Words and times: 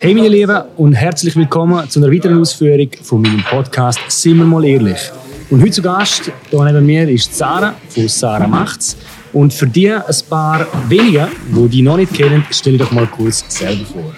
Hey 0.00 0.14
meine 0.14 0.28
Lieben 0.28 0.62
und 0.76 0.92
herzlich 0.92 1.34
willkommen 1.34 1.90
zu 1.90 1.98
einer 1.98 2.12
weiteren 2.12 2.40
Ausführung 2.40 2.88
von 3.02 3.20
meinem 3.20 3.42
Podcast 3.42 3.98
«Sind 4.06 4.38
wir 4.38 4.44
mal 4.44 4.64
ehrlich». 4.64 5.10
Und 5.50 5.60
heute 5.60 5.72
zu 5.72 5.82
Gast 5.82 6.30
hier 6.50 6.64
neben 6.64 6.86
mir 6.86 7.08
ist 7.08 7.34
Sarah 7.34 7.74
von 7.88 8.06
«Sarah 8.06 8.46
macht's». 8.46 8.96
Und 9.32 9.52
für 9.52 9.66
die 9.66 9.90
ein 9.90 10.04
paar 10.30 10.68
wenige, 10.88 11.26
die 11.48 11.68
die 11.68 11.82
noch 11.82 11.96
nicht 11.96 12.14
kennen, 12.14 12.46
stelle 12.52 12.76
ich 12.76 12.82
doch 12.82 12.92
mal 12.92 13.08
kurz 13.08 13.44
selber 13.48 13.84
vor. 13.86 14.14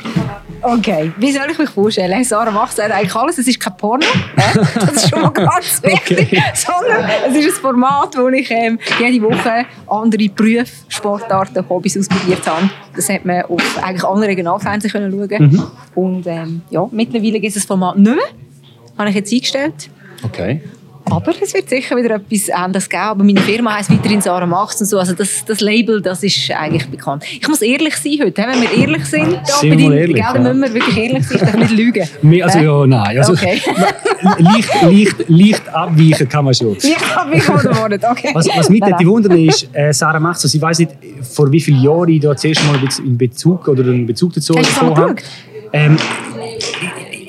Okay, 0.62 1.12
wie 1.16 1.32
soll 1.32 1.50
ich 1.50 1.58
mich 1.58 1.70
vorstellen? 1.70 2.22
Sarah 2.24 2.50
macht 2.50 2.78
eigentlich 2.78 3.14
alles. 3.14 3.38
Es 3.38 3.48
ist 3.48 3.58
kein 3.60 3.76
Porno, 3.76 4.06
das 4.36 4.92
ist 4.92 5.08
schon 5.08 5.22
mal 5.22 5.30
ganz 5.30 5.82
wichtig, 5.82 6.32
okay. 6.32 6.42
sondern 6.54 7.10
es 7.28 7.36
ist 7.36 7.56
ein 7.56 7.60
Format, 7.62 8.16
wo 8.16 8.28
ich 8.28 8.50
ähm, 8.50 8.78
jede 8.98 9.24
Woche 9.24 9.64
andere 9.88 10.28
Berufe, 10.28 10.72
Sportarten, 10.88 11.66
Hobbys 11.68 11.96
ausprobiert 11.96 12.46
habe. 12.46 12.70
Das 12.94 13.08
hat 13.08 13.24
man 13.24 13.42
auf 13.42 13.82
eigentlich 13.82 14.04
allen 14.04 14.22
Regionalfernsehen 14.22 14.92
können 14.92 15.10
schauen. 15.10 15.50
Mhm. 15.50 15.66
Und 15.94 16.26
ähm, 16.26 16.62
ja, 16.70 16.86
mittlerweile 16.90 17.40
gibt 17.40 17.48
es 17.48 17.54
das 17.54 17.64
Format 17.64 17.96
nicht 17.96 18.14
mehr. 18.14 18.24
Habe 18.98 19.08
ich 19.08 19.16
jetzt 19.16 19.32
eingestellt. 19.32 19.90
Okay. 20.22 20.60
Aber 21.10 21.32
es 21.40 21.52
wird 21.54 21.68
sicher 21.68 21.96
wieder 21.96 22.16
etwas 22.16 22.50
anderes 22.50 22.88
geben. 22.88 23.02
Aber 23.02 23.24
meine 23.24 23.40
Firma 23.40 23.76
heisst 23.76 23.90
weiterhin 23.90 24.20
Sarah 24.20 24.46
Machts 24.46 24.80
und 24.80 24.86
so. 24.86 24.98
Also 24.98 25.14
das, 25.14 25.44
das 25.44 25.60
Label, 25.60 26.00
das 26.00 26.22
ist 26.22 26.50
eigentlich 26.50 26.86
bekannt. 26.88 27.24
Ich 27.40 27.46
muss 27.48 27.62
ehrlich 27.62 27.96
sein 27.96 28.18
heute. 28.22 28.42
Wenn 28.42 28.62
wir 28.62 28.72
ehrlich 28.72 29.04
sind, 29.06 29.34
da 29.34 29.44
sind 29.44 29.76
bei 29.76 29.96
ehrlich, 29.96 30.16
ja. 30.16 30.32
müssen 30.32 30.62
wir 30.62 30.74
wirklich 30.74 30.96
ehrlich 30.96 31.26
sein. 31.26 31.38
Ich 31.38 31.42
darf 31.42 31.56
nicht 31.56 31.72
lügen. 31.72 32.08
Also 32.42 32.58
ja, 32.58 32.86
nein. 32.86 33.18
Also, 33.18 33.32
okay. 33.32 33.60
leicht, 34.38 34.82
leicht, 34.82 35.28
leicht 35.28 35.68
abweichen 35.68 36.28
kann 36.28 36.44
man 36.44 36.54
schon. 36.54 36.74
Leicht 36.74 37.16
abweichen 37.16 37.54
oder 37.54 38.10
okay. 38.10 38.30
Was, 38.32 38.48
was 38.48 38.68
mich 38.70 38.82
okay. 38.82 39.06
wundert 39.06 39.34
ist, 39.34 39.68
äh, 39.72 39.92
Sarah 39.92 40.20
Machts, 40.20 40.44
also 40.44 40.56
ich 40.56 40.62
weiß 40.62 40.78
nicht, 40.78 40.92
vor 41.22 41.50
wie 41.52 41.60
vielen 41.60 41.82
Jahren 41.82 42.08
ich 42.08 42.20
da 42.20 42.36
zuerst 42.36 42.64
mal 42.66 42.78
in 43.04 43.18
Bezug 43.18 43.68
oder 43.68 43.82
einen 43.82 44.06
Bezug 44.06 44.32
dazu 44.32 44.54
bekommen 44.54 44.96
habe. 44.96 45.16
Ähm, 45.72 45.96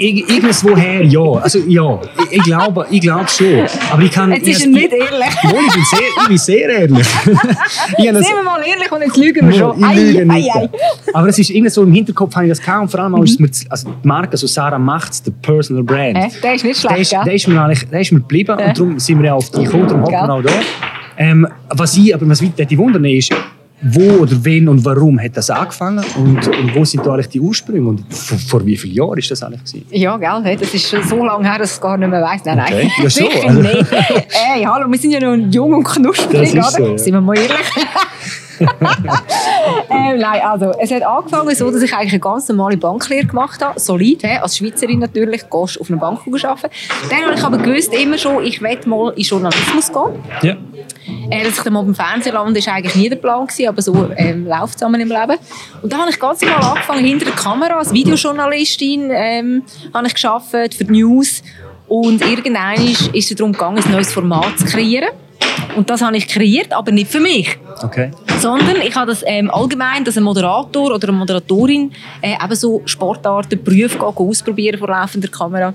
irgendwoher 0.02 1.04
ja. 1.04 1.42
Also 1.42 1.60
ja, 1.68 2.00
ich, 2.18 2.38
ich 2.38 2.44
glaube 2.44 2.86
ich 2.90 3.02
glaub 3.02 3.30
schon. 3.30 3.66
Aber 3.92 4.02
ich 4.02 4.12
kann... 4.12 4.32
Jetzt 4.32 4.48
ist 4.48 4.62
er 4.62 4.68
nicht 4.68 4.92
ehrlich. 4.92 5.44
Wohl, 5.44 5.62
ich 5.68 5.74
bin 5.74 5.84
sehr, 5.84 6.00
ich 6.22 6.28
bin 6.28 6.38
sehr 6.38 6.70
ehrlich. 6.70 7.08
Seien 7.98 8.16
wir 8.16 8.44
mal 8.44 8.62
ehrlich 8.62 8.92
und 8.92 9.02
jetzt 9.02 9.18
lügen 9.18 9.50
wir 9.50 9.58
schon. 9.58 9.80
Ich 9.80 9.96
lüge 9.96 10.26
nicht. 10.26 10.56
Ei, 10.56 10.62
ei. 10.62 10.70
Aber 11.14 11.28
es 11.28 11.40
ist 11.40 11.50
irgendwie 11.50 11.70
so 11.70 11.84
im 11.84 11.94
Hinterkopf 11.94 12.36
habe 12.36 12.46
ich 12.46 12.52
das 12.52 12.62
gehabt 12.62 12.82
und 12.82 12.90
vor 12.90 13.00
allem 13.00 13.14
mhm. 13.14 13.24
ist 13.24 13.40
mir, 13.40 13.50
also 13.70 13.90
die 14.04 14.08
Marke, 14.08 14.32
also 14.32 14.48
Sarah 14.48 14.80
macht's, 14.80 15.22
der 15.22 15.32
Personal 15.32 15.84
Brand. 15.84 16.18
Äh, 16.18 16.30
der 16.42 16.56
ist 16.56 16.64
nicht 16.64 16.80
schlecht, 16.80 17.12
der 17.12 17.22
ist, 17.22 17.28
der 17.28 17.34
ist 17.34 17.48
mir, 17.48 17.62
eigentlich, 17.62 17.90
der 17.90 18.02
ist 18.02 18.12
mir 18.12 18.20
geblieben 18.20 18.58
äh. 18.60 18.68
und 18.68 18.78
darum 18.78 19.00
sind 19.00 19.20
wir 19.20 19.28
ja 19.28 19.34
auf 19.34 19.50
die 19.50 19.64
gekommen, 19.64 19.88
darum 19.88 20.04
hocken 20.04 20.14
wir 20.14 20.34
auch 20.34 20.42
da. 20.42 20.52
Ähm, 21.18 21.48
was 21.70 21.98
ich, 21.98 22.14
aber 22.16 22.28
was 22.28 22.40
die 22.40 22.78
wundern 22.78 23.06
ist, 23.06 23.32
wo 23.82 24.22
oder 24.22 24.34
wen 24.44 24.70
und 24.70 24.86
warum 24.86 25.20
hat 25.20 25.36
das 25.36 25.50
angefangen 25.50 26.04
und, 26.16 26.48
und 26.48 26.76
wo 26.76 26.86
sind 26.86 27.06
da 27.06 27.14
eigentlich 27.14 27.30
die 27.30 27.40
Ursprünge 27.40 27.90
und 27.90 28.14
vor, 28.14 28.38
vor 28.38 28.66
wie 28.66 28.78
vielen 28.78 28.94
Jahren 28.94 29.18
ist 29.18 29.32
das 29.32 29.42
eigentlich 29.42 29.64
gewesen? 29.64 29.86
Ja, 29.92 30.18
gell, 30.18 30.58
das 30.58 30.74
ist 30.74 30.88
schon 30.88 31.04
so 31.04 31.26
lange 31.26 31.50
her, 31.50 31.58
dass 31.58 31.72
ich 31.72 31.76
es 31.76 31.82
gar 31.82 31.98
nicht 31.98 32.10
mehr 32.10 32.22
weiss. 32.22 32.46
Nein, 32.46 32.60
okay. 32.60 32.74
nein, 32.74 33.04
ja, 33.04 33.10
so. 33.10 33.26
also. 33.48 33.62
Ey, 34.56 34.64
hallo, 34.64 34.92
wir 34.92 35.00
sind 35.00 35.12
ja 35.12 35.20
noch 35.20 35.52
jung 35.52 35.74
und 35.74 35.84
knusprig, 35.84 36.54
oder? 36.54 36.64
So, 36.64 36.86
ja. 36.86 36.98
Sind 36.98 37.14
wir 37.14 37.22
mal 37.22 37.38
ehrlich? 37.38 37.68
ähm, 38.62 40.20
nein, 40.20 40.42
also 40.44 40.72
es 40.80 40.92
hat 40.92 41.02
angefangen 41.02 41.56
so, 41.56 41.72
dass 41.72 41.82
ich 41.82 41.94
eigentlich 41.94 42.14
eine 42.14 42.20
ganz 42.20 42.48
normale 42.50 42.78
Banklehre 42.78 43.26
gemacht 43.26 43.64
habe, 43.64 43.80
solid, 43.80 44.22
he, 44.22 44.38
als 44.38 44.58
Schweizerin 44.58 45.00
natürlich, 45.00 45.50
gehst 45.50 45.82
auf 45.82 45.90
einer 45.90 46.00
Bank 46.00 46.20
arbeiten. 46.28 46.70
Dann 47.10 47.22
habe 47.26 47.34
ich 47.36 47.44
aber 47.44 47.58
gewusst, 47.58 47.94
immer 47.94 48.20
schon, 48.20 48.44
ich 48.44 48.62
will 48.62 48.78
mal 48.86 49.14
in 49.16 49.24
Journalismus 49.24 49.92
gehen. 49.92 50.24
Ja. 50.44 50.58
Äh, 51.32 51.46
dass 51.46 51.58
ich 51.58 51.64
dann 51.64 51.74
mal 51.74 51.84
beim 51.84 51.96
Fernsehen 51.96 52.34
lande, 52.34 52.66
war 52.66 52.74
eigentlich 52.74 52.96
nie 52.96 53.10
der 53.10 53.16
Plan, 53.16 53.48
gewesen, 53.48 53.70
aber 53.70 53.82
so 53.82 54.10
ähm, 54.18 54.46
läuft 54.46 54.66
es 54.66 54.74
zusammen 54.74 55.00
im 55.00 55.08
Leben. 55.08 55.38
Und 55.82 55.92
dann 55.92 56.02
habe 56.02 56.12
ich 56.12 56.20
ganz 56.20 56.42
normal 56.42 56.62
angefangen, 56.62 57.06
hinter 57.06 57.26
der 57.26 57.36
Kamera 57.36 57.78
als 57.78 57.94
Videojournalistin 57.94 59.10
ähm, 59.12 59.64
habe 59.94 60.08
ich 60.08 60.16
gearbeitet 60.16 60.74
für 60.74 60.84
die 60.84 60.92
News. 60.92 61.42
Und 61.88 62.22
irgendwann 62.22 62.76
ist, 62.86 63.08
ist 63.16 63.32
es 63.32 63.38
darum 63.38 63.54
gegangen, 63.54 63.82
ein 63.84 63.92
neues 63.92 64.12
Format 64.12 64.60
zu 64.60 64.66
kreieren. 64.66 65.10
Und 65.76 65.90
das 65.90 66.02
habe 66.02 66.18
ich 66.18 66.28
kreiert, 66.28 66.74
aber 66.74 66.92
nicht 66.92 67.10
für 67.10 67.20
mich. 67.20 67.58
Okay. 67.82 68.12
Sondern 68.40 68.82
ich 68.82 68.96
habe 68.96 69.08
das 69.08 69.24
ähm, 69.26 69.50
allgemein, 69.50 70.04
dass 70.04 70.18
ein 70.18 70.24
Moderator 70.24 70.94
oder 70.94 71.08
eine 71.08 71.18
Moderatorin 71.18 71.92
äh, 72.22 72.34
eben 72.44 72.56
so 72.56 72.82
Sportarten, 72.86 73.64
Berufe 73.64 74.02
ausprobieren 74.06 74.80
vor 74.80 74.90
laufender 74.90 75.30
Kamera. 75.30 75.74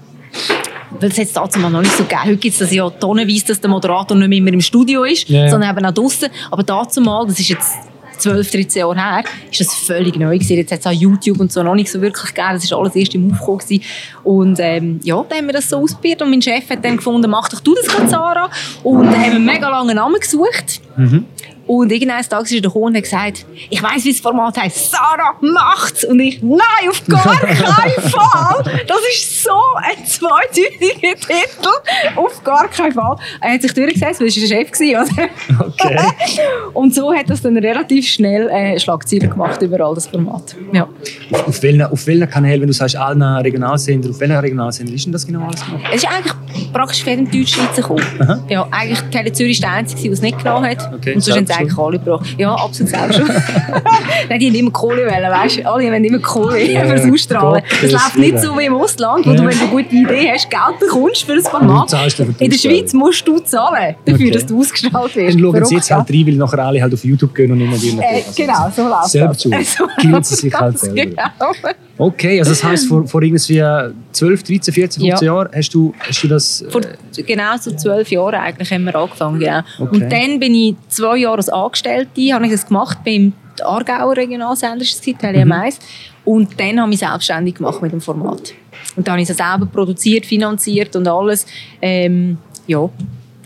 Weil 0.91 1.10
es 1.10 1.16
jetzt 1.16 1.36
dazu 1.36 1.58
noch 1.58 1.70
nicht 1.70 1.92
so 1.92 2.04
gegeben. 2.04 2.24
Heute 2.24 2.36
gibt 2.36 2.52
es 2.52 2.58
das 2.60 2.72
ja 2.72 2.88
tonnenweise, 2.88 3.47
dass 3.47 3.60
der 3.60 3.70
Moderator 3.70 4.16
nicht 4.16 4.28
mehr 4.28 4.38
immer 4.38 4.52
im 4.52 4.60
Studio 4.60 5.04
ist, 5.04 5.28
yeah. 5.28 5.48
sondern 5.48 5.76
eben 5.76 5.86
auch 5.86 5.92
draußen. 5.92 6.28
Aber 6.50 6.62
dazu 6.62 7.00
mal, 7.00 7.26
das 7.26 7.38
ist 7.41 7.48
jetzt 7.48 7.72
12, 8.19 8.50
13 8.50 8.80
Jahre 8.80 8.94
her, 8.94 9.25
ist 9.50 9.60
das 9.60 9.75
völlig 9.75 10.16
neu 10.16 10.34
gewesen. 10.38 10.56
Jetzt 10.56 10.72
hat 10.72 10.80
es 10.80 10.86
auch 10.86 10.92
YouTube 10.92 11.41
und 11.41 11.52
so 11.52 11.62
noch 11.62 11.75
nicht 11.75 11.91
so 11.91 12.00
wirklich 12.00 12.34
gegeben. 12.34 12.54
Das 12.54 12.70
war 12.70 12.78
alles 12.78 12.96
erst 12.96 13.14
im 13.14 13.32
Aufkommen. 13.32 13.58
Gewesen. 13.58 13.82
Und 14.25 14.58
ähm, 14.60 15.00
ja, 15.02 15.25
dann 15.28 15.38
haben 15.38 15.46
wir 15.46 15.52
das 15.52 15.69
so 15.69 15.78
ausprobiert 15.78 16.22
und 16.22 16.30
mein 16.30 16.42
Chef 16.42 16.69
hat 16.70 16.84
dann 16.84 16.96
gefunden, 16.96 17.30
mach 17.30 17.48
doch 17.48 17.60
du 17.60 17.75
das, 17.75 18.10
Sarah. 18.10 18.50
Und 18.82 19.06
dann 19.06 19.14
haben 19.14 19.22
wir 19.22 19.36
einen 19.36 19.44
mega 19.44 19.69
langen 19.69 19.96
Namen 19.96 20.20
gesucht. 20.20 20.80
Mhm. 20.96 21.26
Und 21.66 21.91
irgendeinen 21.91 22.28
Tages 22.28 22.53
ist 22.53 22.62
der 22.62 22.71
Kuh 22.71 22.87
und 22.87 22.94
gesagt, 22.94 23.44
ich 23.71 23.82
weiss, 23.82 24.04
wie 24.04 24.12
das 24.12 24.21
Format 24.21 24.56
heißt. 24.56 24.93
Sarah 24.93 25.34
macht's. 25.41 26.04
Und 26.04 26.21
ich, 26.21 26.41
nein, 26.43 26.60
auf 26.88 27.03
gar 27.09 27.41
keinen 27.41 27.56
Fall. 28.10 28.84
Das 28.87 28.99
ist 29.12 29.43
so 29.43 29.50
ein 29.76 30.06
zweideutiger 30.06 31.15
Titel. 31.16 32.15
Auf 32.15 32.43
gar 32.44 32.69
keinen 32.69 32.93
Fall. 32.93 33.16
Er 33.41 33.55
hat 33.55 33.62
sich 33.62 33.75
durchgesetzt, 33.75 34.21
weil 34.21 34.28
er 34.28 34.34
der 34.34 34.47
Chef 34.47 34.71
war, 34.81 35.03
oder? 35.03 35.66
Okay. 35.66 35.99
und 36.72 36.94
so 36.94 37.12
hat 37.12 37.28
das 37.28 37.43
dann 37.43 37.56
relativ 37.56 38.06
schnell 38.06 38.49
äh, 38.49 38.78
Schlagzeilen 38.78 39.31
gemacht 39.31 39.60
überall, 39.60 39.94
das 39.94 40.06
Format. 40.06 40.55
Ja. 40.72 40.88
Auf, 41.32 41.49
auf, 41.49 41.62
welchen, 41.62 41.82
auf 41.82 42.06
welchen 42.06 42.31
Kanälen, 42.31 42.60
wenn 42.60 42.69
du 42.69 42.75
sagst, 42.75 42.97
allen 42.97 43.22
Regionalsender, 43.22 44.10
auf 44.10 44.21
welchen 44.21 44.37
Regionalsender 44.37 44.93
ist 44.93 45.05
denn 45.05 45.12
das 45.12 45.26
genau 45.26 45.47
alles 45.47 45.65
gemacht? 45.65 45.82
Es 45.93 46.05
ist 46.05 46.09
eigentlich 46.09 46.72
praktisch 46.72 47.03
für 47.03 47.10
den 47.10 47.31
Deutschschweizer 47.31 47.82
gekommen. 47.82 48.05
Ja, 48.49 48.69
eigentlich 48.71 49.00
Tele 49.10 49.32
Zürich 49.32 49.60
war 49.62 49.71
der 49.71 49.78
Einzige, 49.78 50.03
der 50.03 50.12
es 50.12 50.22
nicht 50.22 50.38
genommen 50.38 50.66
hat. 50.66 50.93
Okay, 50.94 51.15
und 51.15 51.21
sonst 51.21 51.56
eigentlich 51.56 51.78
alle 51.78 51.99
gebraucht. 51.99 52.34
Ja, 52.39 52.55
absolut 52.55 52.91
selbst 52.91 53.19
schon. 53.19 53.27
Nein, 54.28 54.41
die 54.41 54.49
haben 54.49 54.55
immer 54.55 54.71
Kohle 54.71 55.06
wollen, 55.06 55.31
weißt 55.31 55.59
du? 55.59 55.67
Alle 55.67 55.84
wollen 55.84 56.05
immer 56.05 56.19
Kohle 56.19 56.62
ja, 56.62 56.84
für 56.84 56.94
das 56.97 57.11
Ausstrahlen. 57.11 57.62
Es 57.83 57.93
läuft 57.93 58.17
nicht 58.17 58.39
so 58.39 58.59
wie 58.59 58.65
im 58.65 58.75
Ausland, 58.75 59.27
wo 59.27 59.31
ja. 59.31 59.37
du, 59.37 59.47
wenn 59.47 59.59
du 59.59 59.65
eine 59.65 59.71
gute 59.71 59.94
Idee 59.94 60.33
hast, 60.33 60.50
Geld 60.50 60.78
bekommst 60.81 61.25
für 61.25 61.37
das 61.37 61.49
Format. 61.49 61.93
In 62.39 62.50
der 62.50 62.59
Schweiz 62.59 62.93
musst 62.93 63.27
du 63.27 63.39
zahlen 63.39 63.97
dafür, 64.05 64.15
okay. 64.15 64.31
dass 64.31 64.47
du 64.47 64.61
ausgestrahlt 64.61 65.17
wirst. 65.17 65.39
Dann 65.39 65.53
schauen 65.53 65.65
sie 65.65 65.75
jetzt 65.77 65.91
halt 65.91 66.11
rein, 66.11 66.27
weil 66.27 66.34
nachher 66.34 66.59
alle 66.59 66.83
halt 66.83 66.94
auf 66.94 67.05
YouTube 67.05 67.34
gehen 67.34 67.53
und 67.53 67.61
immer 67.61 67.81
wieder. 67.81 68.03
Äh, 68.03 68.23
genau, 68.34 68.71
so 68.75 68.88
läuft 68.88 69.09
Selber 69.09 69.34
zu. 69.34 69.50
Also, 69.56 69.87
sie 70.23 70.37
sich 70.37 70.55
halt 70.55 70.78
selber. 70.78 70.94
Genau. 70.94 71.75
Okay, 71.98 72.38
also 72.38 72.50
das 72.50 72.62
heisst, 72.62 72.88
vor, 72.88 73.06
vor 73.06 73.22
irgendwie 73.22 73.62
12, 74.12 74.42
13, 74.42 74.74
14, 74.74 75.02
15 75.02 75.02
ja. 75.06 75.22
Jahren 75.22 75.48
hast 75.54 75.72
du, 75.74 75.94
hast 75.98 76.22
du 76.22 76.28
das... 76.28 76.62
Äh 76.62 76.70
vor 76.70 76.82
genau 77.14 77.56
so 77.58 77.70
12 77.70 78.10
Jahren 78.10 78.34
eigentlich 78.34 78.70
haben 78.70 78.84
wir 78.84 78.94
angefangen, 78.94 79.40
genau. 79.40 79.60
Okay. 79.78 79.94
Und 79.94 80.12
dann 80.12 80.38
bin 80.38 80.54
ich 80.54 80.76
zwei 80.88 81.16
Jahre 81.18 81.38
als 81.38 81.48
Angestellte, 81.48 82.32
habe 82.32 82.44
ich 82.46 82.52
das 82.52 82.66
gemacht 82.66 82.98
beim 83.04 83.32
Aargauer 83.62 84.16
Regionalsender, 84.16 84.84
das 84.84 85.06
war 85.06 85.32
mhm. 85.32 85.52
1 85.52 85.78
Und 86.26 86.60
dann 86.60 86.80
habe 86.80 86.92
ich 86.92 87.00
mich 87.00 87.08
selbstständig 87.08 87.54
gemacht 87.54 87.80
mit 87.80 87.92
dem 87.92 88.00
Format. 88.00 88.52
Und 88.94 89.06
dann 89.06 89.12
habe 89.12 89.22
ich 89.22 89.30
es 89.30 89.36
selber 89.36 89.66
produziert, 89.66 90.26
finanziert 90.26 90.94
und 90.96 91.08
alles. 91.08 91.46
Ähm, 91.80 92.36
ja, 92.66 92.88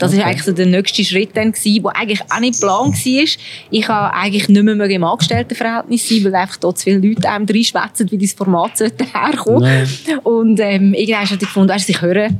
das 0.00 0.12
war 0.12 0.20
okay. 0.20 0.28
eigentlich 0.28 0.44
so 0.44 0.52
der 0.52 0.66
nächste 0.66 1.04
Schritt, 1.04 1.36
dann 1.36 1.52
gewesen, 1.52 1.82
der 1.82 1.96
eigentlich 1.96 2.22
auch 2.30 2.40
nicht 2.40 2.60
Plan 2.60 2.92
war. 2.92 3.26
Ich 3.70 3.88
habe 3.88 4.14
eigentlich 4.14 4.48
nicht 4.48 4.62
mehr 4.62 4.90
im 4.90 5.04
Angestelltenverhältnis 5.04 6.08
sein, 6.08 6.24
weil 6.24 6.34
einfach 6.34 6.56
dort 6.56 6.78
zu 6.78 6.84
viele 6.84 6.98
Leute 6.98 7.28
einem 7.28 7.46
reinschwätzen, 7.46 8.10
wie 8.10 8.18
dieses 8.18 8.36
Format 8.36 8.78
sollte 8.78 9.04
herkommen. 9.12 9.88
Nee. 10.06 10.14
Und 10.24 10.60
ähm, 10.60 10.94
irgendwann 10.94 11.24
habe 11.24 11.34
ich 11.34 11.38
gefunden, 11.38 11.68
weißt, 11.68 11.88
ich 11.88 12.00
höre 12.00 12.30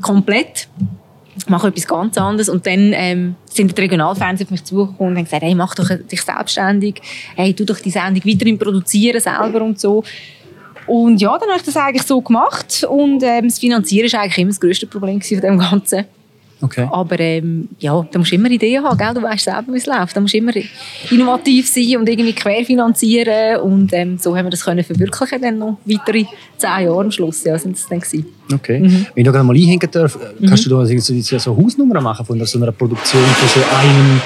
komplett 0.00 0.68
mache 1.48 1.68
etwas 1.68 1.86
ganz 1.86 2.16
anderes. 2.18 2.48
Und 2.48 2.66
dann 2.66 2.92
ähm, 2.94 3.34
sind 3.44 3.76
die 3.76 3.80
Regionalfernsehen 3.80 4.46
auf 4.46 4.50
mich 4.50 4.64
zugekommen 4.64 5.12
und 5.12 5.16
haben 5.18 5.24
gesagt, 5.24 5.42
hey, 5.42 5.54
mach 5.54 5.74
doch 5.74 5.88
dich 5.88 6.22
selbstständig, 6.22 7.00
hey, 7.36 7.54
tu 7.54 7.64
doch 7.64 7.78
die 7.78 7.90
Sendung 7.90 8.22
weiterhin 8.24 8.58
produzieren 8.58 9.20
selber 9.20 9.62
und 9.62 9.78
so. 9.78 10.02
Und 10.86 11.20
ja, 11.20 11.36
dann 11.36 11.48
habe 11.48 11.58
ich 11.58 11.64
das 11.64 11.76
eigentlich 11.76 12.04
so 12.04 12.20
gemacht 12.20 12.86
und 12.88 13.22
ähm, 13.22 13.48
das 13.48 13.58
Finanzieren 13.58 14.10
war 14.12 14.20
eigentlich 14.20 14.38
immer 14.38 14.50
das 14.50 14.60
grösste 14.60 14.86
Problem 14.86 15.20
von 15.20 15.40
dem 15.40 15.58
Ganzen. 15.58 16.04
Okay. 16.60 16.88
Aber 16.90 17.20
ähm, 17.20 17.68
ja, 17.78 18.06
da 18.10 18.18
musst 18.18 18.32
du 18.32 18.36
immer 18.36 18.50
Ideen 18.50 18.82
haben, 18.82 18.96
gell? 18.96 19.12
du 19.14 19.22
weißt 19.22 19.44
selber, 19.44 19.72
wie 19.72 19.76
es 19.76 19.86
läuft. 19.86 20.16
Da 20.16 20.20
musst 20.20 20.32
du 20.32 20.38
immer 20.38 20.52
innovativ 21.10 21.68
sein 21.68 21.98
und 21.98 22.08
irgendwie 22.08 22.32
querfinanzieren 22.32 23.60
und 23.60 23.92
ähm, 23.92 24.16
so 24.18 24.34
haben 24.36 24.46
wir 24.46 24.50
das 24.50 24.64
können 24.64 24.82
verwirklichen 24.82 25.42
dann 25.42 25.58
noch 25.58 25.78
weitere 25.84 26.24
zehn 26.56 26.86
Jahre 26.86 27.00
am 27.00 27.10
Schluss, 27.10 27.44
ja, 27.44 27.58
sind 27.58 27.76
es 27.76 27.86
dann 27.88 28.00
gewesen. 28.00 28.26
Okay. 28.52 28.80
Mhm. 28.80 29.06
Wenn 29.14 29.26
ich 29.26 29.32
da 29.32 29.42
mal 29.42 29.54
einhängen 29.54 29.90
darf, 29.90 30.18
kannst 30.46 30.66
mhm. 30.66 30.70
du 30.70 30.78
da 30.78 30.86
so, 30.98 31.38
so 31.38 31.56
Hausnummern 31.56 32.02
machen 32.02 32.24
von 32.24 32.42
so 32.44 32.58
einer 32.58 32.72
Produktion 32.72 33.22
von 33.22 33.48
so 33.48 33.60
einem 33.76 34.20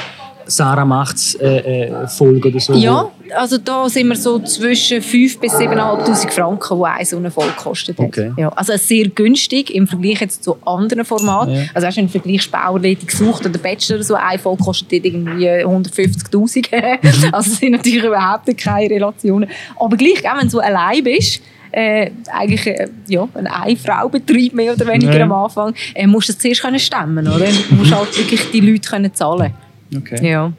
Sarah 0.50 0.84
macht's 0.84 1.34
äh, 1.36 1.86
äh, 1.86 2.08
Folge 2.08 2.48
oder 2.48 2.60
so? 2.60 2.74
Ja, 2.74 3.10
also 3.36 3.58
da 3.58 3.88
sind 3.88 4.08
wir 4.08 4.16
so 4.16 4.40
zwischen 4.40 5.00
5.000 5.00 5.40
bis 5.40 5.52
7'500 5.54 6.30
Franken, 6.30 6.78
die 6.78 6.84
eine 6.84 7.04
so 7.04 7.16
eine 7.16 7.30
Folge 7.30 7.52
kostet. 7.56 7.98
Okay. 7.98 8.32
Ja, 8.36 8.48
also 8.50 8.76
sehr 8.76 9.08
günstig 9.08 9.72
im 9.74 9.86
Vergleich 9.86 10.20
jetzt 10.20 10.42
zu 10.42 10.56
anderen 10.64 11.04
Formaten. 11.04 11.54
Ja. 11.54 11.62
Also 11.72 11.86
hast 11.86 11.96
du 11.96 12.00
einen 12.00 12.08
Vergleich 12.08 12.50
Bauerledig 12.50 13.06
gesucht 13.08 13.46
oder 13.46 13.58
Bachelor 13.58 13.96
oder 13.96 14.04
so, 14.04 14.14
eine 14.14 14.38
Folge 14.38 14.64
kostet 14.64 14.92
irgendwie 14.92 15.48
150'000. 15.48 17.32
also 17.32 17.50
sind 17.50 17.72
natürlich 17.72 18.04
überhaupt 18.04 18.56
keine 18.58 18.90
Relationen. 18.90 19.48
Aber 19.78 19.96
gleich, 19.96 20.22
wenn 20.22 20.46
du 20.46 20.50
so 20.50 20.58
allein 20.58 21.04
bist, 21.04 21.40
äh, 21.72 22.10
eigentlich 22.32 22.66
äh, 22.66 22.88
ja, 23.06 23.28
ein 23.34 23.46
Ein-Frau-Betrieb 23.46 24.54
mehr 24.54 24.74
oder 24.74 24.86
weniger 24.86 25.16
Ja. 25.16 25.24
am 25.24 25.32
Anfang, 25.32 25.74
äh, 25.94 26.06
musst 26.06 26.28
du 26.28 26.32
das 26.32 26.42
zuerst 26.42 26.62
können 26.62 26.80
stemmen, 26.80 27.26
oder? 27.28 27.46
Du 27.68 27.74
musst 27.76 27.94
halt 27.94 28.18
wirklich 28.18 28.50
die 28.50 28.60
Leute 28.60 28.88
können 28.88 29.14
zahlen. 29.14 29.54
Okay. 29.96 30.30
Ja. 30.30 30.52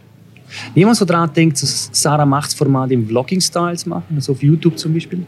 Niemand 0.75 0.97
so 0.97 1.05
daran 1.05 1.31
denkt, 1.33 1.57
so 1.57 1.65
Sarah 1.91 2.25
macht 2.25 2.53
Format 2.53 2.91
im 2.91 3.07
Vlogging-Style 3.07 3.77
zu 3.77 3.89
machen, 3.89 4.15
also 4.15 4.33
auf 4.33 4.43
YouTube 4.43 4.77
zum 4.77 4.93
Beispiel. 4.93 5.25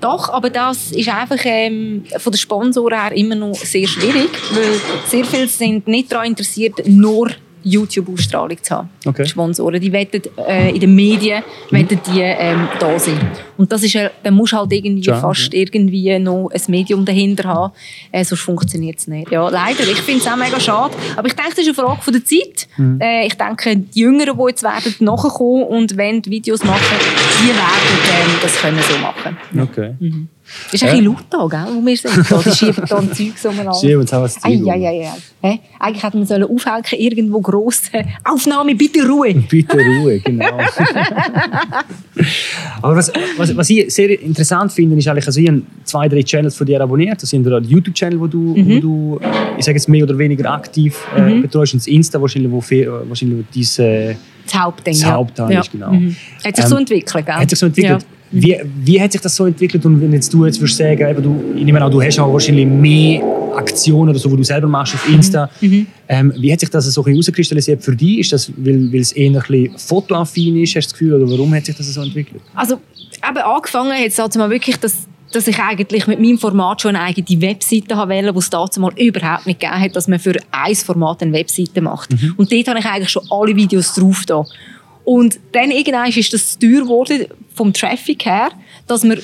Doch, 0.00 0.30
aber 0.30 0.50
das 0.50 0.92
ist 0.92 1.08
einfach 1.08 1.38
ähm, 1.44 2.04
von 2.18 2.32
den 2.32 2.38
Sponsoren 2.38 2.98
her 2.98 3.12
immer 3.12 3.34
noch 3.34 3.54
sehr 3.54 3.86
schwierig, 3.86 4.30
weil 4.52 4.80
sehr 5.06 5.24
viele 5.24 5.48
sind 5.48 5.86
nicht 5.86 6.10
daran 6.10 6.28
interessiert, 6.28 6.86
nur 6.86 7.30
YouTube-Ausstrahlung 7.64 8.62
zu 8.62 8.74
haben. 8.76 8.88
Okay. 9.06 9.22
Die 9.24 9.28
Sponsoren, 9.30 9.80
die 9.80 9.92
wettet 9.92 10.30
äh, 10.48 10.70
in 10.70 10.80
den 10.80 10.94
Medien, 10.94 11.42
wettet 11.70 12.00
die 12.06 12.20
ähm, 12.20 12.68
da 12.78 12.98
sind. 12.98 13.20
Und 13.56 13.72
das 13.72 13.82
ist, 13.82 13.92
ja- 13.94 14.10
dann 14.22 14.34
musst 14.34 14.52
halt 14.52 14.72
irgendwie 14.72 15.04
Schade, 15.04 15.20
fast 15.20 15.52
irgendwie 15.54 16.18
noch 16.18 16.50
ein 16.52 16.60
Medium 16.68 17.04
dahinter 17.04 17.44
haben, 17.48 17.72
äh, 18.12 18.24
sonst 18.24 18.42
funktioniert 18.42 18.98
es 18.98 19.06
nicht. 19.08 19.30
Ja, 19.30 19.48
leider. 19.48 19.80
Ich 19.82 20.00
finde 20.00 20.20
es 20.20 20.26
auch 20.28 20.36
mega 20.36 20.58
schade. 20.60 20.94
Aber 21.16 21.26
ich 21.26 21.34
denke, 21.34 21.50
das 21.50 21.58
ist 21.60 21.66
eine 21.66 21.74
Frage 21.88 22.02
von 22.02 22.12
der 22.12 22.24
Zeit. 22.24 22.68
Mhm. 22.76 23.00
Äh, 23.00 23.26
ich 23.26 23.34
denke, 23.34 23.76
die 23.76 24.00
Jüngeren, 24.00 24.36
die 24.38 24.44
jetzt 24.48 24.62
werden 24.62 24.94
nachkommen 25.00 25.64
und 25.64 25.96
wenn 25.96 26.24
Videos 26.24 26.64
machen, 26.64 26.96
die 27.42 27.48
werden 27.48 28.26
ähm, 28.26 28.30
das 28.42 28.56
können 28.60 28.78
so 28.88 28.98
machen. 28.98 29.36
Okay. 29.68 29.94
Ist 30.72 30.82
ein 30.82 30.90
bisschen 30.90 31.04
laut 31.06 31.24
da, 31.30 31.46
gell, 31.46 31.74
wo 31.74 31.84
wir 31.86 31.96
sind. 31.96 32.30
Da. 32.30 32.38
Die 32.42 32.50
schieben 32.50 32.84
da 32.88 32.98
ein 32.98 33.12
Zeug 33.12 33.32
umeinander. 33.44 33.74
Schieben 33.80 34.00
uns 34.00 34.12
auch 34.12 34.22
was 34.22 34.36
Ei, 34.44 34.56
Zeug 34.56 34.68
ei, 34.68 34.88
ei, 34.88 35.12
ei. 35.42 35.60
Eigentlich 35.78 36.02
hätte 36.02 36.16
man 36.16 36.26
sollen 36.26 36.44
aufhängen 36.44 36.84
irgendwo 36.92 37.40
gross 37.40 37.82
äh, 37.92 38.04
Aufnahme, 38.24 38.74
bitte 38.74 39.06
Ruhe. 39.06 39.34
Bitte 39.48 39.76
Ruhe, 39.76 40.18
genau. 40.20 40.46
Aber 42.82 42.96
was, 42.96 43.12
was, 43.36 43.56
was 43.56 43.70
ich 43.70 43.92
sehr 43.94 44.20
interessant 44.20 44.72
finde, 44.72 44.96
ist 44.96 45.06
eigentlich, 45.08 45.26
also 45.26 45.40
ich 45.40 45.48
habe 45.48 45.62
zwei, 45.84 46.08
drei 46.08 46.22
Channels 46.22 46.56
von 46.56 46.66
dir 46.66 46.80
abonniert. 46.80 47.22
Das 47.22 47.30
sind 47.30 47.44
der 47.44 47.60
YouTube-Channel, 47.60 48.18
wo 48.20 48.26
du, 48.26 48.38
Mhm. 48.38 48.76
wo 48.76 48.80
du, 48.80 49.20
ich 49.58 49.64
sage 49.64 49.76
jetzt 49.76 49.88
mehr 49.88 50.02
oder 50.04 50.16
weniger 50.18 50.50
aktiv 50.52 50.96
äh, 51.16 51.40
betreust, 51.40 51.74
und 51.74 51.80
das 51.80 51.86
Insta 51.86 52.20
wahrscheinlich, 52.20 52.50
wo, 52.50 52.58
äh, 52.74 52.86
wahrscheinlich 53.08 53.38
wo 53.38 53.44
diese, 53.54 54.16
Das 54.44 54.54
Hauptding. 54.54 54.94
Das 54.94 55.02
ja. 55.02 55.12
Hauptteil 55.12 55.52
ja. 55.52 55.60
ist, 55.60 55.72
genau. 55.72 55.92
Mhm. 55.92 56.16
Hat 56.44 56.56
sich 56.56 56.64
so 56.64 56.74
Ähm, 56.76 56.80
entwickelt, 56.80 57.26
gell? 57.26 57.34
hat 57.34 57.50
sich 57.50 57.58
so 57.58 57.66
entwickelt. 57.66 58.02
Ja. 58.02 58.17
Wie, 58.30 58.56
wie 58.84 59.00
hat 59.00 59.12
sich 59.12 59.20
das 59.20 59.34
so 59.34 59.46
entwickelt? 59.46 59.84
Und 59.86 60.00
wenn 60.00 60.12
jetzt 60.12 60.32
du 60.32 60.44
jetzt 60.44 60.60
würdest 60.60 60.76
sagen, 60.76 61.08
eben, 61.08 61.22
du, 61.22 61.54
ich 61.56 61.64
nehme 61.64 61.82
an, 61.82 61.90
du 61.90 62.02
hast 62.02 62.18
auch 62.18 62.32
wahrscheinlich 62.32 62.66
mehr 62.66 63.22
Aktionen 63.56 64.10
oder 64.10 64.18
so, 64.18 64.28
die 64.28 64.36
du 64.36 64.44
selber 64.44 64.68
machst 64.68 64.94
auf 64.94 65.08
Insta. 65.08 65.50
Mhm. 65.60 65.86
Ähm, 66.08 66.32
wie 66.36 66.52
hat 66.52 66.60
sich 66.60 66.70
das 66.70 66.86
so 66.86 67.04
herauskristallisiert 67.04 67.82
für 67.82 67.94
dich? 67.94 68.20
Ist 68.20 68.32
das, 68.32 68.52
weil, 68.56 68.92
weil 68.92 69.00
es 69.00 69.12
eher 69.12 69.30
ein 69.30 69.34
bisschen 69.34 69.78
fotoaffin 69.78 70.62
ist, 70.62 70.76
hast 70.76 70.86
du 70.86 70.90
das 70.90 70.92
Gefühl? 70.92 71.14
Oder 71.14 71.30
warum 71.30 71.54
hat 71.54 71.66
sich 71.66 71.76
das 71.76 71.92
so 71.92 72.02
entwickelt? 72.02 72.40
Also, 72.54 72.80
eben 73.28 73.38
angefangen 73.38 73.92
hat 73.92 74.06
es 74.06 74.20
also 74.20 74.38
mal 74.38 74.50
wirklich, 74.50 74.76
dass, 74.76 75.06
dass 75.32 75.48
ich 75.48 75.58
eigentlich 75.58 76.06
mit 76.06 76.20
meinem 76.20 76.38
Format 76.38 76.82
schon 76.82 76.94
eine 76.94 77.04
eigene 77.04 77.40
Webseite 77.40 77.96
haben 77.96 78.10
wollte, 78.10 78.34
wo 78.34 78.38
es 78.38 78.50
dazu 78.50 78.80
mal 78.80 78.92
überhaupt 78.96 79.46
nicht 79.46 79.60
gegeben 79.60 79.80
hat, 79.80 79.96
dass 79.96 80.08
man 80.08 80.18
für 80.18 80.34
ein 80.50 80.74
Format 80.74 81.22
eine 81.22 81.32
Webseite 81.32 81.80
macht. 81.80 82.10
Und 82.36 82.52
dort 82.52 82.68
habe 82.68 82.78
ich 82.78 82.86
eigentlich 82.86 83.10
schon 83.10 83.22
alle 83.30 83.56
Videos 83.56 83.94
drauf 83.94 84.24
da. 84.26 84.44
Und 85.08 85.40
dann 85.52 85.70
irgendwann 85.70 86.10
ist 86.10 86.34
das 86.34 86.58
teuer 86.58 86.82
geworden 86.82 87.24
vom 87.54 87.72
Traffic 87.72 88.26
her, 88.26 88.50
dass 88.86 89.04
wir 89.04 89.18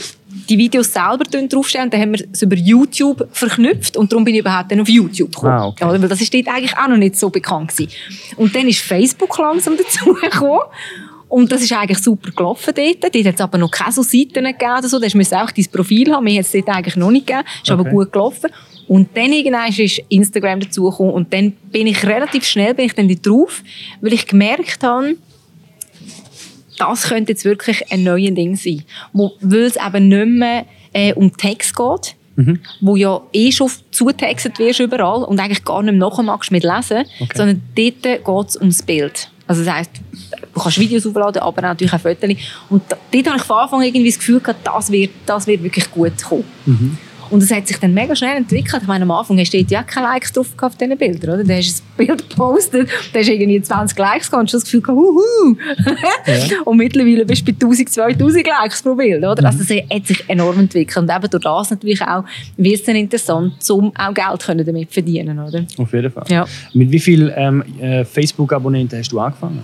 die 0.48 0.56
Videos 0.56 0.90
selber 0.90 1.24
draufstellen. 1.24 1.90
Dann 1.90 2.00
haben 2.00 2.12
wir 2.12 2.26
es 2.32 2.40
über 2.40 2.56
YouTube 2.56 3.28
verknüpft 3.32 3.94
und 3.98 4.10
darum 4.10 4.24
bin 4.24 4.34
ich 4.34 4.40
überhaupt 4.40 4.72
dann 4.72 4.80
auf 4.80 4.88
YouTube 4.88 5.34
gekommen. 5.34 5.52
Ah, 5.52 5.66
okay. 5.66 5.84
Oder? 5.84 6.00
Weil 6.00 6.08
das 6.08 6.22
ist 6.22 6.32
dort 6.32 6.48
eigentlich 6.48 6.74
auch 6.74 6.88
noch 6.88 6.96
nicht 6.96 7.16
so 7.16 7.28
bekannt 7.28 7.76
gewesen. 7.76 7.92
Und 8.36 8.56
dann 8.56 8.66
ist 8.66 8.80
Facebook 8.80 9.36
langsam 9.36 9.76
dazugekommen. 9.76 10.62
Und 11.28 11.52
das 11.52 11.60
ist 11.60 11.72
eigentlich 11.74 11.98
super 11.98 12.30
gelaufen 12.30 12.72
dort. 12.74 13.04
Dort 13.04 13.26
hat 13.26 13.34
es 13.34 13.40
aber 13.42 13.58
noch 13.58 13.70
keine 13.70 13.92
so 13.92 14.02
Seiten 14.02 14.42
gegeben 14.42 14.78
oder 14.78 14.88
so. 14.88 14.98
Da 14.98 15.06
musst 15.14 15.32
du 15.32 15.36
auch 15.36 15.50
dein 15.50 15.66
Profil 15.70 16.14
haben. 16.14 16.24
Mir 16.24 16.38
hat 16.38 16.46
es 16.46 16.52
dort 16.52 16.68
eigentlich 16.70 16.96
noch 16.96 17.10
nicht 17.10 17.26
gegeben. 17.26 17.46
Ist 17.62 17.70
aber 17.70 17.82
Okay. 17.82 17.90
gut 17.90 18.10
gelaufen. 18.10 18.50
Und 18.88 19.14
dann 19.14 19.34
irgendwann 19.34 19.68
ist 19.68 20.00
Instagram 20.08 20.60
dazugekommen. 20.60 21.12
Und 21.12 21.30
dann 21.34 21.50
bin 21.70 21.86
ich 21.86 22.06
relativ 22.06 22.46
schnell 22.46 22.72
bin 22.72 22.86
ich 22.86 22.94
dann 22.94 23.14
drauf, 23.20 23.62
weil 24.00 24.14
ich 24.14 24.26
gemerkt 24.26 24.82
habe, 24.82 25.16
das 26.78 27.04
könnte 27.08 27.32
jetzt 27.32 27.44
wirklich 27.44 27.90
ein 27.92 28.02
neues 28.04 28.34
Ding 28.34 28.56
sein. 28.56 28.82
Wo, 29.12 29.32
weil 29.40 29.62
es 29.62 29.76
eben 29.76 30.08
nicht 30.08 30.26
mehr 30.26 30.66
äh, 30.92 31.12
um 31.14 31.36
Text 31.36 31.74
geht, 31.76 32.14
wo 32.80 32.96
ja 32.96 33.20
eh 33.32 33.52
schon 33.52 33.70
zutextet 33.92 34.58
wirst 34.58 34.80
überall 34.80 35.22
und 35.22 35.38
eigentlich 35.38 35.64
gar 35.64 35.82
nicht 35.82 35.92
mehr 35.96 36.08
nachher 36.08 36.24
magst 36.24 36.50
mit 36.50 36.64
lesen, 36.64 37.04
Okay. 37.20 37.32
sondern 37.36 37.62
dort 37.76 38.02
geht 38.02 38.48
es 38.48 38.56
ums 38.56 38.82
Bild. 38.82 39.30
Also 39.46 39.62
das 39.62 39.72
heisst, 39.74 39.90
du 40.54 40.60
kannst 40.60 40.78
Videos 40.80 41.06
aufladen, 41.06 41.42
aber 41.42 41.62
natürlich 41.62 41.92
auch 41.92 42.00
Fotos. 42.00 42.30
Und 42.70 42.82
dort 43.12 43.26
habe 43.28 43.36
ich 43.36 43.42
von 43.44 43.56
Anfang 43.58 43.80
an 43.80 43.86
irgendwie 43.86 44.08
das 44.10 44.18
Gefühl 44.18 44.40
gehabt, 44.40 44.66
das 44.66 44.90
wird, 44.90 45.10
das 45.26 45.46
wird 45.46 45.62
wirklich 45.62 45.88
gut 45.90 46.20
kommen. 46.24 46.98
Und 47.30 47.42
es 47.42 47.50
hat 47.52 47.66
sich 47.66 47.78
dann 47.78 47.94
mega 47.94 48.14
schnell 48.14 48.36
entwickelt. 48.36 48.82
Ich 48.82 48.88
meine, 48.88 49.02
am 49.04 49.10
Anfang 49.10 49.38
hast 49.38 49.52
du 49.52 49.58
ja 49.58 49.82
keine 49.82 50.06
Likes 50.06 50.32
drauf 50.32 50.56
gehabt 50.56 50.74
auf 50.74 50.78
diesen 50.78 50.96
Bildern, 50.96 51.34
oder? 51.34 51.44
Da 51.44 51.54
hast 51.54 51.78
du 51.78 52.02
ein 52.02 52.06
Bild 52.06 52.30
gepostet, 52.30 52.88
da 53.12 53.18
hast 53.18 53.28
du 53.28 53.32
irgendwie 53.32 53.60
20 53.62 53.98
Likes 53.98 54.30
gehabt 54.30 54.40
und 54.40 54.46
hast 54.46 54.54
das 54.54 54.64
Gefühl 54.64 54.82
gehabt, 54.82 54.98
huhu. 54.98 55.56
und 56.64 56.76
mittlerweile 56.76 57.24
bist 57.24 57.46
du 57.46 57.52
bei 57.52 57.58
1000, 57.58 57.88
2000 57.90 58.46
Likes 58.46 58.82
pro 58.82 58.94
Bild, 58.94 59.24
oder? 59.24 59.44
Also 59.44 59.58
das 59.58 59.70
hat 59.70 60.06
sich 60.06 60.24
enorm 60.28 60.58
entwickelt. 60.60 60.96
Und 60.96 61.10
eben 61.10 61.30
durch 61.30 61.42
das 61.42 61.70
natürlich 61.70 62.02
auch 62.02 62.24
wird 62.56 62.74
es 62.76 62.82
dann 62.84 62.96
interessant, 62.96 63.54
um 63.70 63.92
auch 63.96 64.14
Geld 64.14 64.42
können 64.44 64.64
damit 64.66 64.92
verdienen, 64.92 65.38
oder? 65.38 65.64
Auf 65.78 65.92
jeden 65.92 66.10
Fall. 66.10 66.24
Ja. 66.28 66.46
Mit 66.72 66.90
wie 66.90 67.00
vielen 67.00 67.32
ähm, 67.34 67.64
äh, 67.80 68.04
Facebook-Abonnenten 68.04 68.98
hast 68.98 69.10
du 69.10 69.18
angefangen? 69.18 69.62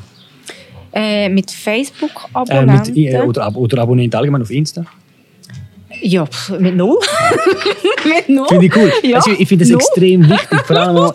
Äh, 0.93 1.29
mit 1.29 1.51
Äh, 1.51 1.55
Facebook-Abonnenten? 1.55 2.95
mit, 2.95 3.13
äh, 3.13 3.21
oder, 3.21 3.57
oder 3.57 3.83
Abonnenten 3.83 4.17
allgemein 4.19 4.43
auf 4.43 4.51
Insta? 4.51 4.85
Ja, 6.03 6.27
pff, 6.27 6.59
mit 6.59 6.77
null. 6.77 6.99
mit 8.05 8.29
null. 8.29 8.47
Finde 8.49 8.67
ich 8.67 8.77
cool. 8.77 8.93
Ja, 9.03 9.17
also 9.17 9.33
ich 9.33 9.49
finde 9.49 9.65
das 9.65 9.75
extrem 9.75 10.29
wichtig, 10.29 10.61
vor 10.67 10.77
allem 10.77 10.97
auch 10.97 11.15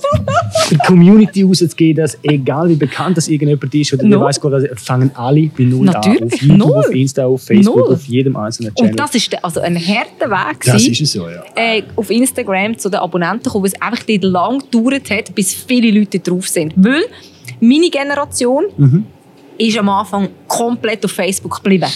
der 0.72 0.78
Community 0.80 1.44
rauszugeben, 1.44 2.04
dass 2.04 2.18
egal 2.24 2.70
wie 2.70 2.76
bekannt 2.76 3.18
das 3.18 3.28
irgendjemand 3.28 3.74
ist 3.74 3.94
oder 3.94 4.04
wer 4.04 4.10
Null. 4.10 4.22
weiß, 4.22 4.40
Gott, 4.42 4.80
fangen 4.80 5.12
alle 5.16 5.50
bei 5.58 5.64
Null 5.64 5.86
Natürlich, 5.86 6.22
an. 6.22 6.28
Auf 6.28 6.42
YouTube, 6.42 6.58
null. 6.58 6.78
auf 6.78 6.92
Insta, 6.92 7.26
auf 7.26 7.42
Facebook, 7.44 7.76
Null. 7.76 7.94
auf 7.94 8.06
jedem 8.06 8.36
einzelnen 8.36 8.74
Channel. 8.76 8.92
Und 8.92 9.00
das 9.00 9.16
ist 9.16 9.44
also 9.44 9.60
ein 9.62 9.76
harter 9.76 10.30
Weg. 10.30 10.62
Das 10.66 10.88
ist 10.88 11.02
es 11.02 11.12
so, 11.12 11.28
ja. 11.28 11.44
äh, 11.56 11.84
auf 11.96 12.10
Instagram 12.10 12.78
zu 12.78 12.90
den 12.90 13.00
Abonnenten 13.00 13.50
kommen, 13.50 13.64
weil 13.64 13.72
es 13.74 13.82
einfach 13.82 14.04
dort 14.04 14.24
lang 14.24 14.60
gedauert 14.60 15.10
hat, 15.10 15.36
bis 15.36 15.54
viele 15.54 15.98
Leute 15.98 16.20
drauf 16.20 16.48
sind. 16.48 16.74
Weil 16.76 17.04
meine 17.60 17.90
Generation 17.90 18.66
ist 19.58 19.78
am 19.78 19.90
Anfang 19.90 20.30
komplett 20.48 21.04
auf 21.06 21.12
Facebook 21.12 21.64
geblieben. 21.64 21.90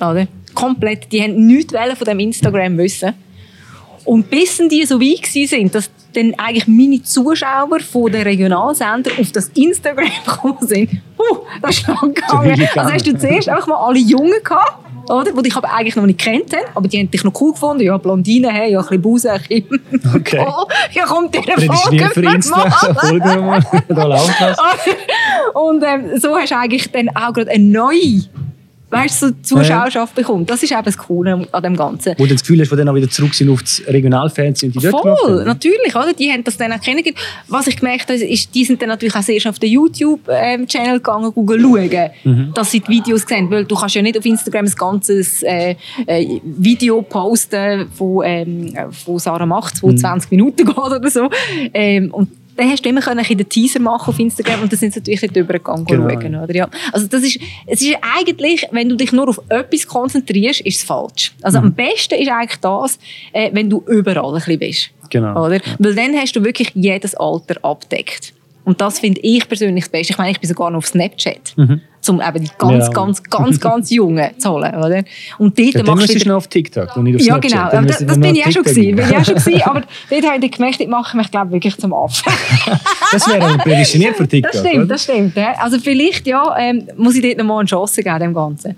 Oder? 0.00 0.26
Komplett. 0.54 1.10
Die 1.12 1.22
haben 1.22 1.46
nichts 1.46 1.74
von 1.74 2.04
dem 2.06 2.18
Instagram 2.20 2.78
wissen. 2.78 3.14
Und 4.04 4.30
bis 4.30 4.60
die 4.70 4.84
so 4.84 5.00
weit 5.00 5.26
sind, 5.26 5.74
dass 5.74 5.90
dann 6.14 6.34
eigentlich 6.36 6.66
meine 6.66 7.02
Zuschauer 7.02 7.80
von 7.80 8.10
den 8.10 8.22
Regionalsender 8.22 9.12
auf 9.18 9.32
das 9.32 9.48
Instagram 9.54 10.10
gekommen 10.26 10.66
sind. 10.66 10.90
Uh, 11.18 11.38
das 11.62 11.78
ist 11.78 11.86
lang 11.86 12.14
gegangen. 12.14 12.68
Also 12.74 12.92
hast 12.92 13.06
du 13.06 13.18
zuerst 13.18 13.48
einfach 13.48 13.66
mal 13.66 13.76
alle 13.76 13.98
Jungen 13.98 14.42
gehabt, 14.42 14.78
oder? 15.08 15.32
Die 15.32 15.42
dich 15.42 15.56
aber 15.56 15.72
eigentlich 15.72 15.96
noch 15.96 16.06
nicht 16.06 16.18
kennt 16.18 16.52
haben, 16.54 16.64
aber 16.74 16.88
die 16.88 16.98
haben 16.98 17.10
dich 17.10 17.22
noch 17.24 17.38
cool 17.40 17.52
gefunden. 17.52 17.84
Ja, 17.84 17.96
Blondine, 17.98 18.50
hey, 18.50 18.72
ja, 18.72 18.80
ein 18.80 18.84
bisschen 18.84 19.02
Busen, 19.02 19.30
ein 19.30 19.42
bisschen... 19.42 19.80
Okay. 20.14 20.44
Oh, 20.48 20.66
ja, 20.92 21.04
kommt 21.04 21.34
der 21.34 21.40
Prädestiniert 21.42 22.12
für 22.12 22.22
Insta, 22.22 22.70
folgen 23.00 23.24
wir 23.24 23.42
mal. 23.42 23.64
da 23.88 24.04
läuft 24.04 24.40
was. 24.40 24.58
Und 25.54 25.84
ähm, 25.84 26.18
so 26.18 26.36
hast 26.36 26.50
du 26.50 26.56
eigentlich 26.56 26.90
dann 26.90 27.08
auch 27.10 27.32
gerade 27.32 27.50
eine 27.50 27.64
neue 27.64 28.24
weißt, 28.90 29.22
du, 29.22 29.26
so 29.42 29.56
Zuschauerschaft 29.58 30.14
bekommen. 30.14 30.46
Das 30.46 30.62
ist 30.62 30.72
eben 30.72 30.82
das 30.84 30.98
Coole 30.98 31.46
an 31.52 31.62
dem 31.62 31.76
Ganzen. 31.76 32.14
Wo 32.18 32.24
du 32.26 32.32
das 32.32 32.40
Gefühl 32.42 32.60
hast, 32.60 32.70
wo 32.72 32.76
dann 32.76 32.88
auch 32.88 32.94
wieder 32.94 33.08
zurück 33.08 33.34
sind 33.34 33.48
auf 33.50 33.62
das 33.62 33.82
Regionalfernsehen 33.86 34.72
und 34.72 34.82
die 34.82 34.88
dort 34.88 35.02
Voll, 35.02 35.36
haben. 35.38 35.44
natürlich, 35.44 35.94
oder? 35.94 36.12
Die 36.12 36.30
haben 36.30 36.44
das 36.44 36.56
dann 36.56 36.72
auch 36.72 36.80
kennengelernt. 36.80 37.18
Was 37.48 37.66
ich 37.66 37.76
gemerkt 37.76 38.08
habe, 38.10 38.18
ist, 38.18 38.54
die 38.54 38.64
sind 38.64 38.82
dann 38.82 38.88
natürlich 38.88 39.14
auch 39.14 39.22
sehr 39.22 39.40
auf 39.48 39.58
den 39.58 39.70
YouTube-Channel 39.70 40.94
gegangen, 40.98 41.32
Google 41.32 41.60
schauen, 41.60 42.10
Mhm. 42.24 42.52
dass 42.54 42.70
sie 42.70 42.80
die 42.80 42.88
Videos 42.88 43.22
sehen. 43.22 43.50
Weil 43.50 43.64
du 43.64 43.74
kannst 43.74 43.94
ja 43.94 44.02
nicht 44.02 44.18
auf 44.18 44.24
Instagram 44.24 44.66
ein 44.66 44.72
ganzes 44.76 45.42
äh, 45.42 45.76
äh, 46.06 46.40
Video 46.44 47.02
posten 47.02 47.88
von, 47.92 48.22
ähm, 48.24 48.72
von 48.90 49.18
Sarah 49.18 49.46
Macht, 49.46 49.82
Mhm. 49.82 49.88
wo 49.88 49.92
20 49.94 50.30
Minuten 50.32 50.64
geht 50.66 50.76
oder 50.76 51.10
so. 51.10 51.28
Ähm, 51.72 52.10
und 52.12 52.28
dann 52.60 52.70
hast 52.70 52.84
du 52.84 52.88
immer 52.88 53.00
können 53.00 53.24
den 53.24 53.48
Teaser 53.48 53.80
machen 53.80 54.10
auf 54.10 54.18
Instagram 54.18 54.62
und 54.62 54.72
dann 54.72 54.78
sind 54.78 54.92
sie 54.92 55.00
natürlich 55.00 55.22
nicht 55.22 55.36
übergegangen 55.36 55.84
Genau, 55.84 56.08
schauen, 56.08 56.36
oder? 56.36 56.54
Ja. 56.54 56.68
Also 56.92 57.06
das 57.06 57.22
ist, 57.22 57.38
es 57.66 57.80
ist 57.82 57.96
eigentlich, 58.16 58.66
wenn 58.70 58.88
du 58.88 58.96
dich 58.96 59.12
nur 59.12 59.28
auf 59.28 59.40
etwas 59.48 59.86
konzentrierst, 59.86 60.60
ist 60.60 60.78
es 60.78 60.82
falsch. 60.84 61.32
Also 61.42 61.58
Mhm. 61.58 61.66
am 61.66 61.72
besten 61.74 62.14
ist 62.14 62.28
eigentlich 62.30 62.60
das, 62.60 62.98
äh, 63.32 63.50
wenn 63.52 63.68
du 63.70 63.82
überall 63.88 64.26
ein 64.28 64.34
bisschen 64.34 64.58
bist. 64.58 64.90
Genau. 65.10 65.46
Oder? 65.46 65.60
Weil 65.78 65.94
dann 65.94 66.14
hast 66.16 66.34
du 66.36 66.44
wirklich 66.44 66.70
jedes 66.74 67.14
Alter 67.14 67.56
abdeckt. 67.62 68.32
Und 68.64 68.80
das 68.80 69.00
finde 69.00 69.20
ich 69.22 69.48
persönlich 69.48 69.84
das 69.84 69.90
Beste. 69.90 70.12
Ich 70.12 70.18
meine, 70.18 70.30
ich 70.30 70.38
bin 70.40 70.48
sogar 70.48 70.70
noch 70.70 70.78
auf 70.78 70.86
Snapchat. 70.86 71.54
Um 72.08 72.20
eben 72.20 72.44
die 72.44 72.50
ganz, 72.56 72.86
ja. 72.86 72.92
ganz, 72.92 73.22
ganz, 73.22 73.60
ganz 73.60 73.90
Jungen 73.90 74.30
zu 74.38 74.50
holen. 74.50 74.74
Oder? 74.74 75.04
Und 75.38 75.58
dort 75.58 75.74
ja, 75.74 75.82
machst 75.82 76.08
du 76.08 76.14
wieder... 76.14 76.36
auf 76.36 76.48
TikTok 76.48 76.96
und 76.96 77.04
nicht 77.04 77.16
auf 77.16 77.22
Ja, 77.22 77.38
genau. 77.38 77.70
Dann 77.70 77.86
das, 77.86 77.98
das 77.98 78.18
bin 78.18 78.34
ich 78.34 78.46
auch 78.46 78.50
schon 78.50 78.62
gewesen. 78.62 78.96
Bin 78.96 79.10
ich 79.10 79.16
auch 79.16 79.24
schon 79.24 79.34
gewesen. 79.34 79.62
Aber 79.62 79.82
dort 80.08 80.26
habe 80.30 80.44
ich 80.44 80.52
gemerkt, 80.52 80.80
ich 80.80 80.88
mache 80.88 81.16
mich, 81.16 81.30
glaube 81.30 81.52
wirklich 81.52 81.76
zum 81.76 81.92
Affen. 81.92 82.32
das 83.12 83.28
wäre 83.28 83.44
aber 83.44 83.58
prädestiniert 83.58 84.16
für 84.16 84.26
TikTok, 84.26 84.52
Das 84.52 84.60
stimmt, 84.60 84.76
oder? 84.76 84.86
das 84.86 85.02
stimmt. 85.02 85.38
Also 85.58 85.78
vielleicht, 85.78 86.26
ja, 86.26 86.56
ähm, 86.58 86.88
muss 86.96 87.14
ich 87.16 87.22
dort 87.22 87.38
noch 87.38 87.44
mal 87.44 87.58
eine 87.58 87.68
Chance 87.68 88.02
geben, 88.02 88.18
dem 88.18 88.34
Ganzen. 88.34 88.76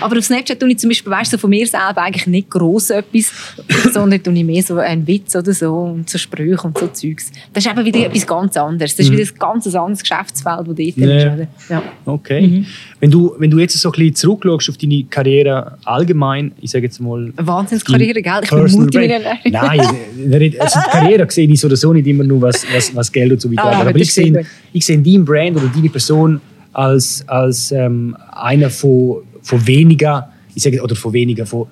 Aber 0.00 0.18
auf 0.18 0.24
Snapchat 0.24 0.60
tue 0.60 0.70
ich 0.70 0.78
zum 0.78 0.90
Beispiel, 0.90 1.10
weißt 1.10 1.32
du, 1.32 1.38
von 1.38 1.50
mir 1.50 1.66
selber 1.66 2.02
eigentlich 2.02 2.26
nicht 2.26 2.50
gross 2.50 2.90
etwas, 2.90 3.32
sondern 3.92 4.22
tue 4.22 4.34
ich 4.34 4.44
mehr 4.44 4.62
so 4.62 4.76
einen 4.78 5.06
Witz 5.06 5.34
oder 5.34 5.52
so 5.52 5.72
und 5.74 6.10
so 6.10 6.18
Sprüche 6.18 6.66
und 6.66 6.76
so 6.76 6.88
Zeugs. 6.88 7.30
Das 7.52 7.64
ist 7.64 7.70
eben 7.70 7.84
wieder 7.84 8.06
etwas 8.06 8.26
ganz 8.26 8.56
anderes. 8.56 8.96
Das 8.96 9.06
ist 9.06 9.12
mhm. 9.12 9.18
wieder 9.18 9.30
ein 9.30 9.38
ganz 9.38 9.66
anderes 9.66 10.00
Geschäftsfeld, 10.00 10.58
das 10.58 10.66
dort 10.66 10.78
nee. 10.78 10.92
ist. 10.94 11.70
Ja. 11.70 11.82
Okay. 12.04 12.49
Mhm. 12.50 12.66
Wenn, 13.00 13.10
du, 13.10 13.34
wenn 13.38 13.50
du 13.50 13.58
jetzt 13.58 13.78
so 13.78 13.88
ein 13.88 13.92
bisschen 13.92 14.14
zurückschaust 14.14 14.70
auf 14.70 14.76
deine 14.78 15.04
Karriere 15.04 15.78
allgemein, 15.84 16.52
ich 16.60 16.70
sage 16.70 16.84
jetzt 16.84 17.00
mal... 17.00 17.32
Wahnsinnskarriere, 17.36 18.22
gell? 18.22 18.40
Ich 18.42 18.50
bin 18.50 18.70
Multimillionär. 18.72 19.38
Nein, 19.44 19.80
also 20.58 20.80
die 20.80 20.90
Karriere 20.90 21.30
sehe 21.30 21.48
ich 21.48 21.60
so 21.60 21.66
oder 21.66 21.76
so 21.76 21.92
nicht 21.92 22.06
immer 22.06 22.24
nur, 22.24 22.40
was, 22.42 22.66
was, 22.74 22.94
was 22.94 23.12
Geld 23.12 23.32
und 23.32 23.40
so 23.40 23.50
weiter 23.50 23.64
ah, 23.64 23.80
aber, 23.80 23.90
aber 23.90 23.98
ich 23.98 24.12
sehe, 24.12 24.44
ich 24.72 24.84
sehe 24.84 24.98
dein 24.98 25.24
Brand 25.24 25.56
oder 25.56 25.70
deine 25.74 25.88
Person 25.88 26.40
als, 26.72 27.24
als 27.28 27.72
ähm, 27.72 28.16
einer 28.32 28.70
von, 28.70 29.22
von 29.42 29.66
weniger, 29.66 30.30
ich 30.54 30.62
sage, 30.62 30.82
oder 30.82 30.96
von 30.96 31.12
weniger, 31.12 31.46
von, 31.46 31.66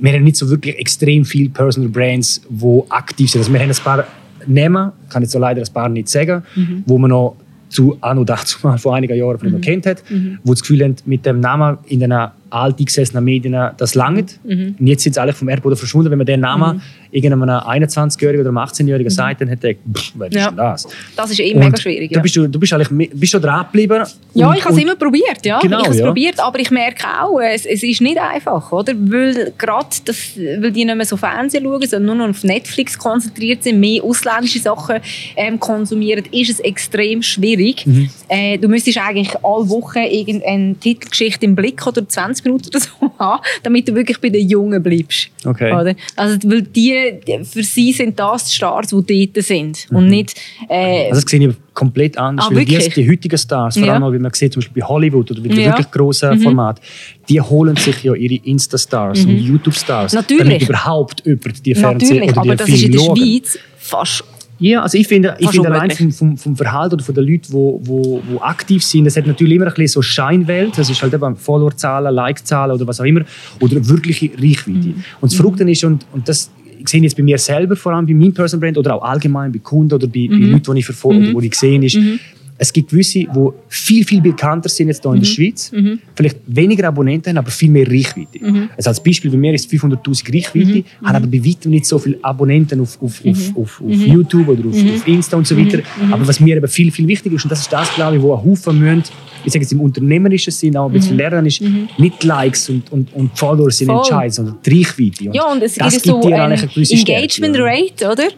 wir 0.00 0.12
haben 0.12 0.24
nicht 0.24 0.36
so 0.36 0.48
wirklich 0.48 0.78
extrem 0.78 1.24
viele 1.24 1.48
Personal 1.50 1.88
Brands, 1.88 2.42
die 2.48 2.82
aktiv 2.88 3.30
sind. 3.30 3.40
Also 3.40 3.52
wir 3.52 3.60
haben 3.60 3.70
ein 3.70 3.76
paar 3.76 4.06
Namen, 4.46 4.92
kann 5.08 5.22
ich 5.22 5.30
so 5.30 5.38
leider 5.38 5.62
ein 5.62 5.72
paar 5.72 5.88
nicht 5.88 6.08
sagen, 6.08 6.42
mhm. 6.54 6.82
wo 6.86 6.98
man 6.98 7.10
noch 7.10 7.36
zu 7.68 7.96
Anno 8.00 8.24
dazu 8.24 8.58
mal 8.62 8.78
vor 8.78 8.94
einigen 8.94 9.16
Jahren 9.16 9.38
von 9.38 9.50
mhm. 9.50 9.60
kennt 9.60 9.86
hat, 9.86 10.02
mhm. 10.10 10.38
wo 10.44 10.52
das 10.52 10.62
Gefühl 10.62 10.82
haben, 10.82 10.96
mit 11.04 11.26
dem 11.26 11.40
Namen 11.40 11.78
in 11.86 12.00
den 12.00 12.12
altgesessenen 12.50 13.24
Medien, 13.24 13.56
das 13.76 13.94
langt. 13.94 14.38
Mhm. 14.44 14.76
Und 14.78 14.86
jetzt 14.86 15.02
sind 15.02 15.14
sie 15.14 15.20
alle 15.20 15.32
vom 15.32 15.48
Erdboden 15.48 15.76
verschwunden. 15.76 16.10
Wenn 16.10 16.18
man 16.18 16.26
den 16.26 16.40
Namen 16.40 16.76
mhm. 16.76 16.82
irgendeinem 17.10 17.48
21-Jährigen 17.48 18.40
oder 18.40 18.50
einem 18.50 18.58
18-Jährigen 18.58 19.12
mhm. 19.12 19.14
sagt, 19.14 19.40
dann 19.40 19.48
hätte 19.48 19.68
er 19.68 19.74
gedacht, 19.74 20.12
was 20.14 20.28
ja. 20.32 20.40
ist 20.40 20.48
denn 20.48 20.56
das? 20.56 20.88
Das 21.16 21.30
ist 21.30 21.40
eben 21.40 21.58
mega 21.58 21.76
schwierig. 21.76 22.10
Ja. 22.10 22.18
Du, 22.18 22.22
bist, 22.22 22.36
du 22.36 22.48
bist 22.48 22.72
eigentlich 22.72 23.10
bist 23.10 23.32
schon 23.32 23.42
dran 23.42 23.64
geblieben. 23.64 24.04
Ja, 24.34 24.54
ich 24.54 24.64
habe 24.64 24.74
es 24.74 24.82
immer 24.82 24.96
probiert. 24.96 25.44
Ja. 25.44 25.60
Genau, 25.60 25.78
ich 25.78 25.84
habe 25.84 25.94
es 25.94 26.00
ja. 26.00 26.06
probiert, 26.06 26.40
aber 26.40 26.58
ich 26.58 26.70
merke 26.70 27.04
auch, 27.20 27.40
es, 27.40 27.66
es 27.66 27.82
ist 27.82 28.00
nicht 28.00 28.18
einfach, 28.18 28.70
oder? 28.72 28.94
Weil 28.96 29.52
gerade, 29.56 29.88
das, 30.04 30.36
weil 30.36 30.72
die 30.72 30.84
nicht 30.84 30.96
mehr 30.96 31.06
so 31.06 31.16
Fernsehen 31.16 31.64
schauen, 31.64 31.86
sondern 31.86 32.16
nur 32.18 32.26
noch 32.26 32.34
auf 32.34 32.44
Netflix 32.44 32.98
konzentriert 32.98 33.62
sind, 33.62 33.80
mehr 33.80 34.02
ausländische 34.02 34.58
Sachen 34.58 34.96
ähm, 35.36 35.58
konsumieren, 35.58 36.24
ist 36.30 36.50
es 36.50 36.60
extrem 36.60 37.22
schwierig. 37.22 37.86
Mhm. 37.86 38.10
Äh, 38.28 38.58
du 38.58 38.68
müsstest 38.68 38.98
eigentlich 38.98 39.34
alle 39.42 39.68
Wochen 39.68 39.98
irgendeine 39.98 40.74
Titelgeschichte 40.76 41.44
im 41.44 41.54
Blick 41.54 41.86
oder 41.86 42.06
20 42.06 42.37
Minuten 42.44 42.68
oder 42.68 42.80
so 42.80 42.90
haben, 43.18 43.42
damit 43.62 43.88
du 43.88 43.94
wirklich 43.94 44.20
bei 44.20 44.28
den 44.28 44.48
Jungen 44.48 44.82
bleibst. 44.82 45.28
Okay. 45.44 45.72
Oder? 45.72 45.94
Also, 46.16 46.38
weil 46.44 46.62
die, 46.62 47.18
für 47.44 47.62
sie 47.62 47.92
sind 47.92 48.18
das 48.18 48.44
die 48.44 48.54
Stars, 48.54 48.88
die 48.88 49.32
dort 49.32 49.44
sind. 49.44 49.90
Mhm. 49.90 49.96
Und 49.96 50.06
nicht, 50.08 50.34
äh, 50.68 51.08
also 51.08 51.20
das 51.20 51.30
sehe 51.30 51.48
ich 51.48 51.54
komplett 51.74 52.18
anders. 52.18 52.46
Ah, 52.50 52.54
weil 52.54 52.64
die, 52.64 52.76
die 52.76 53.08
heutigen 53.08 53.38
Stars, 53.38 53.78
vor 53.78 53.88
allem, 53.88 54.02
ja. 54.02 54.12
wie 54.12 54.18
man 54.18 54.32
sieht, 54.32 54.52
zum 54.52 54.60
Beispiel 54.60 54.82
bei 54.82 54.88
Hollywood 54.88 55.30
oder 55.30 55.40
bei 55.40 55.54
ja. 55.54 55.66
wirklich 55.66 55.90
grossen 55.90 56.30
mhm. 56.30 56.42
Format, 56.42 56.80
die 57.28 57.40
holen 57.40 57.76
sich 57.76 58.02
ja 58.02 58.14
ihre 58.14 58.34
Insta-Stars 58.44 59.24
mhm. 59.24 59.30
und 59.30 59.38
YouTube-Stars, 59.38 60.12
damit 60.12 60.62
überhaupt 60.62 61.20
über 61.24 61.50
die 61.50 61.74
Fernseh- 61.74 62.22
oder 62.22 62.32
die 62.32 62.38
aber 62.38 62.56
das 62.56 62.68
ist 62.68 62.82
in 62.82 62.92
der 62.92 62.98
Schweiz 62.98 63.58
fast 63.78 64.24
ja, 64.58 64.82
also 64.82 64.98
ich 64.98 65.06
finde, 65.06 65.36
ich 65.38 65.50
finde 65.50 65.70
allein 65.70 65.90
vom, 65.90 66.10
vom, 66.10 66.36
vom 66.36 66.56
Verhalten 66.56 66.94
oder 66.94 67.04
von 67.04 67.14
den 67.14 67.24
Leuten, 67.24 67.42
die 67.46 67.52
wo, 67.52 67.80
wo, 67.84 68.22
wo 68.28 68.40
aktiv 68.40 68.82
sind, 68.82 69.04
das 69.04 69.16
hat 69.16 69.26
natürlich 69.26 69.54
immer 69.54 69.66
ein 69.66 69.74
bisschen 69.74 69.88
so 69.88 70.02
Scheinwelt. 70.02 70.76
Das 70.76 70.90
ist 70.90 71.00
halt 71.00 71.14
eben 71.14 71.36
Followerzahlen, 71.36 72.14
Like-Zahlen 72.14 72.74
oder 72.74 72.86
was 72.86 73.00
auch 73.00 73.04
immer. 73.04 73.22
Oder 73.60 73.86
wirkliche 73.88 74.30
Reichweite. 74.36 74.88
Mhm. 74.88 75.04
Und 75.20 75.30
das 75.30 75.34
Verrückte 75.34 75.68
ist, 75.70 75.84
und, 75.84 76.06
und 76.12 76.28
das 76.28 76.50
ich 76.80 76.88
sehe 76.88 77.02
jetzt 77.02 77.16
bei 77.16 77.24
mir 77.24 77.38
selber, 77.38 77.74
vor 77.74 77.92
allem 77.92 78.06
bei 78.06 78.14
meinem 78.14 78.32
Personal 78.32 78.60
Brand 78.60 78.78
oder 78.78 78.94
auch 78.94 79.02
allgemein 79.02 79.50
bei 79.50 79.58
Kunden 79.58 79.92
oder 79.92 80.06
bei, 80.06 80.28
mhm. 80.30 80.40
bei 80.40 80.46
Leuten, 80.52 80.74
die 80.74 80.78
ich 80.78 80.84
verfolge 80.84 81.28
mhm. 81.28 81.34
oder 81.34 81.42
die 81.42 81.48
ich 81.48 81.54
sehe, 81.54 81.84
ist, 81.84 81.96
mhm 81.96 82.20
es 82.60 82.72
gibt 82.72 82.90
gewisse, 82.90 83.20
die 83.20 83.48
viel, 83.68 84.04
viel 84.04 84.20
bekannter 84.20 84.68
sind 84.68 84.88
jetzt 84.88 85.02
hier 85.02 85.12
in 85.12 85.20
der 85.20 85.28
mhm. 85.28 85.32
Schweiz. 85.32 85.70
Mhm. 85.72 86.00
Vielleicht 86.14 86.38
weniger 86.46 86.88
Abonnenten 86.88 87.30
haben, 87.30 87.38
aber 87.38 87.52
viel 87.52 87.70
mehr 87.70 87.86
Reichweite. 87.86 88.38
Mhm. 88.40 88.70
Also 88.76 88.90
als 88.90 89.02
Beispiel, 89.02 89.30
bei 89.30 89.36
mir 89.36 89.54
ist 89.54 89.70
500'000 89.70 90.34
Reichweite, 90.34 90.66
mhm. 90.66 91.06
haben 91.06 91.16
aber 91.16 91.26
bei 91.28 91.44
weitem 91.44 91.70
nicht 91.70 91.86
so 91.86 91.98
viele 91.98 92.18
Abonnenten 92.22 92.80
auf, 92.80 93.00
auf, 93.00 93.24
auf, 93.24 93.24
mhm. 93.24 93.56
auf, 93.56 93.80
auf 93.80 93.86
mhm. 93.86 94.12
YouTube 94.12 94.48
oder 94.48 94.68
auf, 94.68 94.74
auf, 94.74 95.06
Insta 95.06 95.36
und 95.36 95.46
so 95.46 95.56
weiter. 95.56 95.78
Aber 96.10 96.26
was 96.26 96.40
mir 96.40 96.56
eben 96.56 96.66
viel, 96.66 96.90
viel 96.90 97.06
wichtiger 97.06 97.36
ist, 97.36 97.44
und 97.44 97.52
das 97.52 97.60
ist 97.60 97.72
das, 97.72 97.94
glaube 97.94 98.16
ich, 98.16 98.22
wo 98.22 98.34
ein 98.34 98.44
Haufen 98.44 98.78
müssen, 98.78 99.04
ich 99.44 99.52
sage 99.52 99.62
jetzt 99.62 99.72
im 99.72 99.80
unternehmerischen 99.80 100.52
Sinn, 100.52 100.76
auch 100.76 100.86
ein 100.86 100.92
bisschen 100.92 101.16
lernen, 101.16 101.46
ist 101.46 101.62
nicht 101.96 102.24
Likes 102.24 102.68
und, 102.70 102.90
und, 102.90 103.14
und 103.14 103.38
Followers 103.38 103.78
sind 103.78 103.88
entscheidend, 103.88 104.34
sondern 104.34 104.58
die 104.66 104.78
Reichweite. 104.78 105.28
Und 105.28 105.34
ja, 105.34 105.44
und 105.52 105.62
es 105.62 105.76
das 105.76 105.94
gibt 105.94 106.06
so 106.06 106.20
dir 106.20 106.42
ein 106.42 106.52
Engagement 106.52 107.56
Rate, 107.56 108.10
oder? 108.10 108.28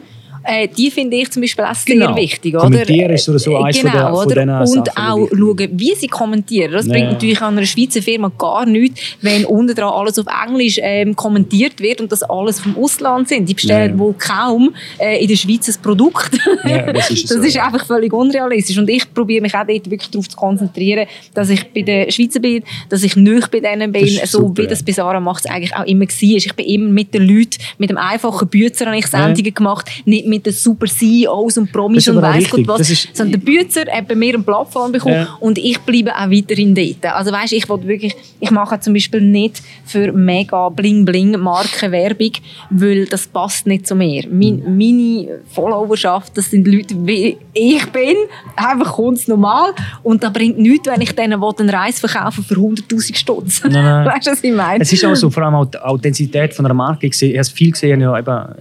Äh, 0.51 0.67
die 0.67 0.91
finde 0.91 1.17
ich 1.17 1.31
zum 1.31 1.43
Beispiel 1.43 1.65
auch 1.65 1.75
sehr 1.77 1.95
genau. 1.95 2.17
wichtig. 2.17 2.55
Oder? 2.55 2.65
Kommentieren 2.65 3.11
ist 3.13 3.25
so 3.25 3.57
eins 3.59 3.81
genau, 3.81 4.17
von, 4.17 4.29
der, 4.29 4.67
von 4.67 4.79
Und 4.79 4.97
auch 4.97 5.29
schauen, 5.29 5.69
wie 5.75 5.95
sie 5.95 6.09
kommentieren. 6.09 6.73
Das 6.73 6.87
ja. 6.87 6.93
bringt 6.93 7.13
natürlich 7.13 7.41
an 7.41 7.57
einer 7.57 7.67
Schweizer 7.67 8.03
Firma 8.03 8.33
gar 8.37 8.67
nichts, 8.67 9.01
wenn 9.23 9.45
unten 9.45 9.77
dran 9.77 9.93
alles 9.93 10.19
auf 10.19 10.27
Englisch 10.45 10.81
ähm, 10.83 11.15
kommentiert 11.15 11.81
wird 11.81 12.01
und 12.01 12.11
das 12.11 12.25
alles 12.25 12.59
vom 12.59 12.77
Ausland 12.77 13.29
sind. 13.29 13.49
Die 13.49 13.55
bestellen 13.55 13.93
ja. 13.93 13.99
wohl 13.99 14.15
kaum 14.15 14.75
äh, 14.99 15.23
in 15.23 15.29
der 15.29 15.37
Schweiz 15.37 15.69
ein 15.69 15.81
Produkt. 15.81 16.37
Ja, 16.65 16.93
das 16.93 17.11
ist, 17.11 17.25
das 17.31 17.37
so, 17.37 17.43
ist 17.45 17.57
einfach 17.57 17.87
völlig 17.87 18.13
unrealistisch. 18.13 18.77
Und 18.77 18.91
ich 18.91 19.13
probiere 19.15 19.43
mich 19.43 19.55
auch 19.55 19.67
dort 19.67 19.89
wirklich 19.89 20.11
darauf 20.11 20.29
zu 20.29 20.37
konzentrieren, 20.37 21.07
dass 21.33 21.49
ich 21.49 21.65
bei 21.73 21.83
den 21.83 22.11
Schweizer 22.11 22.41
bin, 22.41 22.65
dass 22.89 23.05
ich 23.05 23.15
nicht 23.15 23.51
bei 23.53 23.61
denen 23.61 23.93
bin, 23.93 24.09
so 24.25 24.41
super, 24.41 24.65
wie 24.65 24.67
das 24.67 24.83
bei 24.83 24.91
Sarah 24.91 25.21
macht 25.21 25.45
es 25.45 25.51
eigentlich 25.51 25.77
auch 25.77 25.87
immer 25.87 26.07
war. 26.07 26.37
Ich 26.37 26.55
bin 26.55 26.67
immer 26.67 26.89
mit 26.89 27.15
den 27.15 27.23
Leuten, 27.23 27.59
mit 27.79 27.91
dem 27.91 27.99
einfachen 27.99 28.49
Bützer 28.49 28.87
habe 28.87 28.99
ich 28.99 29.07
Sendungen 29.07 29.55
gemacht, 29.55 29.89
nicht 30.05 30.27
mit 30.27 30.40
den 30.47 30.53
super 30.53 30.87
CEOs 30.87 31.59
und 31.59 31.73
Promis 31.73 32.09
und 32.09 32.21
weiss 32.23 32.51
Gott 32.51 32.67
was. 32.67 33.09
Sondern 33.13 33.41
der 33.41 33.47
Bützer 33.47 33.83
hat 33.91 34.09
bei 34.09 34.15
mir 34.15 34.35
eine 34.35 34.43
Plattform 34.43 34.93
bekommen 34.93 35.15
ja. 35.15 35.37
und 35.41 35.59
ich 35.59 35.79
bleibe 35.81 36.15
auch 36.15 36.31
weiterhin 36.31 36.75
dort. 36.75 37.05
Also 37.15 37.33
weißt, 37.33 37.53
ich 37.53 37.69
wirklich, 37.69 38.17
ich 38.41 38.51
mache 38.51 38.81
zum 38.81 38.95
Beispiel 38.95 39.21
nicht 39.21 39.63
für 39.85 40.13
mega 40.13 40.69
bling 40.69 41.05
bling 41.05 41.39
Marken 41.39 41.93
Werbung, 41.93 42.33
weil 42.71 43.07
das 43.07 43.27
passt 43.27 43.67
nicht 43.67 43.87
zu 43.87 43.95
mir. 43.95 44.25
Mein, 44.31 44.57
mhm. 44.57 44.79
meine 44.79 45.41
Followerschaft, 45.53 46.37
das 46.37 46.51
sind 46.51 46.67
Leute 46.67 46.95
wie 47.07 47.37
ich 47.53 47.87
bin, 47.87 48.17
einfach 48.57 48.97
ganz 48.97 49.29
normal 49.29 49.73
und 50.03 50.23
da 50.23 50.31
bringt 50.31 50.59
nichts, 50.59 50.89
wenn 50.89 51.01
ich 51.01 51.15
denen 51.15 51.43
einen 51.43 51.71
Reis 51.71 52.01
verkaufe 52.01 52.43
für 52.43 52.55
100'000 52.55 53.17
Stutz. 53.17 53.63
Weißt 53.65 54.27
du, 54.27 54.31
was 54.31 54.45
ich 54.45 54.53
meine? 54.53 54.83
Es 54.83 54.93
ist 54.93 55.05
auch 55.05 55.15
so, 55.15 55.31
vor 55.31 55.43
allem 55.43 55.55
auch 55.55 55.67
die 55.67 55.79
Authentizität 55.79 56.55
von 56.55 56.65
einer 56.65 56.75
Marke. 56.75 57.07
Ich 57.07 57.23
habe 57.23 57.45
viel 57.45 57.73
gesehen, 57.73 58.01
ja, 58.01 58.19
eben 58.19 58.55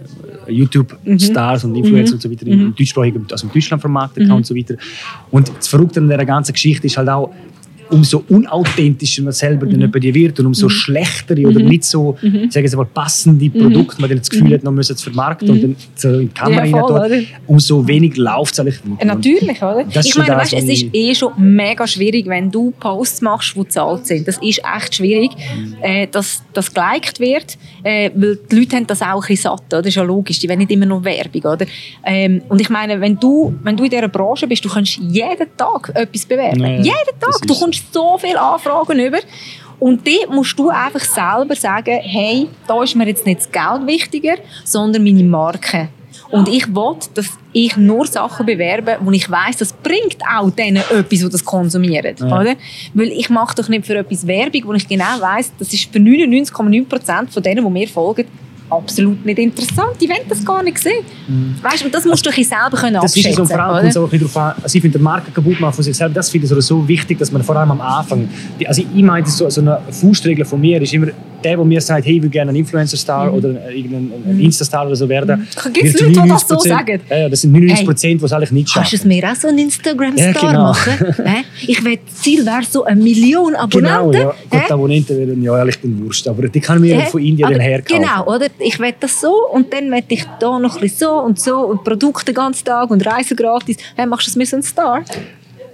YouTube-Stars 0.48 1.59
mhm. 1.64 1.74
und 1.74 1.78
Influencer 1.78 2.12
mhm. 2.12 2.16
und 2.16 2.22
so 2.22 2.32
weiter 2.32 2.46
mhm. 2.46 2.52
im 2.52 2.76
deutschsprachigen, 2.76 3.28
also 3.32 3.48
in 3.48 3.54
Deutschland 3.54 3.82
vermarktet 3.82 4.28
mhm. 4.28 4.34
und 4.34 4.46
so 4.46 4.56
weiter. 4.56 4.76
Und 5.32 5.52
das 5.58 5.68
Verrückte 5.68 6.00
an 6.00 6.08
dieser 6.08 6.26
ganzen 6.26 6.54
Geschichte 6.54 6.88
ist 6.88 6.98
halt 6.98 7.10
auch, 7.10 7.32
umso 7.90 8.24
unauthentischer 8.30 9.24
man 9.24 9.34
selber 9.34 9.66
mhm. 9.66 9.72
dann 9.72 9.82
über 9.84 10.00
die 10.00 10.14
wird 10.14 10.40
und 10.40 10.48
umso 10.48 10.68
mhm. 10.68 10.72
schlechtere 10.72 11.48
oder 11.48 11.60
mhm. 11.60 11.68
nicht 11.68 11.84
so, 11.84 12.18
mhm. 12.22 12.50
sagen 12.50 12.70
mal, 12.76 12.86
passende 12.86 13.46
mhm. 13.46 13.52
Produkte 13.52 14.02
man 14.02 14.10
dann 14.10 14.20
das 14.20 14.30
Gefühl 14.30 14.54
hat, 14.54 14.64
man 14.64 14.76
müsse 14.76 14.94
es 14.94 15.02
vermarkten 15.02 15.50
und 15.50 15.64
dann 15.64 15.76
so 15.96 16.10
in 16.10 16.20
die 16.22 16.34
Kamera 16.34 16.66
ja, 16.66 16.80
voll, 16.80 17.00
rein 17.00 17.28
umso 17.48 17.88
weniger 17.88 18.22
läuft 18.22 18.54
es 18.54 18.60
eigentlich 18.60 18.80
weiter. 18.86 19.06
Natürlich, 19.06 19.62
oder? 19.62 19.86
ich 19.88 20.16
meine, 20.16 20.36
weißt, 20.36 20.54
es 20.54 20.66
ist 20.66 20.86
eh 20.94 21.16
schon 21.16 21.34
mega 21.38 21.88
schwierig, 21.88 22.28
wenn 22.28 22.52
du 22.52 22.72
Posts 22.80 23.22
machst, 23.22 23.56
die 23.56 23.68
zahlt 23.68 24.06
sind. 24.06 24.28
Das 24.28 24.38
ist 24.38 24.62
echt 24.78 24.96
schwierig, 24.96 25.32
mhm. 25.32 25.76
äh, 25.82 26.08
dass 26.08 26.44
das 26.54 26.74
geliked 26.74 27.20
wird, 27.20 27.58
äh, 27.84 28.10
weil 28.16 28.40
die 28.52 28.56
Leute 28.56 28.76
haben 28.76 28.88
das 28.88 29.02
auch 29.02 29.24
ein 29.24 29.28
bisschen 29.28 29.52
satt, 29.52 29.64
oder? 29.68 29.82
das 29.82 29.88
ist 29.88 29.96
ja 29.96 30.04
logisch, 30.04 30.40
die 30.40 30.48
wollen 30.48 30.60
nicht 30.60 30.72
immer 30.72 30.86
nur 30.86 31.04
Werbung, 31.04 31.42
oder? 31.42 31.66
Ähm, 32.06 32.42
und 32.50 32.62
ich 32.62 32.70
meine, 32.70 33.00
wenn 33.02 33.18
du, 33.18 33.54
wenn 33.64 33.76
du 33.76 33.84
in 33.84 33.90
dieser 33.90 34.08
Branche 34.08 34.48
bist, 34.48 34.64
du 34.64 34.70
kannst 34.70 34.98
jeden 34.98 35.48
Tag 35.58 35.92
etwas 35.94 36.26
bewerben. 36.26 36.60
Ja, 36.64 36.76
jeden 36.76 37.20
Tag. 37.20 37.42
Du 37.48 37.56
kommst 37.56 37.79
so 37.92 38.18
viele 38.18 38.40
Anfragen 38.40 39.00
über. 39.00 39.20
Und 39.80 40.06
dort 40.06 40.30
musst 40.30 40.60
du 40.60 40.70
einfach 40.70 41.00
selber 41.00 41.56
sagen, 41.56 42.00
hey, 42.02 42.50
da 42.68 42.84
ist 42.84 42.96
mir 42.96 43.08
jetzt 43.08 43.26
nicht 43.26 43.40
das 43.40 43.52
Geld 43.52 43.88
wichtiger, 43.88 44.36
sondern 44.66 45.04
meine 45.04 45.24
Marke. 45.24 45.90
Und 46.32 46.48
ich 46.48 46.68
will, 46.68 46.96
dass 47.16 47.30
ich 47.54 47.76
nur 47.76 48.06
Sachen 48.06 48.46
bewerbe, 48.46 48.98
wo 49.02 49.12
ich 49.12 49.30
weiß, 49.30 49.58
das 49.58 49.74
bringt 49.74 50.18
auch 50.32 50.52
denen 50.52 50.78
etwas, 50.78 51.20
die 51.20 51.30
das 51.30 51.44
konsumieren. 51.44 52.16
Ja. 52.20 52.40
Oder? 52.40 52.56
Weil 52.94 53.08
ich 53.08 53.30
mache 53.30 53.56
doch 53.56 53.68
nicht 53.68 53.88
für 53.88 53.98
etwas 53.98 54.28
Werbung, 54.28 54.62
wo 54.66 54.74
ich 54.74 54.88
genau 54.88 55.20
weiß, 55.20 55.54
das 55.58 55.74
ist 55.74 55.92
für 55.92 55.98
99,9% 55.98 57.32
von 57.32 57.44
denen, 57.44 57.66
die 57.66 57.72
mir 57.72 57.88
folgen, 57.88 58.26
absolut 58.70 59.26
nicht 59.26 59.40
interessant. 59.40 59.96
Die 60.00 60.10
wollen 60.10 60.28
das 60.28 60.44
gar 60.46 60.64
nicht 60.64 60.78
sehen. 60.78 61.04
Mhm. 61.28 61.56
Weißt, 61.62 61.84
und 61.86 61.94
das 61.94 62.06
musst 62.06 62.26
du 62.26 62.32
selber 62.32 62.78
können 62.78 62.96
das 62.96 63.06
abschätzen 63.06 63.32
Das 63.32 63.32
ist 63.32 63.36
so, 63.38 63.46
vor 63.46 63.64
allem 63.64 63.92
so 63.92 64.08
darauf 64.08 64.38
an, 64.38 64.54
also 64.62 64.76
ich 64.76 64.82
finde, 64.82 64.98
die 64.98 65.04
Marke 65.04 65.32
kaputt 65.32 65.60
machen 65.60 65.74
von 65.74 65.84
sich 65.84 65.96
selbst, 65.96 66.16
das 66.16 66.30
finde 66.30 66.48
ich 66.48 66.66
so 66.66 66.88
wichtig, 66.88 67.20
dass 67.20 67.32
man 67.32 67.44
vor 67.44 67.56
allem 67.56 67.72
am 67.72 67.82
Anfang, 67.82 68.30
also 68.66 68.82
ich 68.82 69.04
meine, 69.04 69.26
so, 69.28 69.50
so 69.50 69.62
eine 69.62 69.80
Faustregel 69.90 70.46
von 70.46 70.60
mir 70.60 70.82
ist 70.82 70.94
immer, 70.94 71.08
der, 71.44 71.56
der 71.58 71.66
mir 71.66 71.82
sagt, 71.82 72.06
hey, 72.06 72.18
ich 72.18 72.22
will 72.24 72.30
gerne 72.30 72.52
ein 72.52 72.56
Influencer-Star 72.56 73.34
oder 73.34 73.70
irgendein 73.72 74.12
ein 74.28 74.40
Insta-Star 74.40 74.86
oder 74.88 74.96
so 74.96 75.08
werden. 75.10 75.48
Gibt 75.74 75.86
es 75.96 76.02
Leute, 76.02 76.22
die 76.22 76.30
das 76.30 76.48
so 76.48 76.56
99%, 76.56 76.68
sagen? 76.68 77.02
Ja, 77.10 77.30
das 77.30 77.42
sind 77.42 77.52
99 77.52 77.86
Prozent, 77.86 78.22
die 78.22 78.26
es 78.26 78.34
eigentlich 78.34 78.52
nicht 78.52 78.74
Kannst 78.74 78.92
du 78.94 78.98
schaffen. 78.98 79.12
es 79.12 79.22
mir 79.22 79.32
auch 79.32 79.36
so 79.36 79.48
einen 79.48 79.60
Instagram-Star 79.60 80.34
Ja, 80.34 80.50
genau. 80.50 80.64
machen? 80.64 81.16
Ich 81.68 81.84
will, 81.84 82.00
das 82.06 82.16
Ziel 82.22 82.46
wäre 82.46 82.64
so 82.70 82.84
eine 82.86 83.02
Million 83.02 83.54
Genau, 83.70 83.90
Abonnenten. 83.90 84.22
ja. 84.22 84.34
Gut, 84.50 84.62
die 84.70 84.74
Abonnenten 84.74 85.18
werden 85.18 85.44
ja 85.44 85.58
ehrlich 85.58 85.80
den 85.80 86.04
Wurst, 86.04 86.28
aber 86.28 86.48
die 86.48 86.60
kann 86.60 86.80
mir 86.82 87.00
Hä? 87.00 87.10
von 87.10 87.22
Indien 87.22 87.48
Aber 87.48 87.60
herkaufen. 87.62 88.02
Genau, 88.02 88.26
oder? 88.36 88.48
Ich 88.60 88.80
will 88.80 88.94
das 89.00 89.20
so 89.22 89.34
und 89.54 89.72
dann 89.74 89.92
will 89.92 90.04
ich 90.08 90.26
da 90.40 90.58
noch 90.60 90.76
ein 90.76 90.82
bisschen 90.82 90.98
so 91.08 91.12
und 91.22 91.40
so 91.40 91.58
und 91.60 91.84
Produkte 91.84 92.26
den 92.26 92.36
ganzen 92.36 92.66
Tag 92.66 92.90
und 92.92 93.06
Reisen 93.06 93.36
gratis. 93.36 93.78
Hey, 93.96 94.06
machst 94.06 94.28
du 94.28 94.32
es 94.32 94.36
mir 94.36 94.46
so 94.46 94.56
ein 94.58 94.64
Star? 94.64 95.04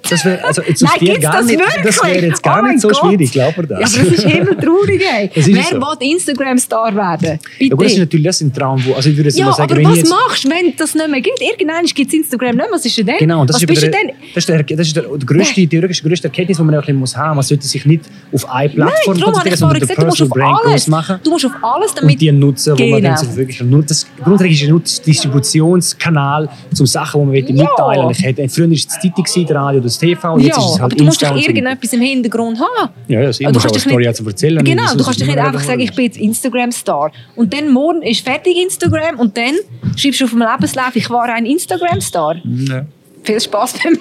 Das 0.09 0.24
wäre 0.25 0.43
also 0.43 0.62
jetzt 0.62 0.81
Nein, 0.81 0.91
gibt's 1.00 1.21
gar 1.21 1.33
das 1.38 1.45
nicht, 1.45 1.59
wirklich? 1.59 1.83
das 1.85 2.03
wäre 2.03 2.25
jetzt 2.25 2.43
gar 2.43 2.63
Oh 2.63 2.67
nicht 2.67 2.81
so 2.81 2.88
Gott. 2.89 2.97
schwierig, 2.97 3.31
glaub 3.31 3.57
mir 3.57 3.63
Ja, 3.69 3.79
das. 3.79 3.95
aber 4.00 4.03
das 4.09 4.13
ist 4.19 4.27
himmeltraurig, 4.27 5.01
ey. 5.01 5.29
Das 5.35 5.47
ist 5.47 5.55
Wer 5.55 5.63
so. 5.63 5.75
will 6.01 6.09
Instagram-Star 6.12 6.95
werden? 6.95 7.19
Bitte. 7.19 7.39
Ja, 7.65 7.69
gut, 7.75 7.85
das 7.85 7.91
ist 7.93 7.97
natürlich 8.00 8.25
das 8.25 8.41
ein 8.41 8.53
Traum, 8.53 8.85
wo, 8.85 8.93
also 8.93 9.09
ich 9.09 9.17
würde 9.17 9.29
Ja, 9.31 9.45
mal 9.45 9.53
sagen, 9.53 9.71
aber 9.71 9.81
wenn 9.81 9.89
was 9.89 9.97
jetzt, 9.97 10.09
machst 10.09 10.43
du, 10.45 10.50
wenn 10.50 10.74
das 10.77 10.95
nicht 10.95 11.07
mehr 11.09 11.21
gibt? 11.21 11.41
Irgendwann 11.41 11.85
gibt 11.85 12.07
es 12.07 12.13
Instagram 12.19 12.50
nicht 12.55 12.57
mehr. 12.57 12.67
Was 12.71 12.85
ist 12.85 12.97
denn? 12.97 13.17
Genau, 13.19 13.45
das 13.45 13.55
was 13.55 13.62
ist, 13.63 13.67
bist 13.67 13.83
eben 13.83 13.91
du 13.91 13.97
der, 13.97 14.07
denn? 14.07 14.15
das 14.33 14.43
ist, 14.43 14.50
der, 14.50 14.63
das 14.77 14.88
ist 14.88 14.95
der, 14.95 15.03
der 15.03 15.17
grösste, 15.25 15.53
die 15.67 15.79
grösste, 15.79 16.07
grösste 16.07 16.27
Erkenntnis, 16.27 16.57
die 16.57 16.63
man 16.63 16.75
auch 16.75 16.88
ein 16.88 16.95
muss 16.95 17.15
haben 17.15 17.35
muss. 17.35 17.35
Man 17.35 17.43
sollte 17.43 17.65
sich 17.67 17.85
nicht 17.85 18.01
auf 18.33 18.50
eine 18.50 18.69
Plattform 18.69 19.15
ich 19.15 19.24
vorher 19.59 19.79
den 19.79 19.88
Personal 19.88 20.29
Brand 20.29 20.59
alles. 20.65 20.71
groß 20.83 20.88
machen 20.88 21.19
Du 21.24 21.31
musst 21.31 21.45
auf 21.45 21.51
alles, 21.62 21.93
damit... 21.93 22.13
und 22.13 22.21
die 22.21 22.31
nutzen, 22.31 22.77
wo 22.77 22.83
man 22.85 23.01
Genau. 23.01 23.15
dann 23.15 23.25
so 23.25 23.35
wirklich 23.35 23.62
nur 23.62 23.83
das 23.83 24.05
Grundregel 24.24 24.53
ist 24.53 24.62
ja 24.62 24.67
das 24.79 25.01
Distributionskanal 25.01 26.50
zum 26.74 26.85
Sachen, 26.85 27.21
die 27.21 27.25
man 27.27 27.57
Ja. 27.57 27.63
mitteilen 27.63 28.07
will. 28.09 28.15
Hätte- 28.15 28.50
Früher 28.50 28.67
war 28.67 28.74
es 28.74 28.88
das 28.88 29.00
Zeitung, 29.01 29.24
das 29.25 29.51
Radio, 29.55 29.81
das 29.81 29.94
TV 29.97 30.33
und 30.33 30.41
jetzt 30.41 30.57
ja, 30.57 30.63
ist 30.63 30.65
es 30.65 30.71
halt 30.73 30.81
aber 30.83 30.95
du 30.95 31.03
musst 31.05 31.21
doch 31.23 31.29
so 31.29 31.35
irgendetwas 31.35 31.93
im 31.93 32.01
Hintergrund 32.01 32.59
haben. 32.59 32.89
Ja, 33.07 33.21
ja, 33.21 33.33
sicher. 33.33 33.51
Du 33.51 33.53
Du 33.59 33.59
musst 33.59 33.65
kannst 33.67 33.75
auch 33.85 33.85
eine 33.85 33.91
Story 33.93 34.07
nicht- 34.07 34.15
zu 34.17 34.25
erzählen. 34.27 34.63
Genau, 34.63 34.83
Das 34.83 34.91
du 34.93 34.97
ist 34.99 35.05
kannst 35.05 35.19
dich 35.21 35.27
immer 35.27 35.35
nicht 35.37 35.45
einfach 35.47 35.63
sagen, 35.63 35.79
ich 35.81 35.93
bin 35.95 36.05
jetzt 36.05 36.17
Instagram-Star. 36.17 37.11
Und 37.35 37.53
dann 37.53 37.69
morgen 37.71 38.01
ist 38.01 38.21
fertig 38.25 38.57
Instagram 38.57 39.19
und 39.19 39.37
dann 39.37 39.55
schreibst 39.95 40.21
du 40.21 40.25
auf 40.25 40.31
dem 40.31 40.39
Lebenslauf, 40.39 40.95
ich 40.95 41.09
war 41.09 41.23
ein 41.25 41.45
Instagram-Star. 41.45 42.35
Ja. 42.45 42.85
Viel 43.25 43.39
Spaß 43.39 43.74
beim 43.84 43.98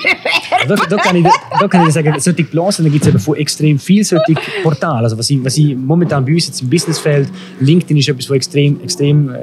Da, 0.69 0.75
da, 0.77 0.97
kann 0.97 1.17
ich, 1.17 1.25
da 1.59 1.69
kann 1.69 1.87
ich 1.87 1.93
sagen, 1.95 2.15
solche 2.19 2.45
Blasen, 2.45 2.85
da 2.85 2.91
gibt 2.91 3.03
es 3.05 3.09
eben 3.09 3.19
von 3.19 3.37
extrem 3.37 3.79
viel 3.79 4.05
solche 4.05 4.35
Portale. 4.63 5.05
Also 5.05 5.19
was 5.19 5.29
ich, 5.31 5.43
was 5.45 5.57
ich 5.57 5.75
momentan 5.77 6.25
bei 6.25 6.33
uns 6.35 6.47
jetzt 6.47 6.61
im 6.63 6.69
Businessfeld, 6.71 7.29
LinkedIn 7.61 7.97
ist 7.97 8.09
etwas, 8.09 8.29
was 8.31 8.37
extrem, 8.37 8.81
extrem 8.83 9.31
äh, 9.31 9.37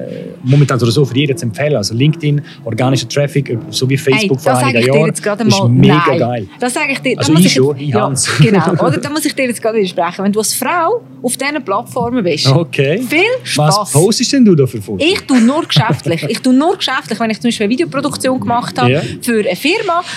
momentan 0.43 0.79
oder 0.81 0.91
so 0.91 1.03
für 1.05 1.15
jeden 1.15 1.35
zu 1.37 1.45
empfehlen. 1.45 1.75
Also 1.75 1.93
LinkedIn, 1.93 2.41
organischer 2.63 3.07
Traffic, 3.09 3.49
äh, 3.49 3.57
so 3.69 3.89
wie 3.89 3.97
Hey, 3.97 4.13
Facebook 4.13 4.39
vor 4.41 4.53
da 4.53 4.59
sage 4.59 4.77
einigen 4.77 4.89
ich 4.89 4.95
Jahren, 4.95 5.13
gerade 5.39 5.43
ist 5.47 5.63
mega 5.69 6.03
nein. 6.07 6.19
geil. 6.19 6.47
Das 6.59 6.73
sage 6.73 6.91
ich 6.93 6.99
dir. 6.99 7.17
Also 7.17 7.31
muss 7.33 7.45
ich 7.45 7.53
schon, 7.53 7.77
ich 7.77 7.89
ja, 7.89 8.01
Hans. 8.01 8.29
Genau, 8.39 8.71
oder? 8.73 8.97
Da 8.97 9.09
muss 9.09 9.25
ich 9.25 9.33
dir 9.35 9.45
jetzt 9.45 9.61
gerade 9.61 9.77
widersprechen. 9.77 10.23
Wenn 10.25 10.31
du 10.31 10.39
als 10.39 10.53
Frau 10.53 11.01
auf 11.21 11.37
diesen 11.37 11.63
Plattformen 11.63 12.23
bist, 12.23 12.47
Okay. 12.47 13.01
viel 13.07 13.21
Spaß. 13.43 13.77
Was 13.79 13.91
postest 13.91 14.33
denn 14.33 14.45
du 14.45 14.55
da 14.55 14.65
für 14.65 14.81
Fotos? 14.81 15.05
Ich 15.07 15.21
tue 15.21 15.39
nur 15.41 15.63
geschäftlich. 15.65 16.23
Ich 16.29 16.39
tue 16.39 16.53
nur 16.53 16.75
geschäftlich. 16.77 17.19
Wenn 17.19 17.29
ich 17.29 17.39
zum 17.39 17.49
Beispiel 17.49 17.65
eine 17.65 17.73
Videoproduktion 17.73 18.39
gemacht 18.39 18.79
habe 18.79 18.91
Ja. 18.91 19.01
für 19.21 19.39
eine 19.39 19.55
Firma, 19.55 19.70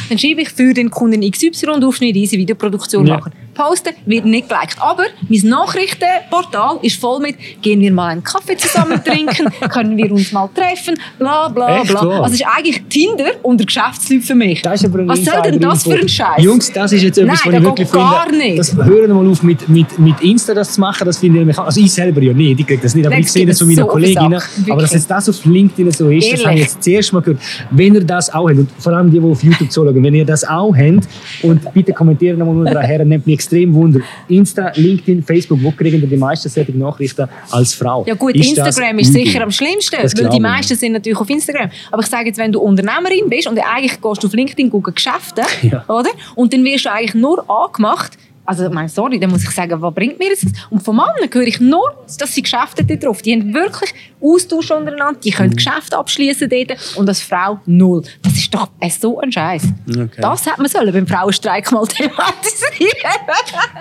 dann 0.09 0.19
schreibe 0.19 0.43
ich 0.43 0.51
für 0.51 0.73
den 0.75 0.91
Kunden 0.91 1.21
XY 1.31 1.67
und 1.75 1.81
darfst 1.83 2.01
nicht 2.01 2.17
diese 2.17 2.37
Videoproduktion 2.37 3.07
Ja. 3.07 3.17
machen. 3.17 3.33
Posten 3.55 3.95
wird 4.07 4.25
nicht 4.25 4.49
geliked. 4.49 4.77
Aber 4.81 5.05
mein 5.29 5.41
Nachrichtenportal 5.49 6.79
ist 6.83 7.01
voll 7.01 7.21
mit 7.21 7.37
«Gehen 7.63 7.81
wir 7.81 7.93
mal 7.93 8.09
einen 8.09 8.25
Kaffee 8.25 8.57
zusammen 8.57 9.03
trinken? 9.05 9.49
Können 9.69 9.97
wir 9.97 10.11
uns 10.13 10.33
mal 10.33 10.49
treffen?» 10.55 10.99
Bla 11.19 11.49
bla 11.49 11.81
Echt 11.81 11.91
bla. 11.91 12.07
wahr? 12.07 12.23
Also 12.25 12.35
ist 12.35 12.45
eigentlich 12.47 12.83
Tinder 12.89 13.31
unter 13.43 13.65
Geschäftsleuten 13.65 14.23
für 14.25 14.35
mich. 14.35 14.63
Das 14.63 14.83
ist 14.83 14.87
aber 14.87 15.01
ein 15.01 15.09
Was 15.09 15.25
soll 15.25 15.43
denn 15.43 15.61
das 15.61 15.83
für 15.85 15.95
ein 15.95 16.09
Scheiß? 16.09 16.43
Jungs, 16.43 16.73
das 16.73 16.93
ist 16.93 17.03
jetzt 17.03 17.19
etwas, 17.19 17.41
Nein, 17.45 17.53
was 17.55 17.59
ich 17.61 17.65
wirklich 17.67 17.93
gar 17.93 18.25
finde. 18.27 18.39
nicht. 18.39 18.59
Das 18.59 18.75
hören 18.77 18.89
wir 19.09 19.15
mal 19.15 19.31
auf 19.31 19.43
mit, 19.43 19.69
mit, 19.69 19.99
mit 19.99 20.21
Insta 20.21 20.55
das 20.55 20.73
zu 20.75 20.81
machen, 20.81 21.05
das 21.05 21.19
finde 21.19 21.43
ich 21.51 21.59
Also 21.59 21.81
ich 21.81 21.93
selber 21.93 22.21
ja 22.23 22.33
nicht, 22.33 22.61
ich 22.61 22.67
kriege 22.67 22.83
das 22.83 22.95
nicht, 22.95 23.07
aber 23.07 23.15
Nein, 23.15 23.23
ich 23.25 23.33
sehe 23.33 23.47
das 23.47 23.59
von 23.59 23.69
meinen 23.69 23.77
so 23.77 23.87
Kolleginnen. 23.87 24.41
Aber 24.71 24.81
dass 24.83 24.93
jetzt 24.93 25.11
das 25.11 25.29
auf 25.29 25.45
LinkedIn 25.45 25.93
so 25.93 26.09
ist, 26.11 26.33
das 26.33 26.41
habe 26.45 26.55
ich 26.55 26.61
Ehrlich. 26.61 26.63
jetzt 26.63 26.83
zuerst 26.83 27.13
mal 27.13 27.21
gehört. 27.21 27.41
Wenn 27.71 27.95
ihr 27.95 28.05
das 28.05 28.33
auch 28.33 28.49
habt, 28.49 28.59
und 28.59 28.69
vor 28.79 28.93
allem 28.93 29.11
die, 29.11 29.19
die 29.21 29.25
auf 29.27 29.43
YouTube 29.43 29.71
zuschauen, 29.71 30.03
wenn 30.03 30.15
ihr 30.15 30.25
das 30.25 30.45
auch 30.45 30.75
habt, 30.75 31.09
und 31.43 31.73
bitte 31.75 31.93
kommentieren 31.93 32.39
nochmal 32.39 32.87
her, 32.87 33.05
nimmt 33.05 33.27
mich 33.27 33.44
extrem 33.45 33.75
Wunder. 33.75 34.01
Insta, 34.29 34.73
LinkedIn, 34.75 35.23
Facebook, 35.23 35.63
wo 35.63 35.71
kriegen 35.71 36.09
die 36.09 36.17
meisten 36.17 36.49
solche 36.49 36.73
Nachrichten 36.73 37.29
als 37.51 37.75
Frau? 37.75 38.05
Ja 38.07 38.15
gut, 38.15 38.35
Ist 38.35 38.57
Instagram 38.57 38.99
ist 38.99 39.13
sicher 39.13 39.43
am 39.43 39.51
schlimmsten, 39.51 39.97
Das 40.01 40.17
weil 40.19 40.29
die 40.31 40.41
meisten 40.41 40.77
sind 40.77 40.93
natürlich 40.93 41.19
auf 41.19 41.29
Instagram. 41.29 41.71
Aber 41.91 42.03
ich 42.03 42.09
sage 42.09 42.27
jetzt, 42.27 42.39
wenn 42.39 42.53
du 42.53 42.61
Unternehmerin 42.61 43.29
bist 43.29 43.47
und 43.47 43.59
eigentlich 43.59 44.01
gehst 44.01 44.23
du 44.23 44.27
auf 44.27 44.33
LinkedIn 44.33 44.71
gucken 44.71 44.95
Geschäfte, 44.95 45.43
Ja. 45.63 45.85
oder? 45.89 46.11
Und 46.35 46.53
dann 46.53 46.65
wirst 46.65 46.87
du 46.87 46.93
eigentlich 46.93 47.15
nur 47.15 47.49
angemacht. 47.51 48.13
Also, 48.47 48.67
ich 48.67 48.73
meine, 48.73 48.89
sorry, 48.89 49.19
dann 49.19 49.31
muss 49.31 49.43
ich 49.43 49.51
sagen, 49.51 49.81
was 49.81 49.95
bringt 49.95 50.19
mir 50.19 50.31
das? 50.31 50.45
Und 50.71 50.83
von 50.83 50.97
Männern 50.97 51.31
höre 51.33 51.47
ich 51.47 51.61
nur, 51.61 51.95
dass 52.19 52.35
sie 52.35 52.43
Geschäfte 52.43 52.85
dort 52.85 53.05
drauf. 53.05 53.23
Die 53.23 53.33
haben 53.33 53.53
wirklich 53.55 53.95
Austausch 54.21 54.71
untereinander, 54.71 55.19
die 55.23 55.31
Mhm. 55.31 55.35
können 55.35 55.57
Geschäfte 55.57 55.97
abschließen 55.99 56.49
dort 56.49 56.97
und 56.97 57.09
als 57.09 57.21
Frau 57.21 57.61
null. 57.67 58.03
Das 58.23 58.33
ist 58.35 58.55
doch 58.55 58.69
äh, 58.81 58.89
so 58.91 59.19
ein 59.21 59.31
Scheiß. 59.33 59.65
Okay. 59.89 60.09
Das 60.21 60.47
hätte 60.47 60.61
man 60.61 60.69
sollen 60.71 60.93
beim 60.93 61.07
Frauenstreik 61.07 61.71
mal 61.73 61.87
thematisieren. 61.89 62.91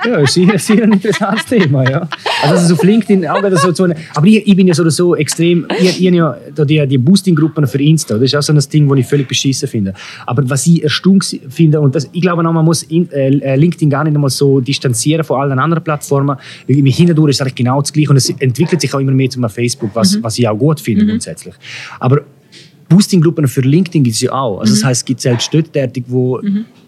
Ja, 0.05 0.17
ist 0.19 0.33
sicher, 0.33 0.57
sicher 0.59 0.83
ein 0.83 0.93
interessantes 0.93 1.45
Thema, 1.45 1.89
ja. 1.89 2.07
Also 2.41 2.55
ist 2.65 2.71
auf 2.71 2.83
LinkedIn 2.83 3.27
auch 3.27 3.37
wieder 3.43 3.55
so, 3.57 3.83
eine, 3.83 3.95
aber 4.15 4.27
ich, 4.27 4.45
ich 4.47 4.55
bin 4.55 4.67
ja 4.67 4.73
so 4.73 4.81
oder 4.81 4.91
so 4.91 5.15
extrem, 5.15 5.65
ich, 5.79 6.01
ich 6.01 6.07
habe 6.07 6.37
ja 6.57 6.65
die, 6.65 6.87
die 6.87 6.97
Boosting-Gruppen 6.97 7.65
für 7.67 7.81
Insta, 7.81 8.15
das 8.15 8.23
ist 8.23 8.35
auch 8.35 8.41
so 8.41 8.53
ein 8.53 8.59
Ding, 8.71 8.87
das 8.89 8.97
ich 8.99 9.05
völlig 9.05 9.27
beschissen 9.27 9.67
finde. 9.69 9.93
Aber 10.25 10.47
was 10.49 10.65
ich 10.67 10.83
erstaunt 10.83 11.39
finde, 11.49 11.79
und 11.79 11.95
das, 11.95 12.09
ich 12.11 12.21
glaube 12.21 12.47
auch, 12.47 12.53
man 12.53 12.65
muss 12.65 12.83
in, 12.83 13.09
äh, 13.11 13.55
LinkedIn 13.55 13.89
gar 13.89 14.03
nicht 14.03 14.15
einmal 14.15 14.29
so 14.29 14.52
distanzieren 14.61 15.23
von 15.23 15.41
allen 15.41 15.59
anderen 15.59 15.83
Plattformen, 15.83 16.37
Hinterdurch 16.67 17.31
ist 17.31 17.41
es 17.41 17.55
genau 17.55 17.81
das 17.81 17.91
Gleiche 17.91 18.09
und 18.09 18.17
es 18.17 18.29
entwickelt 18.29 18.81
sich 18.81 18.93
auch 18.93 18.99
immer 18.99 19.11
mehr 19.11 19.29
zum 19.29 19.47
Facebook, 19.49 19.91
was, 19.93 20.21
was 20.21 20.37
ich 20.37 20.47
auch 20.47 20.57
gut 20.57 20.79
finde 20.79 21.05
grundsätzlich. 21.05 21.53
Aber 21.99 22.21
Boosting-Gruppen 22.89 23.47
für 23.47 23.61
LinkedIn 23.61 24.03
gibt 24.03 24.15
es 24.15 24.21
ja 24.21 24.31
auch. 24.33 24.59
Also 24.59 24.73
das 24.73 24.83
heißt, 24.83 25.01
es 25.01 25.05
gibt 25.05 25.21
selbst 25.21 25.51
dort 25.53 25.73
tätig, 25.73 26.03
wo 26.07 26.39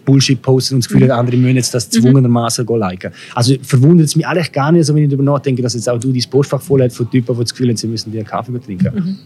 Bullshit 0.04 0.40
posten 0.40 0.76
und 0.76 0.84
das 0.84 0.88
Gefühl 0.88 1.10
haben, 1.10 1.20
andere 1.20 1.36
müssen 1.36 1.56
jetzt 1.56 1.74
das 1.74 1.90
zwungenermaßen 1.90 2.64
go 2.64 2.76
liken. 2.76 3.10
Also 3.34 3.56
verwundert 3.62 4.06
es 4.06 4.14
mich 4.14 4.24
eigentlich 4.24 4.52
gar 4.52 4.70
nicht, 4.70 4.80
also 4.80 4.94
wenn 4.94 5.02
ich 5.02 5.08
darüber 5.10 5.24
nachdenke, 5.24 5.62
dass 5.62 5.74
jetzt 5.74 5.88
auch 5.88 5.98
du 5.98 6.12
dein 6.12 6.22
Postfach 6.30 6.60
voll 6.60 6.88
von 6.90 7.10
Typen, 7.10 7.34
die 7.34 7.40
das 7.40 7.50
Gefühl 7.50 7.70
haben, 7.70 7.76
sie 7.76 7.88
müssen 7.88 8.12
dir 8.12 8.18
einen 8.18 8.26
Kaffee 8.26 8.58
trinken. 8.60 9.18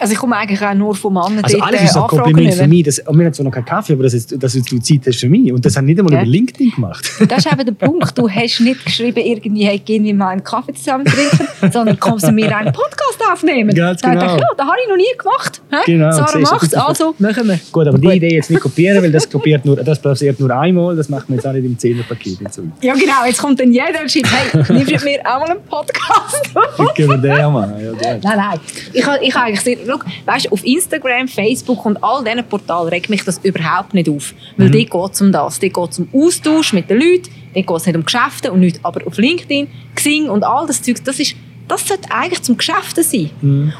Also 0.00 0.12
ich 0.12 0.18
komme 0.18 0.36
eigentlich 0.36 0.60
auch 0.62 0.74
nur 0.74 0.94
von 0.94 1.12
Männern 1.14 1.40
Also 1.42 1.58
alles 1.60 1.82
ist 1.84 1.96
ein 1.96 2.06
Kompliment 2.06 2.54
für 2.54 2.66
mich. 2.66 2.82
Das, 2.84 2.98
und 3.00 3.18
wir 3.18 3.26
haben 3.26 3.32
zwar 3.34 3.44
noch 3.44 3.52
keinen 3.52 3.64
Kaffee, 3.64 3.92
aber 3.94 4.02
dass, 4.04 4.12
jetzt, 4.12 4.34
dass 4.42 4.52
du 4.52 4.60
Zeit 4.80 5.00
hast 5.06 5.20
für 5.20 5.28
mich. 5.28 5.52
Und 5.52 5.64
das 5.64 5.76
haben 5.76 5.86
nicht 5.86 5.98
einmal 5.98 6.12
Ja. 6.14 6.20
über 6.22 6.28
LinkedIn 6.30 6.70
gemacht. 6.72 7.10
Das 7.28 7.44
ist 7.44 7.52
eben 7.52 7.64
der 7.64 7.72
Punkt. 7.72 8.16
Du 8.16 8.28
hast 8.28 8.60
nicht 8.60 8.84
geschrieben, 8.84 9.18
irgendwie, 9.24 9.64
hey, 9.64 9.78
gehen 9.78 10.04
wir 10.04 10.14
mal 10.14 10.28
einen 10.28 10.44
Kaffee 10.44 10.72
zusammen 10.74 11.04
trinken, 11.04 11.72
sondern 11.72 11.98
kommst 11.98 12.26
du 12.26 12.32
mir 12.32 12.54
einen 12.56 12.72
Podcast 12.72 13.18
aufnehmen. 13.32 13.74
Ganz 13.74 14.00
da 14.00 14.14
dachte 14.14 14.20
genau. 14.26 14.34
ich, 14.36 14.40
ja, 14.40 14.48
das 14.56 14.66
habe 14.66 14.76
ich 14.82 14.88
noch 14.88 14.96
nie 14.96 15.18
gemacht. 15.18 15.62
Genau, 15.86 16.12
Sarah 16.12 16.38
macht 16.38 16.62
das- 16.62 16.74
also 16.74 17.14
machen 17.18 17.48
wir. 17.48 17.58
Gut, 17.72 17.86
aber 17.88 17.98
die 17.98 18.08
Idee 18.16 18.34
jetzt 18.36 18.50
nicht 18.50 18.60
kopieren, 18.60 19.02
weil 19.02 19.10
das 19.12 19.28
kopiert 19.28 19.64
nur, 19.64 19.76
das 19.76 20.00
passiert 20.00 20.38
nur 20.40 20.50
einmal, 20.50 20.94
das 20.96 21.08
macht 21.08 21.28
man 21.28 21.38
jetzt 21.38 21.46
auch 21.46 21.52
nicht 21.52 21.64
im 21.64 21.76
10er-Paket. 21.76 22.40
und 22.40 22.52
so. 22.54 22.62
Ja 22.82 22.94
genau, 22.94 23.24
jetzt 23.26 23.40
kommt 23.40 23.58
dann 23.60 23.72
jeder 23.72 24.00
und 24.02 24.10
schreibt, 24.10 24.30
hey, 24.32 24.62
nimmst 24.76 24.90
du 24.90 24.94
mit 24.94 25.04
mir 25.04 25.20
auch 25.24 25.40
mal 25.40 25.50
einen 25.50 25.62
Podcast 25.68 26.50
auf? 26.78 26.94
Können 26.94 27.08
wir 27.08 27.16
den 27.18 27.40
auch 27.44 27.50
machen? 27.52 27.74
Ja, 27.82 27.90
gut. 27.90 28.00
Nein, 28.02 28.36
nein. 28.36 28.60
Ich 28.92 29.04
habe 29.06 29.24
ich 29.24 29.34
ha 29.34 29.42
eigentlich 29.44 29.85
schau, 29.86 29.98
weißt, 30.24 30.52
auf 30.52 30.64
Instagram, 30.64 31.28
Facebook 31.28 31.84
und 31.86 32.02
all 32.02 32.24
diesen 32.24 32.44
Portalen 32.44 32.88
regt 32.88 33.08
mich 33.10 33.24
das 33.24 33.38
überhaupt 33.42 33.94
nicht 33.94 34.08
auf. 34.08 34.34
Weil 34.56 34.70
dort 34.70 34.90
geht 34.90 35.14
es 35.14 35.20
um 35.20 35.32
das. 35.32 35.58
Dort 35.58 35.74
geht 35.74 35.90
es 35.90 35.98
um 35.98 36.08
Austausch 36.12 36.72
mit 36.72 36.90
den 36.90 36.98
Leuten, 37.00 37.30
dort 37.54 37.66
geht 37.66 37.76
es 37.76 37.86
nicht 37.86 37.96
um 37.96 38.04
Geschäfte 38.04 38.52
und 38.52 38.60
nicht. 38.60 38.80
Aber 38.82 39.06
auf 39.06 39.16
LinkedIn, 39.16 39.68
Xing 39.94 40.28
und 40.28 40.44
all 40.44 40.66
das 40.66 40.82
Zeug, 40.82 41.02
das 41.04 41.20
ist 41.20 41.36
das 41.68 41.86
sollte 41.86 42.08
eigentlich 42.10 42.42
zum 42.42 42.56
Geschäften 42.56 43.02
sein. 43.02 43.30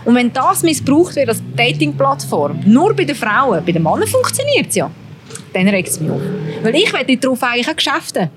Und 0.04 0.14
wenn 0.14 0.32
das 0.32 0.62
missbraucht 0.62 1.16
wird 1.16 1.28
als 1.28 1.42
Dating-Plattform, 1.56 2.60
nur 2.66 2.94
bei 2.94 3.04
den 3.04 3.14
Frauen, 3.14 3.64
bei 3.64 3.72
den 3.72 3.82
Männern 3.82 4.08
funktioniert 4.08 4.70
es 4.70 4.74
ja, 4.74 4.90
dann 5.52 5.68
regt 5.68 5.88
es 5.88 6.00
mich 6.00 6.10
auf. 6.10 6.20
Weil 6.62 6.74
ich 6.74 6.92
will 6.92 7.16
darauf 7.16 7.42
eigentlich 7.42 7.68
auch 7.68 7.76
Geschäfte. 7.76 8.30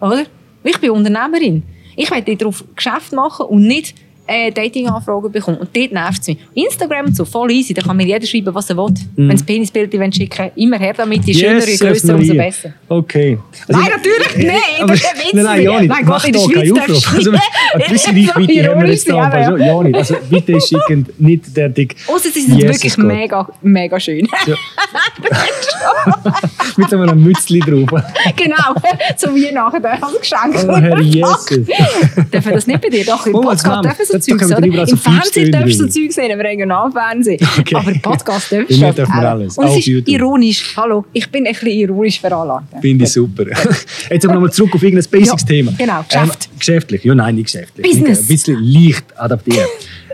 Oder? 0.00 0.24
Ich 0.62 0.78
bin 0.78 0.90
Unternehmerin. 0.90 1.62
Ich 1.96 2.10
will 2.10 2.36
darauf 2.36 2.64
Geschäfte 2.74 3.14
machen 3.14 3.46
und 3.46 3.66
nicht 3.66 3.94
äh, 4.26 4.50
Dating-Anfragen 4.52 5.30
bekommen. 5.32 5.58
Und 5.58 5.76
dort 5.76 5.92
nervt 5.92 6.20
es 6.22 6.28
mich. 6.28 6.38
Instagram 6.54 7.06
und 7.06 7.16
so, 7.16 7.24
voll 7.24 7.50
easy. 7.50 7.74
Da 7.74 7.82
kann 7.82 7.96
mir 7.96 8.06
jeder 8.06 8.26
schreiben, 8.26 8.54
was 8.54 8.70
er 8.70 8.76
will. 8.76 8.92
Wenn 9.16 9.28
das 9.30 9.42
Penisbild 9.42 9.92
schicken 10.14 10.50
immer 10.56 10.78
her 10.78 10.94
damit. 10.96 11.24
Je 11.24 11.34
schöner, 11.34 11.66
je 11.66 11.76
grösser, 11.76 12.14
umso 12.14 12.34
besser. 12.34 12.72
Okay. 12.88 13.38
Also 13.68 13.80
Nein, 13.80 13.90
natürlich 13.96 14.36
nicht. 14.36 14.80
Aber, 14.80 14.92
Das 14.92 15.00
ist 15.00 15.06
ein 15.06 15.18
Witz 15.18 15.32
nein, 15.34 15.44
nein, 15.44 15.62
ja 15.62 15.82
Mach 15.88 16.06
Gott, 16.06 16.24
in 16.26 16.32
der 16.32 16.40
Schweiz 16.40 16.72
darfst 16.74 17.06
du 17.06 17.16
Also, 17.16 17.30
nicht. 17.32 17.42
ein 17.74 17.92
bisschen 17.92 18.16
Reichweite 18.16 18.68
haben 18.70 18.80
wir 18.82 18.90
jetzt 18.90 19.08
da. 19.08 19.22
aber 19.22 19.40
ja, 19.40 19.50
so- 19.50 19.56
Ja, 19.56 19.82
nicht. 19.82 19.96
Also 19.96 20.16
bitte 20.30 20.60
schicken 20.60 21.06
nicht 21.18 21.56
derartig. 21.56 21.96
Außer 22.06 22.30
sie 22.30 22.40
sind 22.42 22.62
wirklich 22.62 22.94
Gott. 22.96 23.04
mega, 23.04 23.48
mega 23.62 23.98
schön. 24.00 24.28
Mit 26.76 26.90
so 26.90 26.98
einem 26.98 27.22
Mützli 27.22 27.60
drauf. 27.60 28.02
genau, 28.36 28.74
so 29.16 29.34
wie 29.34 29.50
nachher 29.52 29.84
als 30.02 30.20
Geschenk. 30.20 30.56
Oh, 30.68 30.76
Herr 30.76 31.00
Jesus. 31.00 31.46
Dürfen 31.46 32.52
das 32.52 32.66
nicht 32.66 32.80
bei 32.80 32.88
dir? 32.88 33.04
Doch, 33.04 33.26
im 33.26 33.34
Oh, 33.34 33.40
Podcast 33.42 33.84
dürfen 33.84 34.04
sie 34.06 34.13
so 34.22 34.36
Zeug 34.36 34.58
oder? 34.58 34.88
Im 34.88 34.96
Fernsehen 34.98 35.52
darfst 35.52 35.80
du 35.80 35.84
so 35.84 35.86
Zeug 35.88 36.12
sehen, 36.12 36.30
im 36.30 36.40
Regionalfernsehen. 36.40 37.40
Okay. 37.58 37.76
Aber 37.76 37.92
Podcast 37.92 38.52
darfst 38.52 38.70
du 38.70 39.06
schon. 39.06 39.12
alles. 39.12 39.56
Und 39.56 39.66
es 39.66 39.76
ist 39.78 39.86
YouTube. 39.86 40.08
ironisch. 40.08 40.76
Hallo, 40.76 41.04
ich 41.12 41.30
bin 41.30 41.46
ein 41.46 41.52
bisschen 41.52 41.68
ironisch 41.68 42.20
veranlagt. 42.20 42.66
Finde 42.80 43.04
ich 43.04 43.12
super. 43.12 43.44
Jetzt 44.10 44.24
aber 44.24 44.34
nochmal 44.34 44.52
zurück 44.52 44.74
auf 44.74 44.82
irgendein 44.82 45.10
Basics-Thema. 45.10 45.72
Ja, 45.72 45.76
genau, 45.78 46.04
Geschäft. 46.08 46.48
Ähm, 46.50 46.58
geschäftlich, 46.58 47.04
ja 47.04 47.14
nein, 47.14 47.34
nicht 47.36 47.44
geschäftlich. 47.46 47.86
Business. 47.86 48.20
Ein 48.22 48.26
bisschen 48.26 48.62
leicht 48.62 49.04
adaptieren. 49.16 49.66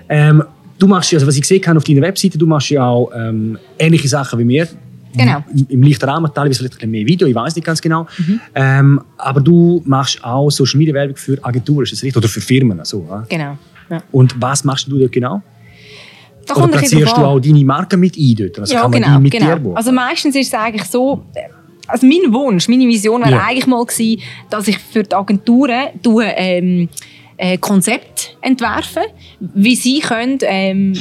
ähm, 0.09 0.45
du 0.79 0.87
machst 0.87 1.13
ja, 1.13 1.17
also 1.17 1.27
was 1.27 1.35
ich 1.35 1.43
gesehen 1.43 1.65
habe 1.67 1.79
auf 1.79 1.85
deiner 1.85 2.03
Webseite, 2.03 2.39
du 2.39 2.47
machst 2.47 2.71
ja 2.71 2.87
auch 2.87 3.11
ähm, 3.15 3.59
ähnliche 3.79 4.09
Sachen 4.09 4.39
wie 4.39 4.45
mir. 4.45 4.69
Genau. 5.17 5.45
Im, 5.69 5.83
leichten 5.83 6.09
Rahmen, 6.09 6.31
teilweise 6.33 6.59
vielleicht 6.59 6.75
ein 6.75 6.79
bisschen 6.79 6.91
mehr 6.93 7.07
Video, 7.07 7.27
ich 7.27 7.35
weiß 7.35 7.57
nicht 7.57 7.65
ganz 7.65 7.81
genau. 7.81 8.07
Mhm. 8.19 8.41
Ähm, 8.55 9.01
aber 9.17 9.41
du 9.41 9.83
machst 9.85 10.23
auch 10.23 10.51
Social 10.51 10.79
Media 10.79 10.95
Werbung 10.95 11.17
für 11.17 11.37
Agenturen, 11.43 11.83
ist 11.83 11.93
das 11.93 12.03
richtig? 12.03 12.17
Oder 12.17 12.29
für 12.29 12.41
Firmen? 12.41 12.79
So, 12.85 13.07
ja? 13.09 13.27
Genau. 13.29 13.59
Ja. 13.91 14.03
Und 14.13 14.41
was 14.41 14.65
machst 14.65 14.87
du 14.89 14.99
dort 14.99 15.13
genau? 15.13 15.43
Da 16.47 16.55
Oder 16.57 16.69
platzierst 16.69 17.17
du 17.17 17.21
auch 17.21 17.41
deine 17.41 17.65
Marke 17.65 17.97
mit 17.97 18.17
ein 18.17 18.35
dort? 18.37 18.59
Also 18.61 18.75
ja, 18.75 18.87
genau. 18.89 19.21
genau. 19.21 19.75
Also 19.75 19.93
meistens 19.93 20.35
ist 20.37 20.49
es 20.49 20.55
eigentlich 20.55 20.85
so, 20.85 21.25
also 21.87 22.07
mein 22.07 22.33
Wunsch, 22.33 22.69
meine 22.69 22.87
Vision 22.87 23.21
wäre 23.21 23.33
ja. 23.33 23.45
eigentlich 23.45 23.67
mal 23.67 23.85
gewesen, 23.85 24.23
dass 24.49 24.69
ich 24.69 24.79
für 24.79 25.03
die 25.03 25.15
Agenturen 25.15 25.89
tue, 26.03 26.25
ähm, 26.25 26.89
äh, 27.41 27.57
Konzept 27.57 28.37
entwerfen, 28.43 29.05
wie 29.41 29.75
sie 29.75 30.01
können, 30.01 30.39
ähm, 30.43 30.93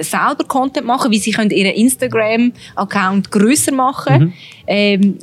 selber 0.00 0.44
Content 0.46 0.86
machen, 0.86 1.10
wie 1.10 1.18
sie 1.18 1.32
können 1.32 1.50
ihren 1.50 1.74
Instagram-Account 1.74 3.30
größer 3.32 3.72
machen. 3.72 4.26
Mhm. 4.26 4.32
Ähm, 4.68 5.18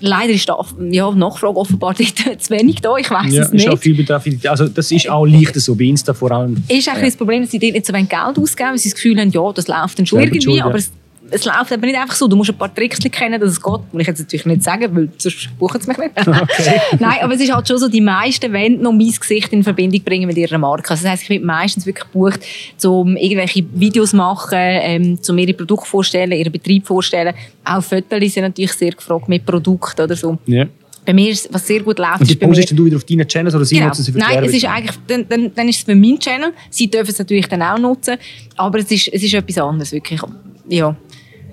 leider 0.00 0.32
ist 0.32 0.48
da 0.48 0.58
ja, 0.90 1.10
Nachfrage 1.10 1.56
offenbar 1.56 1.94
zu 1.94 2.50
wenig 2.50 2.76
da, 2.80 2.96
ich 2.96 3.10
weiß 3.10 3.32
ja, 3.32 3.42
es 3.42 3.52
nicht. 3.52 3.66
Ist 3.66 3.70
auch 3.70 3.78
viel 3.78 3.94
Bedarf, 3.94 4.26
also 4.48 4.66
das 4.66 4.90
ist 4.90 5.10
auch 5.10 5.26
leichter 5.26 5.60
so 5.60 5.74
bei 5.74 5.84
Insta 5.84 6.14
vor 6.14 6.32
allem. 6.32 6.56
Ist 6.68 6.88
eigentlich 6.88 6.96
ja. 6.96 7.04
das 7.04 7.16
Problem, 7.16 7.42
dass 7.42 7.50
sie 7.50 7.58
dort 7.58 7.74
nicht 7.74 7.86
so 7.86 7.92
Geld 7.92 8.10
ausgeben, 8.12 8.70
weil 8.70 8.78
sie 8.78 8.88
das 8.88 8.94
Gefühl 8.94 9.20
haben, 9.20 9.30
ja, 9.30 9.52
das 9.52 9.68
läuft 9.68 9.98
dann 9.98 10.06
schon 10.06 10.20
Selber 10.20 10.34
irgendwie, 10.34 10.60
aber 10.62 10.76
es 10.76 10.90
es 11.30 11.44
läuft 11.44 11.72
aber 11.72 11.86
nicht 11.86 11.98
einfach 11.98 12.14
so. 12.14 12.28
Du 12.28 12.36
musst 12.36 12.50
ein 12.50 12.56
paar 12.56 12.72
Tricks 12.74 12.98
kennen, 13.10 13.40
dass 13.40 13.50
es 13.50 13.62
geht. 13.62 13.80
Muss 13.92 14.02
ich 14.02 14.06
jetzt 14.06 14.20
natürlich 14.20 14.46
nicht 14.46 14.62
sagen, 14.62 14.94
weil 14.94 15.08
sonst 15.18 15.48
buchen 15.58 15.80
sie 15.80 15.88
mich 15.88 15.98
nicht. 15.98 16.12
Okay. 16.26 16.80
Nein, 16.98 17.18
aber 17.22 17.34
es 17.34 17.40
ist 17.40 17.52
halt 17.52 17.66
schon 17.66 17.78
so, 17.78 17.88
die 17.88 18.00
meisten 18.00 18.52
wollen 18.52 18.80
noch 18.80 18.92
mein 18.92 19.10
Gesicht 19.10 19.52
in 19.52 19.62
Verbindung 19.62 20.02
bringen 20.02 20.26
mit 20.26 20.36
ihrer 20.36 20.58
Marke. 20.58 20.90
Also 20.90 21.02
das 21.02 21.12
heisst, 21.12 21.22
ich 21.24 21.30
werde 21.30 21.44
meistens 21.44 21.86
wirklich 21.86 22.04
gebucht, 22.04 22.40
um 22.84 23.16
irgendwelche 23.16 23.64
Videos 23.72 24.10
zu 24.10 24.16
machen, 24.16 24.58
ähm, 24.58 25.18
um 25.26 25.38
ihre 25.38 25.54
Produkte 25.54 25.88
vorstellen, 25.88 26.32
ihren 26.32 26.52
Betrieb 26.52 26.86
vorstellen. 26.86 27.34
Auch 27.64 27.82
Fotos 27.82 28.32
sind 28.32 28.42
natürlich 28.42 28.72
sehr 28.72 28.92
gefragt 28.92 29.28
mit 29.28 29.46
Produkten 29.46 30.02
oder 30.02 30.16
so. 30.16 30.38
Yeah. 30.46 30.68
Bei 31.06 31.12
mir 31.12 31.30
ist, 31.30 31.48
was 31.52 31.66
sehr 31.66 31.80
gut 31.82 31.98
läuft, 31.98 32.20
Und 32.20 32.30
die 32.30 32.34
postest 32.34 32.76
du 32.76 32.84
wieder 32.84 32.96
auf 32.96 33.04
deinen 33.04 33.26
Channels 33.28 33.54
oder 33.54 33.64
sie 33.64 33.76
genau. 33.76 33.86
nutzen 33.88 34.02
sie 34.02 34.12
für 34.12 34.18
Nein, 34.18 34.42
es 34.44 34.54
ist 34.54 34.64
eigentlich, 34.64 34.96
dann, 35.06 35.26
dann, 35.28 35.54
dann 35.54 35.68
ist 35.68 35.78
es 35.78 35.82
für 35.84 35.94
meinen 35.94 36.18
Channel. 36.18 36.52
Sie 36.68 36.90
dürfen 36.90 37.10
es 37.10 37.18
natürlich 37.18 37.46
dann 37.46 37.62
auch 37.62 37.78
nutzen, 37.78 38.16
aber 38.56 38.80
es 38.80 38.90
ist, 38.90 39.08
es 39.12 39.22
ist 39.22 39.32
etwas 39.32 39.58
anderes, 39.58 39.92
wirklich. 39.92 40.20
Ja. 40.68 40.96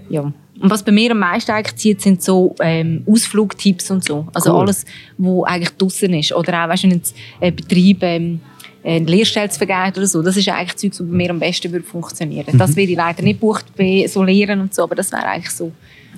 ja. 0.09 0.21
Und 0.21 0.69
was 0.69 0.83
bei 0.83 0.91
mir 0.91 1.11
am 1.11 1.19
meisten 1.19 1.51
eigentlich 1.51 1.75
zieht, 1.75 2.01
sind 2.01 2.23
so 2.23 2.55
ähm, 2.61 3.03
Ausflugtipps 3.05 3.91
und 3.91 4.03
so. 4.03 4.27
Also 4.33 4.53
cool. 4.53 4.61
alles, 4.61 4.85
was 5.17 5.43
eigentlich 5.45 5.75
draußen 5.77 6.13
ist. 6.13 6.33
Oder 6.33 6.63
auch, 6.63 6.69
weißt 6.69 6.85
du, 6.85 6.91
wenn 6.91 7.01
ein 7.41 7.55
Betrieb 7.55 8.03
ähm, 8.03 8.39
eine 8.83 9.05
Lehrstelle 9.05 9.49
zu 9.49 9.57
vergeben 9.57 9.93
oder 9.97 10.07
so. 10.07 10.21
Das 10.21 10.37
ist 10.37 10.47
eigentlich 10.49 10.75
Zeug, 10.75 10.91
das 10.91 10.99
bei 10.99 11.05
mir 11.15 11.29
am 11.29 11.39
besten 11.39 11.71
würde 11.71 11.85
funktionieren. 11.85 12.45
Mhm. 12.51 12.57
Das 12.57 12.75
werde 12.75 12.91
ich 12.91 12.97
leider 12.97 13.23
nicht 13.23 13.39
bucht 13.39 13.65
bei 13.77 14.05
so 14.07 14.23
Lehren 14.23 14.59
und 14.59 14.73
so, 14.73 14.83
aber 14.83 14.95
das 14.95 15.11
wäre 15.11 15.25
eigentlich 15.25 15.51
so 15.51 15.71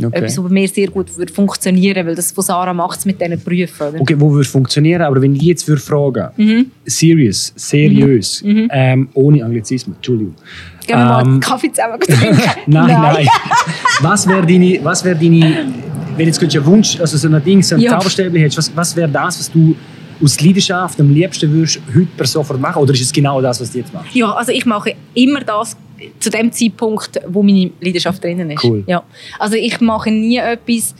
Okay. 0.03 0.17
Etwas, 0.17 0.37
was 0.37 0.43
bei 0.43 0.49
mir 0.49 0.67
sehr 0.67 0.87
gut 0.87 1.15
würde 1.17 1.31
funktionieren 1.31 2.05
weil 2.05 2.15
das 2.15 2.31
von 2.31 2.43
Sarah 2.43 2.73
macht 2.73 2.99
es 2.99 3.05
mit 3.05 3.21
diesen 3.21 3.41
Berufen. 3.41 3.87
Oder? 3.87 4.01
Okay, 4.01 4.15
wo 4.17 4.31
würde 4.31 4.47
funktionieren, 4.47 5.01
aber 5.01 5.21
wenn 5.21 5.35
ich 5.35 5.41
jetzt 5.41 5.67
würde 5.67 5.81
fragen, 5.81 6.29
mhm. 6.35 6.71
serious, 6.85 7.53
seriös, 7.55 8.43
mhm. 8.43 8.51
mhm. 8.51 8.69
ähm, 8.71 9.09
ohne 9.13 9.45
Anglizismus, 9.45 9.95
Entschuldigung. 9.95 10.35
Gehen 10.87 10.97
wir 10.97 11.03
ähm, 11.03 11.09
mal 11.09 11.23
einen 11.23 11.39
Kaffee 11.39 11.71
zusammen 11.71 11.99
trinken? 11.99 12.37
nein, 12.65 12.87
nein. 12.87 13.01
nein. 13.01 13.27
was 14.01 14.27
wäre 14.27 14.45
deine, 14.45 14.79
was 14.83 15.03
wäre 15.03 15.15
deine, 15.15 15.65
wenn 16.17 16.27
jetzt 16.27 16.41
ein 16.41 16.65
Wunsch, 16.65 16.99
also 16.99 17.17
so 17.17 17.27
ein 17.27 17.43
Ding, 17.43 17.61
so 17.61 17.75
ein 17.75 17.81
ja. 17.81 17.91
Zauberstäbchen 17.91 18.39
hättest, 18.39 18.57
was, 18.57 18.75
was 18.75 18.95
wäre 18.95 19.09
das, 19.09 19.39
was 19.39 19.51
du 19.51 19.75
aus 20.23 20.39
Leidenschaft 20.39 20.99
am 20.99 21.13
liebsten 21.13 21.51
würdest 21.51 21.81
heute 21.93 22.07
per 22.17 22.25
sofort 22.25 22.59
machen? 22.59 22.81
Oder 22.81 22.93
ist 22.93 23.01
es 23.01 23.11
genau 23.11 23.41
das, 23.41 23.59
was 23.59 23.71
du 23.71 23.79
jetzt 23.79 23.93
machst? 23.93 24.15
Ja, 24.15 24.31
also 24.31 24.51
ich 24.51 24.65
mache 24.65 24.95
immer 25.13 25.41
das 25.41 25.75
zu 26.19 26.29
dem 26.29 26.51
Zeitpunkt, 26.51 27.19
wo 27.27 27.43
meine 27.43 27.71
Leidenschaft 27.81 28.23
drinnen 28.23 28.51
ist. 28.51 28.63
Cool. 28.63 28.83
Ja. 28.87 29.03
Also 29.39 29.55
ich 29.55 29.79
mache 29.81 30.11
nie 30.11 30.37
etwas, 30.37 30.95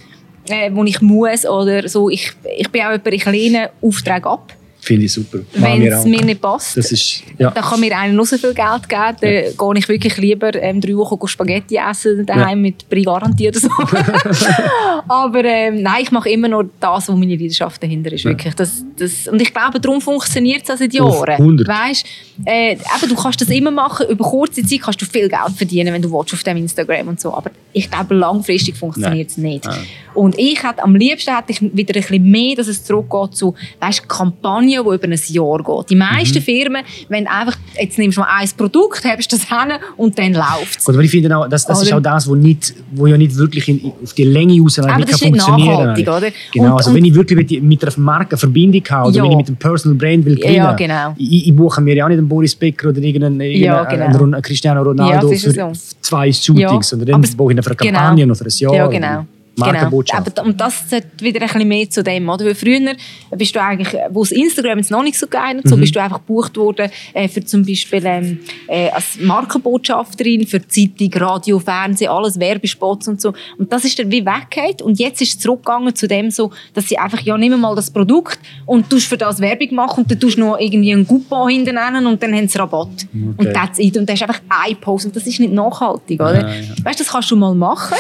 äh, 0.50 0.70
wo 0.74 0.84
ich 0.84 1.02
muss 1.02 1.46
oder 1.46 1.88
so. 1.88 2.10
Ich, 2.10 2.32
ich 2.58 2.70
bin 2.70 2.82
auch 2.82 2.92
jemand, 2.92 3.14
ich 3.14 3.26
lehne 3.26 3.70
Aufträge 3.82 4.30
ab. 4.30 4.54
Finde 4.86 5.06
ich 5.06 5.14
super. 5.14 5.40
Wenn 5.54 5.82
es 5.82 6.06
mir 6.06 6.24
nicht 6.24 6.40
passt, 6.40 6.78
das 6.78 6.92
ist, 6.92 7.24
ja. 7.40 7.50
dann 7.50 7.64
kann 7.64 7.80
mir 7.80 7.98
einer 7.98 8.14
noch 8.14 8.26
so 8.26 8.38
viel 8.38 8.54
Geld 8.54 8.88
geben. 8.88 9.18
Dann 9.20 9.34
ja. 9.34 9.42
gehe 9.42 9.78
ich 9.78 9.90
wirklich 9.90 10.18
lieber 10.18 10.54
ähm, 10.54 10.80
drei 10.80 10.96
Wochen 10.96 11.28
Spaghetti 11.28 11.78
essen 11.78 12.24
daheim 12.24 12.50
ja. 12.50 12.56
mit 12.56 12.88
Brie 12.88 13.02
garantiert. 13.02 13.56
So. 13.56 13.68
Aber 15.08 15.44
ähm, 15.44 15.82
nein, 15.82 16.04
ich 16.04 16.12
mache 16.12 16.30
immer 16.30 16.50
noch 16.50 16.66
das, 16.80 17.10
wo 17.10 17.14
meine 17.14 17.36
Leidenschaft 17.36 17.82
dahinter 17.82 18.12
ist. 18.12 18.26
Wirklich. 18.26 18.54
Das, 18.54 18.86
das, 18.96 19.28
und 19.28 19.42
ich 19.42 19.52
glaube, 19.52 19.80
darum 19.80 20.00
funktioniert 20.00 20.70
es 20.70 20.78
seit 20.78 20.94
Jahren. 20.94 21.66
Weißt, 21.68 22.06
äh, 22.46 22.74
eben, 22.74 23.10
du 23.10 23.16
kannst 23.16 23.42
das 23.42 23.50
immer 23.50 23.72
machen. 23.72 24.06
Über 24.08 24.24
kurze 24.24 24.64
Zeit 24.64 24.82
kannst 24.82 25.02
du 25.02 25.06
viel 25.08 25.30
Geld 25.30 25.58
verdienen, 25.58 25.96
wenn 25.96 26.02
du 26.04 26.12
willst, 26.12 26.32
auf 26.32 26.44
dem 26.44 26.58
Instagram 26.58 27.08
und 27.08 27.20
so. 27.20 27.34
Aber 27.34 27.50
ich 27.74 27.90
glaube, 27.90 28.14
langfristig 28.14 28.78
funktioniert 28.78 29.32
es 29.32 29.38
nicht. 29.38 29.66
Nein. 29.66 29.88
Und 30.14 30.38
ich 30.40 30.64
hätte 30.64 30.82
am 30.82 30.96
liebsten 30.96 31.36
hätte 31.36 31.52
ich 31.52 31.62
wieder 31.62 31.96
ein 31.96 32.02
bisschen 32.02 32.32
mehr, 32.32 32.56
dass 32.56 32.68
es 32.68 32.84
zurückgeht 32.84 33.36
zu 33.36 33.54
weißt, 33.80 34.08
Kampagnen 34.08 34.75
Kampagne, 34.76 35.00
die 35.00 35.06
über 35.06 35.14
ein 35.14 35.22
Jahr 35.28 35.78
geht. 35.78 35.90
Die 35.90 35.96
meisten 35.96 36.40
mhm. 36.40 36.44
Firmen, 36.44 36.84
wenn 37.10 37.28
einfach, 37.28 37.58
jetzt 37.80 37.98
nimmst 37.98 38.18
du 38.18 38.22
mal 38.22 38.30
ein 38.40 38.50
Produkt, 38.58 39.04
hast 39.04 39.32
das 39.32 39.48
hin 39.48 39.74
und 39.98 40.18
dann 40.18 40.34
läuft 40.34 40.80
es. 40.80 40.90
Aber 40.90 41.00
ich 41.00 41.12
finde 41.12 41.36
auch, 41.36 41.48
das, 41.48 41.66
das 41.66 41.82
ist 41.84 41.94
auch 41.94 42.02
das, 42.02 42.30
was 42.30 42.38
nicht, 42.38 42.74
wo 42.92 43.08
ja 43.08 43.18
nicht 43.18 43.36
wirklich 43.36 43.68
in, 43.68 43.92
auf 44.04 44.14
die 44.14 44.24
Länge 44.24 44.60
raus 44.62 44.80
aber 44.80 44.98
nicht 44.98 45.12
das 45.12 45.20
kann 45.20 45.30
funktionieren 45.30 45.74
nachhaltig, 45.74 46.08
oder? 46.08 46.28
Genau, 46.54 46.72
und, 46.72 46.78
also 46.78 46.94
wenn 46.94 47.06
ich 47.06 47.16
wirklich 47.16 47.62
mit, 47.62 47.84
einer 47.84 47.94
Marke 47.98 48.38
Verbindung 48.38 48.84
habe 48.90 49.10
oder 49.10 49.18
ja. 49.18 49.24
wenn 49.24 49.32
ich 49.32 49.38
mit 49.38 49.48
einem 49.48 49.58
Personal 49.58 49.98
Brand 49.98 50.26
will 50.26 50.36
gewinnen, 50.36 50.56
ja, 50.56 50.74
genau. 50.74 51.16
ich, 51.18 51.48
ich 51.48 51.56
buche 51.56 51.82
mir 51.82 51.96
ja 51.96 52.06
auch 52.06 52.10
nicht 52.10 52.18
einen 52.18 52.28
Boris 52.28 52.56
Becker 52.56 52.90
oder 52.90 53.02
irgendeinen, 53.02 53.42
ja, 53.42 53.84
genau. 53.86 54.06
einen 54.06 54.42
Cristiano 54.42 54.82
Ronaldo 54.82 55.30
für 55.30 55.52
so. 55.52 55.72
zwei 56.02 56.32
Shootings, 56.32 56.90
sondern 56.90 57.22
dann 57.22 57.22
buche 57.36 57.54
ich 57.54 57.58
ihn 57.58 57.64
für 57.64 57.70
eine 57.72 57.78
genau. 57.78 58.00
Kampagne 58.00 58.24
genau. 58.24 58.32
oder 58.32 58.36
für 58.36 58.46
ein 58.46 58.58
Jahr. 58.58 58.76
Ja, 58.76 58.88
genau. 58.88 59.26
Markenbotschaft. 59.58 60.36
Genau. 60.36 60.48
Und 60.48 60.60
das 60.60 60.90
sollte 60.90 61.08
wieder 61.20 61.42
ein 61.42 61.48
bisschen 61.48 61.68
mehr 61.68 61.90
zu 61.90 62.04
dem, 62.04 62.28
oder? 62.30 62.46
Weil 62.46 62.56
früher 62.56 62.96
bist 63.32 63.56
du 63.56 63.62
eigentlich, 63.62 63.94
wo 64.10 64.24
es 64.24 64.32
Instagram 64.32 64.80
jetzt 64.80 64.92
noch 64.92 65.04
nicht 65.04 65.18
so 65.18 65.28
geeignet, 65.28 65.66
mhm. 65.66 65.70
so 65.70 65.78
bist 65.78 65.96
du 65.96 66.02
einfach 66.02 66.18
gebucht 66.18 66.58
worden 66.58 66.90
äh, 67.14 67.28
für 67.28 67.44
zum 67.44 67.66
Beispiel 67.66 68.06
ähm, 68.06 68.40
äh, 68.68 68.90
als 68.90 69.18
Markenbotschafterin 69.20 70.46
für 70.48 70.66
Zeitung, 70.68 71.14
Radio, 71.14 71.60
Fernsehen, 71.60 72.10
alles 72.10 72.40
Werbespots 72.40 73.08
und 73.08 73.22
so. 73.22 73.34
Und 73.58 73.72
das 73.72 73.86
ist 73.86 73.98
dann 74.00 74.12
wie 74.12 74.26
weggeht 74.26 74.82
und 74.82 75.00
jetzt 75.00 75.22
ist 75.22 75.36
es 75.36 75.40
zurückgegangen 75.40 75.96
zu 75.96 76.08
dem 76.08 76.32
so, 76.32 76.52
dass 76.74 76.88
sie 76.88 76.98
einfach 76.98 77.22
ja 77.22 77.38
nicht 77.38 77.56
mal 77.56 77.76
das 77.76 77.92
Produkt 77.92 78.40
und 78.66 78.92
du 78.92 79.00
für 79.00 79.18
das 79.18 79.40
Werbung 79.40 79.74
machen 79.76 80.04
und 80.04 80.12
dann 80.12 80.20
tust 80.20 80.38
du 80.38 80.42
noch 80.42 80.60
irgendwie 80.60 80.94
einen 80.94 81.08
Coupon 81.08 81.50
hinten 81.50 81.78
und 82.06 82.22
dann 82.22 82.34
haben 82.34 82.48
sie 82.48 82.58
Rabatt. 82.58 82.88
Okay. 82.88 83.34
Und 83.38 83.54
that's 83.54 83.80
it. 83.80 83.98
Und 83.98 84.10
das 84.10 84.16
ist 84.16 84.22
einfach 84.24 84.42
ein 84.50 84.76
Post 84.78 85.06
und 85.06 85.16
das 85.16 85.26
ist 85.26 85.40
nicht 85.40 85.54
nachhaltig, 85.54 86.20
oder? 86.20 86.42
Ja, 86.42 86.56
ja. 86.56 86.70
Weißt 86.84 87.00
du, 87.00 87.04
das 87.04 87.12
kannst 87.12 87.32
du 87.32 87.36
mal 87.36 87.54
machen 87.54 87.96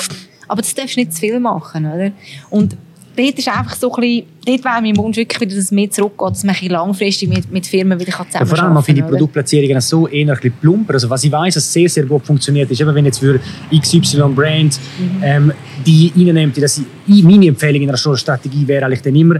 aber 0.47 0.61
das 0.61 0.73
darfst 0.73 0.95
du 0.95 1.01
nicht 1.01 1.13
zu 1.13 1.19
viel 1.19 1.39
machen, 1.39 1.85
oder? 1.85 2.11
Und 2.49 2.75
dort 3.15 3.37
ist 3.37 3.47
einfach 3.47 3.75
so 3.75 3.93
ein 3.93 4.01
bisschen, 4.01 4.25
dort 4.45 4.65
wäre 4.65 4.81
mein 4.81 4.97
Wunsch 4.97 5.17
wirklich 5.17 5.41
wieder, 5.41 5.55
dass 5.55 5.65
es 5.65 5.71
mehr 5.71 5.89
zurückgeht, 5.89 6.31
dass 6.31 6.43
man 6.43 6.55
langfristig 6.67 7.29
mit, 7.29 7.51
mit 7.51 7.65
Firmen 7.65 7.99
wieder 7.99 8.11
zusammen 8.11 8.27
ja, 8.33 8.45
Vor 8.45 8.59
allem 8.59 8.83
finde 8.83 9.01
ich 9.01 9.07
Produktplatzierungen 9.07 9.81
so 9.81 10.07
eher 10.07 10.27
ein 10.27 10.35
bisschen 10.35 10.53
plumper. 10.59 10.93
Also 10.93 11.09
was 11.09 11.23
ich 11.23 11.31
weiß, 11.31 11.55
was 11.55 11.73
sehr, 11.73 11.89
sehr 11.89 12.05
gut 12.05 12.25
funktioniert, 12.25 12.69
ist 12.69 12.81
eben, 12.81 12.93
wenn 12.93 13.05
jetzt 13.05 13.19
für 13.19 13.39
XY 13.73 14.29
Brand 14.35 14.79
mhm. 14.99 15.23
ähm, 15.23 15.51
die 15.85 16.11
reinnimmt, 16.15 16.61
dass 16.61 16.81
ich, 17.07 17.23
meine 17.23 17.47
Empfehlung 17.47 17.83
in 17.83 17.89
einer 17.89 17.97
Strategie 17.97 18.67
wäre 18.67 18.85
eigentlich 18.85 19.01
dann 19.01 19.15
immer, 19.15 19.39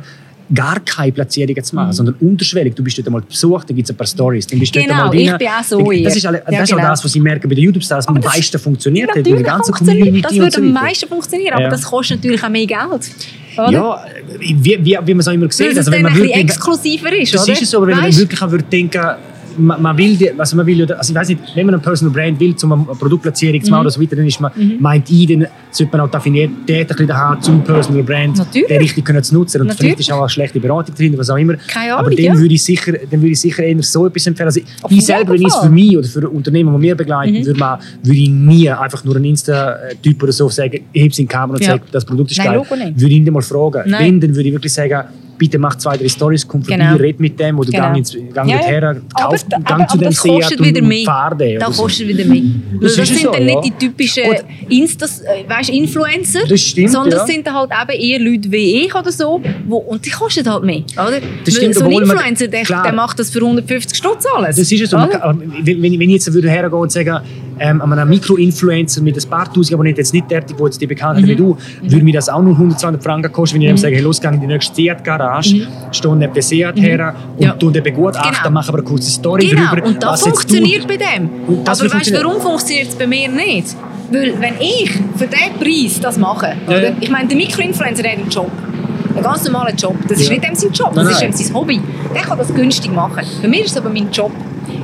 gar 0.54 0.80
keine 0.82 1.12
Platzierungen 1.12 1.64
zu 1.64 1.76
machen, 1.76 1.88
mhm. 1.88 1.94
sondern 1.94 2.16
unterschwellig. 2.20 2.76
Du 2.76 2.84
bist 2.84 2.98
dort 2.98 3.08
einmal 3.08 3.22
besucht, 3.22 3.70
dann 3.70 3.76
gibt 3.76 3.88
es 3.88 3.94
ein 3.94 3.98
paar 3.98 4.08
Stories. 4.08 4.46
Dann 4.48 4.60
bist 4.60 4.74
genau, 4.74 5.06
dort 5.06 5.16
ich 5.16 5.38
bin 5.38 5.48
auch 5.48 5.64
so 5.64 5.92
Das 5.92 6.16
ist, 6.16 6.26
alle, 6.26 6.44
ja, 6.50 6.60
das, 6.60 6.70
genau. 6.70 6.82
auch 6.82 6.90
das, 6.90 7.04
was 7.04 7.16
ich 7.16 7.22
merke 7.22 7.48
bei 7.48 7.56
den 7.56 7.64
YouTube-Stars, 7.64 8.08
am 8.08 8.16
meisten 8.16 8.60
funktioniert. 8.60 9.10
Hat, 9.16 9.26
die 9.26 9.34
ganze 9.44 9.72
Community 9.72 10.22
das 10.22 10.34
würde 10.34 10.58
am 10.58 10.72
meisten 10.72 11.08
funktionieren, 11.10 11.54
aber 11.54 11.64
ja. 11.64 11.70
das 11.70 11.84
kostet 11.84 12.18
natürlich 12.18 12.44
auch 12.44 12.50
mehr 12.50 12.68
Geld. 12.68 13.12
Oder? 13.58 13.72
Ja, 13.72 14.06
wie, 14.40 14.64
wie, 14.64 14.80
wie 14.84 15.14
man 15.14 15.20
es 15.20 15.28
auch 15.28 15.32
immer 15.32 15.52
sieht. 15.52 15.78
also, 15.78 15.92
wenn 15.92 16.02
man 16.02 16.16
wirklich, 16.16 16.36
exklusiver 16.36 17.16
ist, 17.16 17.34
Das 17.34 17.44
oder? 17.44 17.54
ist 17.54 17.62
es 17.62 17.72
so, 17.72 17.78
aber 17.78 17.88
wenn 17.88 17.98
man 17.98 18.16
wirklich 18.16 18.42
auch 18.42 18.52
würde 18.52 18.66
denken 18.66 19.02
man, 19.58 19.82
man 19.82 19.98
will, 19.98 20.18
also 20.38 20.56
man 20.56 20.66
will, 20.66 20.92
also 20.94 21.12
ich 21.12 21.16
weiß 21.16 21.30
nicht, 21.30 21.42
wenn 21.56 21.66
man 21.66 21.76
ein 21.76 21.82
Personal 21.82 22.14
Brand 22.14 22.40
will, 22.40 22.56
um 22.64 22.72
eine 22.72 22.84
Produktplatzierung 22.86 23.64
zu 23.64 23.72
machen 23.72 23.82
mhm. 23.82 23.86
oder 23.86 23.92
so 23.92 24.02
weiter, 24.02 24.16
dann 24.16 24.26
ist 24.26 24.40
man, 24.40 24.52
mhm. 24.56 24.78
meint 24.80 25.10
ich, 25.10 25.28
dann 25.28 25.48
sollte 25.72 25.98
man 25.98 26.08
auch 26.08 26.14
Affinität 26.14 26.90
ein 26.92 26.96
bisschen 26.96 27.14
haben 27.16 27.42
zum 27.42 27.64
Personal 27.64 28.04
Brand, 28.04 28.38
Natürlich. 28.38 28.68
den 28.68 28.78
richtig 28.78 29.06
können 29.06 29.24
zu 29.24 29.36
nutzen. 29.36 29.62
Und 29.62 29.68
Natürlich. 29.68 29.94
vielleicht 29.94 30.10
ist 30.10 30.12
auch 30.12 30.22
eine 30.22 30.30
schlechte 30.30 30.60
Beratung 30.60 30.96
drin, 30.96 31.18
was 31.18 31.30
auch 31.30 31.38
immer. 31.38 31.56
Keine 31.56 31.94
Ahnung, 31.94 32.08
Aber 32.08 32.16
dann, 32.16 32.26
ja. 32.26 32.38
würde 32.38 32.54
ich 32.54 32.64
sicher, 32.64 32.94
dann 32.94 33.22
würde 33.22 33.32
ich 33.32 33.40
sicher 33.40 33.64
eher 33.64 33.82
so 33.84 34.08
etwas 34.08 34.28
empfehlen. 34.28 34.48
Also 34.48 34.62
ich 34.90 35.06
selber, 35.06 35.34
wenn 35.34 35.42
ich 35.42 35.48
es 35.48 35.56
für 35.56 35.70
mich 35.70 35.98
oder 35.98 36.08
für 36.08 36.30
Unternehmen, 36.30 36.76
die 36.76 36.82
wir 36.82 36.96
begleiten, 36.96 37.34
mhm. 37.34 37.46
würde, 37.46 37.60
man, 37.60 37.80
würde 38.04 38.20
ich 38.20 38.30
nie 38.30 38.70
einfach 38.70 39.04
nur 39.04 39.16
einen 39.16 39.26
Insta-Typ 39.26 40.24
oder 40.24 40.32
so 40.32 40.50
sagen, 40.50 40.82
es 40.94 41.02
in 41.02 41.12
die 41.12 41.26
Kamera 41.26 41.58
und 41.58 41.62
ja. 41.62 41.72
sage, 41.72 41.84
das 41.92 42.06
Produkt 42.06 42.32
ist 42.32 42.38
Nein, 42.38 42.48
geil. 42.48 42.94
Würde 42.96 43.14
ich 43.14 43.26
ihn 43.26 43.34
mal 43.34 43.42
fragen. 43.42 43.90
Nein. 43.90 44.06
Wenn, 44.06 44.20
dann 44.22 44.36
würde 44.36 44.50
ich 44.50 44.54
wirklich 44.54 44.74
sagen, 44.74 45.04
bitte 45.38 45.58
mach 45.58 45.76
zwei, 45.76 45.98
drei 45.98 46.08
Stories, 46.08 46.48
komm 46.48 46.64
vorbei, 46.64 46.84
Genau. 46.84 46.96
red 46.98 47.20
mit 47.20 47.40
dem 47.40 47.60
oder 47.60 47.70
Genau. 47.72 47.84
gang, 47.84 47.98
ins, 47.98 48.18
gang 48.34 48.50
Ja, 48.50 48.56
ja. 48.70 48.80
dorthin, 48.82 49.02
kauf, 49.16 49.24
aber, 49.26 49.38
gang 49.64 49.82
aber, 49.82 49.88
zu 49.88 49.94
aber 49.98 50.04
dem 50.06 50.12
Seat 50.14 50.60
und, 50.60 50.66
wieder 50.66 50.82
und 50.82 50.88
mehr. 50.88 51.06
fahr 51.06 51.36
den. 51.36 51.60
Das 51.60 51.76
so. 51.78 51.84
kostet 51.84 52.08
wieder 52.08 52.26
mehr. 52.26 52.42
Das 52.82 52.96
das, 52.96 53.08
sind 53.08 53.20
so, 53.22 53.32
dann 53.32 53.48
ja. 53.48 53.60
nicht 53.62 53.80
die 53.82 53.86
typischen. 53.88 54.24
Instas, 54.70 55.22
äh, 55.22 55.48
weißt, 55.48 55.70
Influencer, 55.70 56.40
Das 56.48 56.62
stimmt, 56.62 56.92
sondern 56.92 57.12
das 57.12 57.28
sind 57.28 57.46
dann 57.46 57.54
halt 57.56 57.70
eben 57.72 58.02
eher 58.02 58.20
Leute 58.20 58.52
wie 58.52 58.86
ich 58.86 58.96
oder 58.96 59.12
so, 59.12 59.42
wo, 59.68 59.78
und 59.78 60.06
die 60.06 60.10
kosten 60.10 60.50
halt 60.50 60.64
mehr. 60.64 60.84
Oder? 60.94 61.20
Das 61.44 61.54
stimmt, 61.56 61.76
so 61.76 61.82
ein 61.82 61.88
obwohl 61.88 62.06
man- 62.06 62.18
Influencer, 62.18 62.48
der, 62.48 62.64
der 62.64 62.94
macht 62.94 63.20
das 63.20 63.30
für 63.30 63.40
150 63.42 63.98
Stutz 63.98 64.26
alles. 64.36 64.56
Das 64.58 64.72
ist 64.72 64.82
es 64.82 64.90
so. 64.90 64.98
Wenn, 64.98 65.82
wenn 65.82 66.00
wenn 66.00 66.10
ich 66.10 66.16
jetzt 66.16 66.34
würde 66.34 66.50
hergehen 66.50 66.74
und 66.82 66.92
sagen, 66.92 67.20
ähm, 67.60 67.82
an 67.82 67.94
einem 67.94 68.10
Mikroinfluencer 68.10 69.02
mit 69.02 69.18
ein 69.24 69.30
paar 69.30 69.52
Tausend 69.54 69.74
Abonnenten, 69.74 70.00
jetzt 70.02 70.14
nicht 70.14 70.30
der, 70.30 70.42
der 70.42 70.56
jetzt 70.66 70.82
die 70.82 70.88
bekannt 70.88 71.22
Mhm. 71.22 71.28
wie 71.28 71.36
du, 71.36 71.58
würde 71.82 72.04
mir 72.04 72.14
das 72.14 72.30
auch 72.30 72.42
nur 72.42 72.58
100, 72.58 72.80
200 72.80 73.04
Franken 73.04 73.32
kosten, 73.32 73.56
wenn 73.56 73.62
ich 73.64 73.70
ihm 73.70 73.78
sage, 73.78 73.96
hey, 73.96 74.02
los, 74.04 74.20
geh 74.22 74.28
in 74.28 74.40
die 74.42 74.48
nächste 74.48 74.76
Seat-Garage, 74.76 75.68
stehe 75.92 76.16
neben 76.16 76.34
der 76.34 76.44
Seat 76.44 76.80
her 76.80 77.16
und 77.34 77.40
Mhm. 77.40 77.44
Ja. 77.46 77.52
tu 77.54 77.70
den 77.70 77.84
begutachten, 77.84 78.32
Genau. 78.44 78.50
mache 78.54 78.70
aber 78.70 78.80
eine 78.80 78.88
kurze 78.88 79.10
Story 79.12 79.48
Genau, 79.48 79.62
darüber, 79.72 79.88
und 79.88 80.04
das 80.04 80.22
funktioniert 80.22 80.88
bei 80.88 80.98
dem. 80.98 81.30
Und 81.48 81.68
das 81.68 81.80
Aber 81.82 81.92
wird 81.92 82.02
weißt 82.02 82.12
du, 82.16 82.24
warum 82.24 82.42
funktioniert 82.42 82.88
es 82.90 82.96
bei 82.96 83.08
mir 83.08 83.30
nicht? 83.30 83.76
Weil 84.12 84.34
wenn 84.40 84.54
ich 84.60 84.92
für 85.16 85.26
diesen 85.28 85.60
Preis 85.60 86.00
das 86.00 86.18
mache, 86.18 86.54
Ja. 86.68 86.78
oder? 86.78 86.92
ich 87.00 87.10
meine, 87.10 87.28
der 87.28 87.38
Mikroinfluencer 87.38 88.04
hat 88.04 88.18
einen 88.20 88.30
Job. 88.30 88.52
Einen 89.16 89.24
ganz 89.24 89.46
normalen 89.46 89.76
Job. 89.78 89.96
Das 90.08 90.20
ist 90.20 90.28
Ja. 90.28 90.34
nicht 90.34 90.44
dem 90.48 90.56
sein 90.56 90.72
Job, 90.74 90.92
Nein, 90.94 91.06
das 91.06 91.22
nein. 91.22 91.30
ist 91.30 91.40
dem 91.40 91.46
sein 91.48 91.56
Hobby. 91.56 91.80
Der 92.14 92.22
kann 92.22 92.38
das 92.38 92.54
günstig 92.54 92.94
machen. 92.94 93.24
Für 93.42 93.48
mich 93.48 93.62
ist 93.62 93.72
es 93.72 93.78
aber 93.78 93.90
mein 93.90 94.12
Job. 94.12 94.32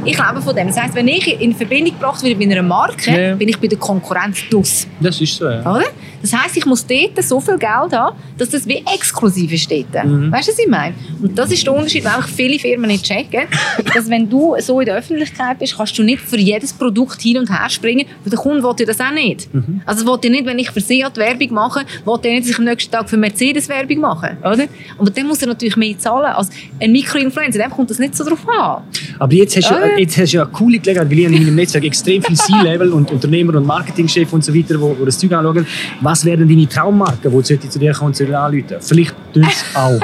Ich 0.05 0.17
lebe 0.17 0.41
von 0.41 0.55
dem. 0.55 0.67
Das 0.67 0.79
heisst, 0.79 0.95
wenn 0.95 1.07
ich 1.07 1.39
in 1.39 1.53
Verbindung 1.55 1.93
gebracht 1.93 2.23
werde 2.23 2.35
mit 2.35 2.51
einer 2.51 2.63
Marke, 2.63 3.11
Ja. 3.11 3.35
bin 3.35 3.47
ich 3.49 3.57
bei 3.59 3.67
der 3.67 3.77
Konkurrenz 3.77 4.41
plus. 4.49 4.87
Das 4.99 5.19
ist 5.19 5.35
so, 5.35 5.49
ja. 5.49 5.59
Oder? 5.61 5.85
Das 6.21 6.33
heisst, 6.33 6.55
ich 6.57 6.65
muss 6.65 6.85
dort 6.85 7.23
so 7.23 7.39
viel 7.39 7.57
Geld 7.57 7.93
haben, 7.93 8.15
dass 8.37 8.49
das 8.49 8.67
wie 8.67 8.83
exklusiv 8.93 9.51
ist 9.51 9.71
dort. 9.71 10.05
Mhm. 10.05 10.31
Weißt 10.31 10.47
du, 10.47 10.51
was 10.51 10.59
ich 10.59 10.67
meine? 10.67 10.93
Und 11.21 11.37
das 11.37 11.51
ist 11.51 11.65
der 11.65 11.73
Unterschied, 11.73 12.05
auch 12.05 12.23
viele 12.23 12.59
Firmen 12.59 12.89
nicht 12.91 13.03
checken, 13.05 13.41
dass 13.95 14.07
wenn 14.09 14.29
du 14.29 14.55
so 14.59 14.79
in 14.79 14.85
der 14.85 14.97
Öffentlichkeit 14.97 15.57
bist, 15.59 15.75
kannst 15.77 15.97
du 15.97 16.03
nicht 16.03 16.21
für 16.21 16.37
jedes 16.37 16.73
Produkt 16.73 17.21
hin 17.21 17.39
und 17.39 17.49
her 17.49 17.67
springen, 17.69 18.05
weil 18.23 18.29
der 18.29 18.39
Kunde 18.39 18.61
will 18.61 18.73
ja 18.79 18.85
das 18.85 18.99
auch 18.99 19.11
nicht. 19.11 19.51
Mhm. 19.53 19.81
Also 19.85 20.05
will 20.05 20.19
ja 20.23 20.29
nicht, 20.29 20.45
wenn 20.45 20.59
ich 20.59 20.69
für 20.69 20.79
Seat 20.81 21.17
Werbung 21.17 21.53
mache, 21.53 21.81
will 22.05 22.19
er 22.23 22.29
nicht, 22.31 22.43
dass 22.43 22.49
ich 22.51 22.57
am 22.59 22.65
nächsten 22.65 22.91
Tag 22.91 23.09
für 23.09 23.17
Mercedes 23.17 23.67
Werbung 23.67 23.97
mache, 23.99 24.37
oder? 24.41 24.65
Aber 24.99 25.09
dann 25.09 25.27
muss 25.27 25.41
er 25.41 25.47
natürlich 25.47 25.75
mehr 25.75 25.97
zahlen. 25.97 26.25
Als 26.33 26.49
ein 26.79 26.91
Mikroinfluencer, 26.91 27.59
dem 27.59 27.71
kommt 27.71 27.89
das 27.89 27.97
nicht 27.97 28.15
so 28.15 28.23
drauf 28.23 28.47
an. 28.47 28.83
Aber 29.17 29.33
jetzt 29.33 29.55
hast, 29.57 29.71
du? 29.71 29.75
Jetzt 29.97 30.17
hast 30.17 30.33
du 30.33 30.37
ja 30.37 30.43
eine 30.43 30.51
coole 30.51 30.79
Gelegenheit, 30.79 31.09
weil 31.09 31.19
ich 31.19 31.25
in 31.25 31.31
meinem 31.33 31.55
Netzwerk 31.55 31.83
extrem 31.85 32.21
viele 32.23 32.37
C-Level 32.37 32.91
und 32.93 33.11
Unternehmer 33.11 33.55
und 33.55 33.65
Marketingchefs 33.65 34.31
und 34.33 34.43
so 34.43 34.53
weiter, 34.53 34.77
die, 34.77 34.95
die 34.99 35.05
das 35.05 35.17
Zeug 35.19 35.31
anschauen. 35.33 35.65
Was 36.01 36.25
wären 36.25 36.47
deine 36.47 36.67
Traummarken, 36.67 37.31
die 37.31 37.43
zu 37.69 37.79
dir 37.79 37.91
kommen 37.93 38.07
und 38.07 38.15
zu 38.15 38.25
dir 38.25 38.39
anrufen? 38.39 38.75
Vielleicht 38.79 39.13
tun 39.33 39.43
sie 39.43 39.77
auch 39.77 39.99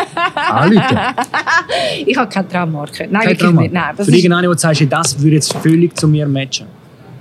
anrufen. 0.52 0.98
Ich 2.06 2.18
habe 2.18 2.30
keine 2.30 2.48
Traummarke. 2.48 3.04
Nein, 3.04 3.12
Keine 3.12 3.26
wirklich 3.26 3.40
Traummarke. 3.40 3.62
nicht. 3.70 3.74
Nein, 3.74 3.94
das 3.98 4.08
Für 4.08 4.16
irgendeinen, 4.16 4.48
wo 4.50 4.54
du 4.54 4.60
sagst, 4.60 4.84
das 4.90 5.22
würde 5.22 5.36
jetzt 5.36 5.54
völlig 5.54 5.96
zu 5.98 6.08
mir 6.08 6.28
matchen. 6.28 6.68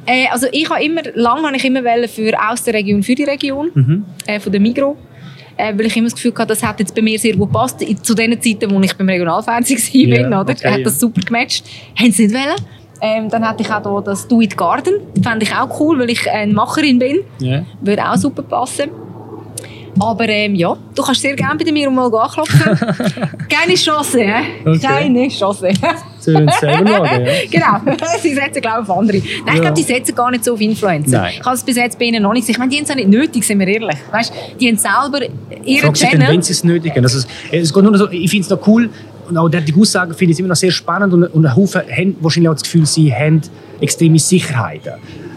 Äh, 0.06 0.26
also 0.30 0.46
ich 0.52 0.68
habe 0.70 0.82
immer, 0.84 1.02
lange 1.14 1.42
habe 1.46 1.56
ich 1.56 1.64
immer 1.64 1.82
für 2.08 2.32
aus 2.50 2.62
der 2.62 2.74
Region 2.74 3.02
für 3.02 3.14
die 3.14 3.24
Region, 3.24 3.70
Mhm. 3.74 4.04
äh, 4.26 4.38
von 4.40 4.52
der 4.52 4.60
Migro. 4.60 4.96
Äh, 5.56 5.72
weil 5.78 5.86
ich 5.86 5.96
immer 5.96 6.06
das 6.06 6.14
Gefühl 6.14 6.32
hatte, 6.36 6.48
das 6.48 6.62
hat 6.62 6.78
jetzt 6.80 6.94
bei 6.94 7.02
mir 7.02 7.18
sehr 7.18 7.34
gut 7.34 7.50
gepasst. 7.52 7.84
Zu 8.02 8.14
den 8.14 8.40
Zeiten, 8.40 8.70
wo 8.70 8.80
ich 8.80 8.94
beim 8.96 9.08
Regionalfernsehen 9.08 9.78
war, 10.10 10.18
Ja, 10.30 10.40
oder? 10.40 10.52
okay, 10.52 10.68
hat 10.70 10.84
das 10.86 11.00
super 11.00 11.20
gematcht. 11.20 11.64
Haben 11.98 12.12
sie 12.12 12.26
nicht 12.26 12.34
wollen. 12.34 12.56
Ähm, 13.00 13.28
dann 13.28 13.46
hatte 13.46 13.62
ich 13.62 13.70
auch 13.70 13.82
hier 13.82 14.02
das 14.02 14.26
Do 14.26 14.40
It 14.40 14.56
Garden. 14.56 14.94
Fände 15.22 15.44
ich 15.44 15.54
auch 15.54 15.80
cool, 15.80 15.98
weil 15.98 16.10
ich 16.10 16.30
eine 16.30 16.52
Macherin 16.52 16.98
bin. 16.98 17.18
Ja. 17.40 17.64
Würde 17.80 18.02
auch 18.08 18.16
super 18.16 18.42
passen. 18.42 18.90
Aber 19.98 20.28
ähm, 20.28 20.54
ja, 20.54 20.76
du 20.94 21.02
kannst 21.02 21.22
sehr 21.22 21.34
gerne 21.34 21.62
bei 21.62 21.72
Migro 21.72 21.90
mal 21.90 22.12
anklopfen. 22.14 22.60
Keine 23.48 23.74
Chance, 23.74 24.20
hä? 24.20 24.42
Okay. 24.64 24.78
Keine 24.80 25.28
Chance. 25.28 25.68
Sie 26.18 26.32
selber 26.32 26.90
ja. 26.90 27.18
genau, 27.50 27.96
sie 28.22 28.34
setzen 28.34 28.60
glaube 28.60 28.82
ich 28.84 28.88
auf 28.90 28.98
andere. 28.98 29.18
Nein, 29.18 29.26
ich 29.26 29.54
Ja. 29.54 29.60
glaube, 29.60 29.74
die 29.76 29.82
setzen 29.82 30.14
gar 30.14 30.30
nicht 30.30 30.44
so 30.44 30.54
auf 30.54 30.60
Influencer. 30.60 31.18
Nein. 31.18 31.34
Ich 31.38 31.44
habe 31.44 31.56
es 31.56 31.62
bis 31.62 31.76
jetzt 31.76 31.98
bei 31.98 32.06
ihnen 32.06 32.22
noch 32.22 32.32
nicht 32.32 32.42
gesehen. 32.42 32.54
Ich 32.54 32.58
meine, 32.58 32.70
die 32.70 32.76
haben 32.78 32.84
es 32.84 32.90
auch 32.90 32.94
nicht 32.96 33.08
nötig, 33.08 33.44
sind 33.44 33.58
wir 33.60 33.68
ehrlich. 33.68 33.96
Weißt, 34.10 34.32
die 34.60 34.68
haben 34.68 34.76
selber 34.76 35.26
ihren 35.64 35.86
Fragst 35.86 36.02
Channel. 36.02 36.28
wenn 36.28 36.42
sie 36.42 36.52
es 36.52 36.64
nötig 36.64 36.92
haben. 36.94 37.04
Also, 37.04 37.26
es, 37.50 37.72
geht 37.72 37.82
nur 37.82 37.96
so, 37.96 38.08
ich 38.10 38.30
finde 38.30 38.44
es 38.44 38.50
noch 38.50 38.66
cool 38.66 38.90
und 39.28 39.36
auch 39.38 39.48
die 39.48 39.74
Aussagen 39.80 40.14
finde 40.14 40.32
ich 40.34 40.38
immer 40.38 40.48
noch 40.50 40.56
sehr 40.56 40.70
spannend 40.70 41.12
und, 41.12 41.24
und 41.24 41.46
ein 41.46 41.56
Haufen 41.56 41.82
haben 41.82 42.16
wahrscheinlich 42.20 42.48
auch 42.48 42.54
das 42.54 42.62
Gefühl, 42.64 42.86
sie 42.86 43.12
haben 43.12 43.40
extreme 43.80 44.18
Sicherheiten. 44.18 44.94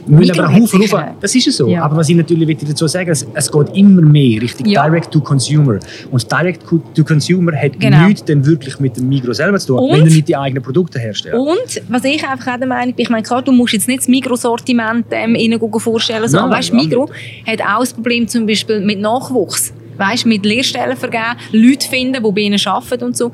Müssen 0.10 0.20
Migros 0.32 0.40
aber 0.40 0.48
einen 0.50 0.62
Haufen. 0.64 0.82
Haufen, 0.82 1.04
das 1.22 1.36
ist 1.36 1.48
es 1.48 1.58
so. 1.58 1.68
Ja. 1.68 1.84
Aber 1.84 1.98
was 1.98 2.10
ich 2.10 2.16
natürlich 2.16 2.58
dazu 2.58 2.88
sagen, 2.88 3.10
es, 3.12 3.26
es 3.34 3.52
geht 3.52 3.76
immer 3.76 4.02
mehr 4.02 4.42
Richtung 4.42 4.66
Ja. 4.68 4.88
Direct-to-Consumer. 4.88 5.80
Und 6.12 6.32
Direct-to-Consumer 6.32 7.56
hat 7.56 7.80
Genau. 7.80 8.08
nichts 8.08 8.24
dann 8.26 8.46
wirklich 8.46 8.80
mit 8.80 8.98
dem 8.98 9.08
Migros 9.10 9.38
selber 9.38 9.60
zu 9.60 9.68
tun, 9.68 9.80
Und? 9.80 9.92
wenn 9.98 10.06
du 10.06 10.14
nicht 10.14 10.28
die 10.28 10.36
eigenen 10.36 10.64
Produkte 10.64 11.00
herstellst. 11.00 11.38
Und 11.38 11.82
was 11.90 12.04
ich 12.04 12.28
einfach 12.28 12.54
auch 12.54 12.58
der 12.58 12.68
Meinung 12.68 12.94
bin, 12.96 13.04
ich 13.04 13.10
meine, 13.10 13.24
klar, 13.24 13.42
du 13.42 13.52
musst 13.52 13.74
jetzt 13.74 13.88
nicht 13.88 14.00
das 14.00 14.08
Mikrosortiment 14.08 15.06
ähm, 15.12 15.36
ihnen 15.36 15.60
vorstellen, 15.80 16.28
so, 16.28 16.40
aber 16.40 16.56
weißt, 16.56 16.70
ja, 16.70 16.76
Migro 16.76 17.10
hat 17.46 17.62
auch 17.62 17.80
das 17.82 17.94
Problem 17.94 18.28
zum 18.28 18.46
Beispiel 18.46 18.80
mit 18.82 19.00
Nachwuchs. 19.00 19.74
Weißt, 19.98 20.26
mit 20.26 20.46
Lehrstellen 20.46 20.96
vergeben, 20.96 21.36
Leute 21.52 21.88
finden, 21.88 22.24
die 22.24 22.32
bei 22.32 22.42
ihnen 22.42 22.60
arbeiten 22.66 23.04
und 23.04 23.18
so. 23.18 23.32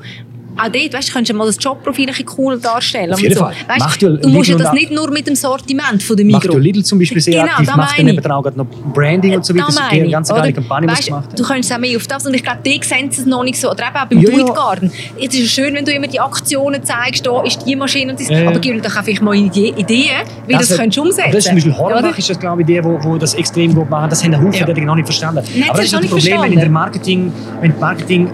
Auch 0.58 0.68
dort, 0.72 0.92
weißt, 0.94 1.12
könntest 1.12 1.32
du 1.32 1.36
mal 1.36 1.46
das 1.46 1.56
Jobprofil 1.60 2.08
ein 2.10 2.24
cooler 2.26 2.56
darstellen. 2.58 3.12
Auf 3.12 3.20
jeden 3.20 3.34
so. 3.34 3.40
Fall. 3.40 3.54
Weißt, 3.68 3.78
Macht 3.80 4.02
du 4.02 4.08
musst 4.28 4.48
ja 4.48 4.54
Lidl 4.56 4.64
das 4.64 4.72
nicht 4.72 4.90
nur 4.90 5.10
mit 5.10 5.26
dem 5.26 5.34
Sortiment 5.34 6.02
von 6.02 6.16
der 6.16 6.26
Macht 6.26 6.44
Migro. 6.44 6.56
ja 6.56 6.62
Lidl 6.62 6.82
zum 6.84 6.98
Beispiel 6.98 7.20
sehr 7.20 7.42
Genau, 7.42 7.52
aktiv, 7.56 7.76
macht 7.76 7.98
dann 7.98 8.08
eben 8.08 8.30
auch 8.32 8.44
noch 8.54 8.66
Branding 8.94 9.34
und 9.36 9.44
so 9.44 9.54
weiter. 9.54 9.66
Da 9.66 9.72
Das 9.72 9.74
ist 9.76 9.92
eine 9.92 10.10
ganz 10.10 10.28
geile 10.28 10.52
Kampagne, 10.52 10.86
die 10.88 10.92
Weißt, 10.94 11.06
gemacht 11.06 11.24
haben. 11.26 11.36
Du 11.36 11.42
könntest 11.44 11.72
auch 11.72 11.78
mehr 11.78 11.96
auf 11.96 12.06
das 12.06 12.26
und 12.26 12.34
ich 12.34 12.42
glaube, 12.42 12.58
die 12.64 12.80
sehen 12.82 13.08
es 13.10 13.26
noch 13.26 13.44
nicht 13.44 13.60
so. 13.60 13.70
Oder 13.70 13.88
eben 13.88 13.96
auch 13.96 14.06
beim 14.06 14.18
Ja. 14.18 14.30
It 14.30 14.54
Garden. 14.54 14.92
Es 15.22 15.34
ist 15.34 15.50
schön, 15.52 15.74
wenn 15.74 15.84
du 15.84 15.92
immer 15.92 16.06
die 16.06 16.20
Aktionen 16.20 16.82
zeigst, 16.84 17.26
da 17.26 17.42
ist 17.42 17.64
die 17.66 17.76
Maschine 17.76 18.12
und 18.12 18.20
das. 18.20 18.28
Ja, 18.28 18.38
ja. 18.40 18.48
Aber 18.48 18.58
gib 18.58 18.82
doch 18.82 18.96
einfach 18.96 19.20
mal 19.20 19.34
Ide- 19.34 19.74
Ideen, 19.78 20.10
wie 20.46 20.52
das, 20.54 20.70
hat- 20.70 20.78
könntest 20.78 20.96
du 20.98 21.02
umsetzen 21.02 21.30
Das 21.32 21.38
ist 21.38 21.44
zum 21.46 21.54
Beispiel 21.56 21.76
Hornbach, 21.76 22.18
ist 22.18 22.30
das 22.30 22.38
glaube 22.40 22.62
ich 22.62 22.66
der, 22.66 22.84
wo, 22.84 22.98
wo 23.02 23.16
das 23.18 23.34
extrem 23.34 23.74
gut 23.74 23.90
machen. 23.90 24.08
Das 24.10 24.22
haben 24.24 24.34
Haufen 24.36 24.52
Ja. 24.76 24.84
noch 24.84 24.94
nicht 24.96 25.06
verstanden. 25.06 25.42
Nein, 25.54 25.70
Aber 25.70 25.80
das 25.82 25.90
das 25.90 26.00
ist 26.02 26.12
das 26.12 26.18
Problem, 26.24 26.42
wenn 26.42 26.52
in 26.52 26.58
der. 26.60 26.70
Marketing, 26.70 27.32
wenn 27.60 27.72
die 27.72 27.80
Marketing 27.80 28.30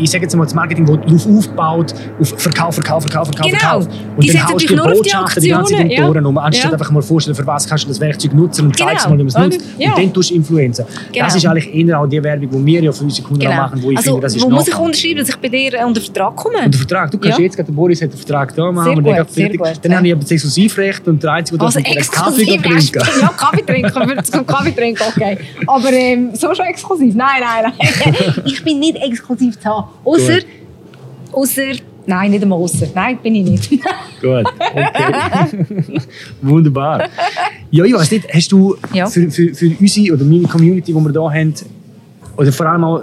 ich 0.00 0.10
sage 0.10 0.24
jetzt 0.24 0.36
mal, 0.36 0.44
das 0.44 0.54
Marketing, 0.54 0.86
das 0.86 0.96
darauf 1.06 1.26
aufbaut, 1.26 1.94
auf 2.20 2.28
Verkauf, 2.36 2.74
Verkauf, 2.74 3.02
Verkauf, 3.02 3.28
Verkauf, 3.28 3.46
Genau. 3.46 3.58
Verkauf. 3.58 3.88
Die 3.88 3.94
Und 4.16 4.22
setzen 4.22 4.36
dann 4.38 4.52
haust 4.54 4.64
du 4.64 4.74
die 4.74 4.80
auf 4.80 4.86
die 4.86 4.92
Botschaften 4.98 5.42
die 5.42 5.48
ganze 5.48 5.74
Zeit 5.74 5.82
um 5.82 5.88
die 5.88 6.00
Ohren 6.02 6.26
um, 6.26 6.38
anstatt 6.38 6.66
Ja. 6.66 6.72
einfach 6.72 6.90
mal 6.90 7.02
vorstellen, 7.02 7.34
für 7.36 7.46
was 7.46 7.66
kannst 7.68 7.84
du 7.84 7.88
das 7.88 8.00
Werkzeug 8.00 8.34
nutzen 8.34 8.66
und 8.66 8.76
Genau. 8.76 8.88
zeigst 8.90 9.08
mal, 9.08 9.14
wie 9.18 9.22
man 9.22 9.26
es 9.28 9.36
nutzt. 9.36 9.60
Ja. 9.78 9.90
Und 9.94 9.98
dann 9.98 10.12
tust 10.12 10.30
du 10.30 10.34
Influencer. 10.34 10.86
Genau. 11.12 11.24
Das 11.26 11.34
ist 11.36 11.46
eigentlich 11.46 11.74
eher 11.74 12.00
auch 12.00 12.06
die 12.06 12.22
Werbung, 12.22 12.50
die 12.50 12.66
wir 12.66 12.82
ja 12.82 12.92
für 12.92 13.04
unsere 13.04 13.26
Kunden 13.26 13.46
auch 13.46 13.54
machen, 13.54 13.82
wo 13.82 13.90
ich 13.90 13.96
also, 13.98 14.10
finde, 14.12 14.22
das 14.22 14.36
ist 14.36 14.42
wo 14.44 14.50
muss 14.50 14.68
ich 14.68 14.78
unterschreiben, 14.78 15.18
dass 15.18 15.28
ich 15.28 15.36
bei 15.36 15.48
dir 15.48 15.74
äh, 15.74 15.84
unter 15.84 16.00
Vertrag 16.00 16.36
komme? 16.36 16.58
Und 16.64 16.72
der 16.74 16.78
Vertrag, 16.78 17.10
du 17.10 17.18
kannst 17.18 17.38
Ja. 17.38 17.44
jetzt 17.44 17.56
gerade, 17.56 17.66
der 17.66 17.74
Boris 17.76 18.02
hat 18.02 18.12
den 18.12 18.16
Vertrag 18.18 18.54
da 18.54 18.70
machen 18.72 18.84
Sehr 18.84 18.96
und 18.96 19.04
der 19.04 19.24
gut, 19.24 19.32
sehr 19.34 19.48
gut, 19.50 19.60
Dann 19.82 19.92
ja. 19.92 19.98
habe 19.98 20.06
ich 20.06 20.12
aber 20.12 20.22
das 20.22 20.30
Exklusivrecht 20.30 21.08
und 21.08 21.22
der 21.22 21.32
Einzige, 21.32 21.58
der 21.58 21.66
Also 21.66 21.78
einem 21.78 22.10
Kaffee 22.10 22.44
trinken. 22.44 23.02
Ja, 23.20 23.28
Kaffee 23.36 23.62
trinken, 23.62 24.24
zum 24.24 24.46
Kaffee 24.46 24.72
trinken, 24.72 25.02
okay. 25.08 25.38
Aber 25.66 25.92
ähm, 25.92 26.30
so 26.34 26.54
schon 26.54 26.66
exklusiv? 26.66 27.14
Nein, 27.14 27.40
nein, 27.40 27.72
nein. 27.78 28.14
ich 28.44 28.62
bin 28.62 28.78
nicht 28.80 28.96
exklusiv 28.96 29.58
zu 29.58 29.68
haben. 29.68 29.87
Außer, 30.04 30.38
außer, 31.32 31.62
nein, 32.06 32.30
nicht 32.30 32.42
einmal 32.42 32.58
außer. 32.58 32.86
Nein, 32.94 33.18
bin 33.22 33.34
ich 33.34 33.44
nicht. 33.44 33.70
Gut, 34.20 34.44
okay. 34.56 35.66
Wunderbar. 36.42 37.08
Ja, 37.70 37.84
ich 37.84 37.92
weiß 37.94 38.10
nicht, 38.12 38.26
hast 38.32 38.50
du 38.52 38.76
Ja. 38.92 39.06
für, 39.06 39.30
für, 39.30 39.54
für 39.54 39.70
unsere 39.78 40.14
oder 40.14 40.24
meine 40.24 40.44
Community, 40.48 40.92
die 40.92 40.94
wir 40.98 41.10
hier 41.12 41.30
haben, 41.32 41.54
oder 42.36 42.52
vor 42.52 42.66
allem 42.66 42.84
auch, 42.84 43.02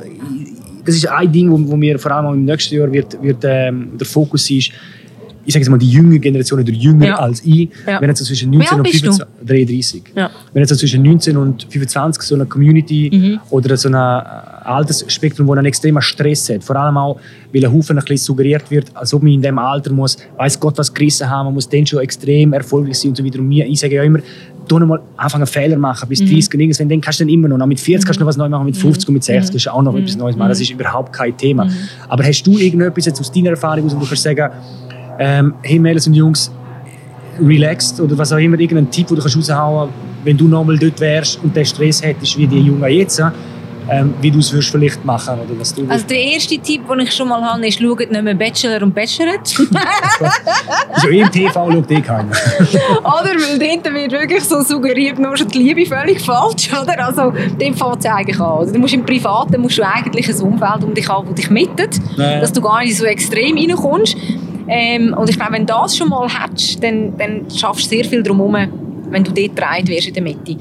das 0.86 0.96
ist 0.96 1.08
ein 1.08 1.32
Ding, 1.32 1.52
wo, 1.52 1.72
wo 1.72 1.76
mir 1.78 1.98
vor 2.00 2.12
allem 2.12 2.26
auch 2.28 2.34
im 2.34 2.46
nächsten 2.46 2.76
Jahr 2.76 2.92
wird, 2.92 3.22
wird 3.22 3.44
ähm, 3.44 3.90
der 3.98 4.08
Fokus 4.08 4.50
ist, 4.50 4.72
ich 5.46 5.54
sage 5.54 5.62
jetzt 5.64 5.70
mal, 5.70 5.78
die 5.78 5.90
jüngere 5.90 6.20
Generation 6.20 6.60
oder 6.60 6.72
jünger 6.72 7.06
Ja. 7.08 7.16
als 7.16 7.42
ich, 7.46 7.70
Ja. 7.88 8.02
wenn 8.02 8.10
jetzt 8.10 8.20
so 8.20 8.26
zwischen 8.26 8.52
Wie 8.52 8.58
19 8.58 8.78
alt 8.80 8.86
und 8.88 8.92
bist 8.92 9.06
du? 9.06 9.12
25, 9.12 9.46
33. 9.46 10.04
Ja. 10.16 10.30
Wenn 10.54 10.62
jetzt 10.62 10.70
so 10.70 10.76
zwischen 10.76 11.04
19 11.04 11.38
und 11.38 11.68
25 11.70 12.24
so 12.24 12.36
eine 12.36 12.46
Community 12.46 13.12
Mhm. 13.14 13.40
oder 13.52 13.78
so 13.78 13.90
ein 13.90 13.96
Altersspektrum, 13.96 15.48
wo 15.48 15.54
einen 15.54 15.66
extremen 15.66 16.02
Stress 16.02 16.50
hat, 16.50 16.64
vor 16.64 16.76
allem 16.76 16.98
auch, 16.98 17.20
weil 17.54 17.66
ein 17.66 17.72
Haufen 17.72 17.98
ein 17.98 18.04
bisschen 18.04 18.18
suggeriert 18.26 18.70
wird, 18.72 18.88
als 18.96 19.14
ob 19.14 19.24
man 19.24 19.34
in 19.34 19.42
diesem 19.42 19.60
Alter 19.60 19.92
muss, 19.94 20.18
weiß 20.38 20.60
Gott 20.60 20.78
was 20.78 20.94
gerissen 20.94 21.30
haben, 21.30 21.46
man 21.46 21.54
muss 21.54 21.70
dann 21.70 21.86
schon 21.86 22.00
extrem 22.00 22.54
erfolgreich 22.54 22.98
sein 23.00 23.10
und 23.10 23.18
so 23.18 23.24
weiter. 23.26 23.40
Und 23.40 23.48
mir, 23.48 23.66
ich 23.68 23.80
sage 23.80 23.96
ja 23.96 24.04
immer, 24.04 24.20
tu 24.68 24.80
noch 24.80 24.88
mal 24.88 25.00
anfangen 25.16 25.44
einen 25.44 25.48
Fehler 25.48 25.78
machen 25.78 26.10
bis 26.10 26.20
30 26.20 26.52
und 26.56 26.60
irgendwann, 26.60 26.90
dann 26.90 27.02
kannst 27.02 27.20
du 27.20 27.24
dann 27.24 27.32
immer 27.34 27.48
noch, 27.48 27.68
mit 27.68 27.80
40 27.80 28.04
kannst 28.06 28.20
du 28.20 28.24
noch 28.24 28.30
was 28.30 28.38
Neues 28.38 28.50
machen, 28.50 28.66
mit 28.66 28.76
50 28.76 29.08
und 29.08 29.14
mit 29.14 29.24
60 29.24 29.52
kannst 29.52 29.66
du 29.68 29.70
auch 29.70 29.84
noch 29.84 29.96
etwas 29.96 30.18
Neues 30.18 30.36
machen, 30.36 30.50
das 30.50 30.60
ist 30.60 30.72
überhaupt 30.72 31.14
kein 31.14 31.38
Thema. 31.38 31.70
Aber 32.10 32.24
hast 32.24 32.42
du 32.44 32.58
irgendetwas 32.58 33.06
jetzt 33.06 33.20
aus 33.20 33.32
deiner 33.32 33.52
Erfahrung, 33.52 33.86
wo 33.92 34.00
du 34.00 34.06
kannst 34.08 34.24
sagen, 34.24 34.50
ähm, 35.20 35.56
hey 35.62 35.80
Mädels 35.80 36.08
und 36.08 36.14
Jungs, 36.14 36.52
relaxed 37.40 38.00
oder 38.00 38.18
was 38.18 38.32
auch 38.32 38.38
immer, 38.38 38.60
irgendeinen 38.60 38.92
Tipp, 38.92 39.08
den 39.08 39.18
du 39.18 39.22
kannst 39.22 39.38
raushauen 39.38 39.90
kannst, 39.90 40.26
wenn 40.26 40.38
du 40.38 40.48
nochmal 40.48 40.78
dort 40.78 41.00
wärst 41.00 41.40
und 41.44 41.56
den 41.56 41.66
Stress 41.66 42.02
hättest 42.02 42.38
wie 42.38 42.48
die 42.48 42.60
Jungen 42.60 42.90
jetzt, 42.90 43.22
ähm, 43.88 44.16
wie 44.20 44.32
du 44.32 44.40
es 44.40 44.50
vielleicht 44.50 45.06
machen 45.06 45.36
oder 45.36 45.60
was 45.60 45.74
du 45.74 45.86
Also 45.88 46.08
der 46.08 46.18
erste 46.18 46.58
Tipp, 46.58 46.88
den 46.90 47.02
ich 47.02 47.12
schon 47.12 47.28
mal 47.28 47.42
habe, 47.42 47.68
ist, 47.68 47.80
schaut 47.80 48.00
nicht 48.00 48.24
mehr 48.24 48.34
Bachelor 48.34 48.82
und 48.82 48.96
Bachelorette. 48.96 49.68
also 50.92 51.08
im 51.08 51.32
TV 51.32 51.72
schaut 51.72 51.92
eh 51.92 52.02
keiner. 52.02 52.32
oder, 53.00 53.36
weil 53.36 53.60
dort 53.60 53.94
wird 53.94 54.12
wirklich 54.12 54.44
so 54.44 54.62
suggeriert, 54.62 55.20
nur 55.20 55.38
schon 55.38 55.50
die 55.50 55.60
Liebe 55.60 55.86
völlig 55.86 56.20
falsch, 56.20 56.70
oder? 56.74 57.06
Also, 57.06 57.32
dem 57.60 57.76
fängt 57.76 58.00
es 58.00 58.06
eigentlich 58.06 58.40
an. 58.40 58.58
Also, 58.60 58.74
du 58.74 58.80
musst 58.80 58.94
im 58.96 59.06
Privaten 59.06 59.62
musst 59.62 59.78
du 59.78 59.84
eigentlich 59.84 60.30
ein 60.30 60.42
Umfeld 60.42 60.84
um 60.84 60.94
dich 60.94 61.08
haben, 61.08 61.28
das 61.28 61.36
dich 61.36 61.50
mittet, 61.52 62.00
ja. 62.18 62.40
dass 62.40 62.52
du 62.54 62.62
gar 62.62 62.82
nicht 62.82 62.98
so 62.98 63.06
extrem 63.06 63.56
reinkommst. 63.56 64.18
Ähm, 64.68 65.14
und 65.18 65.30
ich 65.30 65.38
glaube, 65.38 65.54
wenn 65.54 65.66
du 65.66 65.74
das 65.74 65.96
schon 65.96 66.10
mal 66.10 66.28
hättest, 66.28 66.84
dann, 66.84 67.18
dann 67.18 67.46
schaffst 67.56 67.86
du 67.86 67.96
sehr 67.96 68.06
viel 68.06 68.24
drumherum, 68.24 68.56
wenn 69.10 69.24
du 69.24 69.32
dort 69.32 69.56
gedreht 69.56 69.88
wirst 69.88 70.08
in 70.08 70.14
der 70.14 70.24
Mitte. 70.24 70.58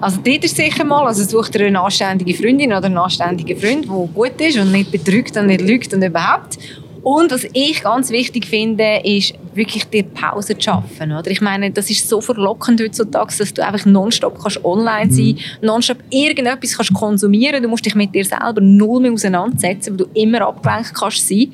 Also 0.00 0.18
dort 0.22 0.44
ist 0.44 0.56
sicher 0.56 0.84
mal, 0.84 1.06
also 1.06 1.22
such 1.22 1.48
dir 1.50 1.66
eine 1.66 1.80
anständige 1.80 2.34
Freundin 2.34 2.72
oder 2.72 2.86
einen 2.86 2.98
anständigen 2.98 3.56
Freund, 3.56 3.84
der 3.84 4.08
gut 4.12 4.40
ist 4.40 4.58
und 4.58 4.72
nicht 4.72 4.90
betrügt 4.90 5.36
und 5.36 5.46
nicht 5.46 5.60
lügt 5.60 5.94
und 5.94 6.02
überhaupt. 6.02 6.58
Und 7.02 7.32
was 7.32 7.46
ich 7.52 7.82
ganz 7.82 8.10
wichtig 8.10 8.46
finde, 8.46 9.00
ist 9.02 9.34
wirklich 9.54 9.84
die 9.86 10.04
Pause 10.04 10.56
zu 10.56 10.62
schaffen. 10.62 11.12
Oder? 11.12 11.30
Ich 11.30 11.40
meine, 11.40 11.70
das 11.72 11.90
ist 11.90 12.08
so 12.08 12.20
verlockend 12.20 12.80
heutzutage, 12.80 13.34
dass 13.36 13.52
du 13.52 13.64
einfach 13.64 13.84
nonstop 13.86 14.40
kannst 14.40 14.64
online 14.64 15.10
sein 15.10 15.34
kannst, 15.34 15.62
mhm. 15.62 15.66
nonstop 15.66 15.98
irgendetwas 16.10 16.76
kannst 16.76 16.94
konsumieren 16.94 17.62
Du 17.62 17.68
musst 17.68 17.84
dich 17.84 17.96
mit 17.96 18.14
dir 18.14 18.24
selber 18.24 18.60
null 18.60 19.00
mehr 19.00 19.12
auseinandersetzen, 19.12 19.90
weil 19.90 20.06
du 20.06 20.06
immer 20.14 20.42
abgelenkt 20.42 20.94
kannst 20.94 21.28
sein. 21.28 21.52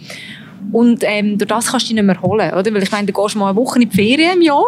Und 0.73 1.03
ähm, 1.05 1.39
durch 1.39 1.49
das 1.49 1.71
kannst 1.71 1.87
du 1.87 1.95
dich 1.95 2.03
nicht 2.03 2.05
mehr 2.05 2.21
holen. 2.21 2.53
Oder? 2.53 2.73
Weil 2.73 2.83
ich 2.83 2.93
meine, 2.93 3.07
du 3.07 3.13
gehst 3.13 3.37
mal 3.37 3.51
eine 3.51 3.57
Woche 3.57 3.81
in 3.81 3.89
die 3.89 3.97
Ferien 3.97 4.37
im 4.37 4.43
Jahr 4.43 4.67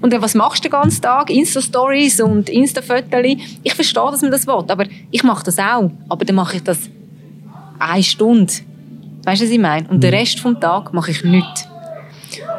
und 0.00 0.12
dann, 0.12 0.20
was 0.20 0.34
machst 0.34 0.64
du 0.64 0.68
den 0.68 0.72
ganzen 0.72 1.00
Tag? 1.00 1.30
Insta-Stories 1.30 2.20
und 2.20 2.50
Insta-Fotos. 2.50 3.36
Ich 3.62 3.74
verstehe, 3.74 4.10
dass 4.10 4.22
man 4.22 4.30
das 4.30 4.46
will, 4.46 4.64
aber 4.68 4.84
ich 5.10 5.22
mache 5.22 5.44
das 5.44 5.58
auch. 5.58 5.90
Aber 6.08 6.24
dann 6.24 6.36
mache 6.36 6.56
ich 6.56 6.62
das 6.62 6.78
eine 7.78 8.02
Stunde. 8.02 8.52
Weißt 9.24 9.40
du, 9.40 9.46
was 9.46 9.52
ich 9.52 9.58
meine? 9.58 9.88
Und 9.88 10.02
den 10.02 10.10
mhm. 10.10 10.18
Rest 10.18 10.44
des 10.44 10.60
Tages 10.60 10.92
mache 10.92 11.10
ich 11.10 11.24
nichts. 11.24 11.66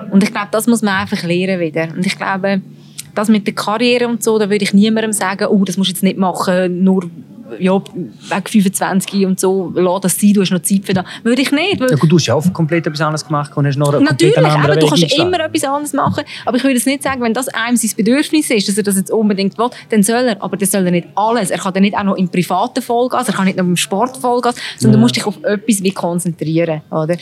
Und 0.09 0.23
ich 0.23 0.31
glaube, 0.31 0.47
das 0.51 0.67
muss 0.67 0.81
man 0.81 0.95
einfach 0.95 1.21
lernen 1.23 1.59
wieder. 1.59 1.89
Und 1.95 2.05
ich 2.05 2.17
glaube, 2.17 2.61
das 3.13 3.29
mit 3.29 3.45
der 3.47 3.53
Karriere 3.53 4.07
und 4.07 4.23
so, 4.23 4.39
da 4.39 4.49
würde 4.49 4.63
ich 4.63 4.73
niemandem 4.73 5.13
sagen, 5.13 5.47
oh, 5.47 5.63
das 5.63 5.77
musst 5.77 5.91
du 5.91 5.93
jetzt 5.93 6.03
nicht 6.03 6.17
machen, 6.17 6.83
nur 6.83 7.09
ja, 7.59 7.81
weg 8.29 8.49
25 8.49 9.25
und 9.25 9.39
so, 9.39 9.71
lass 9.75 10.01
das 10.01 10.19
sein, 10.19 10.33
du 10.33 10.41
hast 10.41 10.51
noch 10.51 10.61
Zeit 10.61 10.85
für 10.85 10.93
das. 10.93 11.05
Würde 11.23 11.41
ich 11.41 11.51
nicht. 11.51 11.79
Ja, 11.79 11.95
gut, 11.95 12.11
du 12.11 12.17
hast 12.17 12.25
ja 12.25 12.33
auch 12.35 12.53
komplett 12.53 12.87
etwas 12.87 13.01
anderes 13.01 13.25
gemacht 13.25 13.55
und 13.55 13.67
hast 13.67 13.77
noch 13.77 13.99
Natürlich, 13.99 14.37
aber 14.37 14.75
du 14.75 14.87
kannst 14.87 15.17
immer 15.17 15.39
etwas 15.39 15.63
anderes 15.63 15.93
machen. 15.93 16.23
Aber 16.45 16.57
ich 16.57 16.63
würde 16.63 16.77
es 16.77 16.85
nicht 16.85 17.03
sagen, 17.03 17.21
wenn 17.21 17.33
das 17.33 17.47
einem 17.49 17.77
sein 17.77 17.91
Bedürfnis 17.95 18.49
ist, 18.49 18.67
dass 18.67 18.77
er 18.77 18.83
das 18.83 18.95
jetzt 18.95 19.11
unbedingt 19.11 19.57
will, 19.57 19.69
dann 19.89 20.03
soll 20.03 20.27
er, 20.27 20.41
aber 20.41 20.57
das 20.57 20.71
soll 20.71 20.85
er 20.85 20.91
nicht 20.91 21.07
alles. 21.15 21.51
Er 21.51 21.59
kann 21.59 21.73
dann 21.73 21.83
nicht 21.83 21.95
auch 21.95 22.03
noch 22.03 22.15
im 22.15 22.29
privaten 22.29 22.81
Vollgas, 22.81 23.27
er 23.27 23.33
kann 23.33 23.45
nicht 23.45 23.57
noch 23.57 23.65
im 23.65 23.77
Sport 23.77 24.17
Vollgas, 24.17 24.55
sondern 24.77 24.93
ja. 24.93 24.97
du 24.97 25.01
musst 25.01 25.15
dich 25.15 25.25
auf 25.25 25.43
etwas 25.43 25.83
wie 25.83 25.91
konzentrieren, 25.91 26.81
oder? 26.91 27.17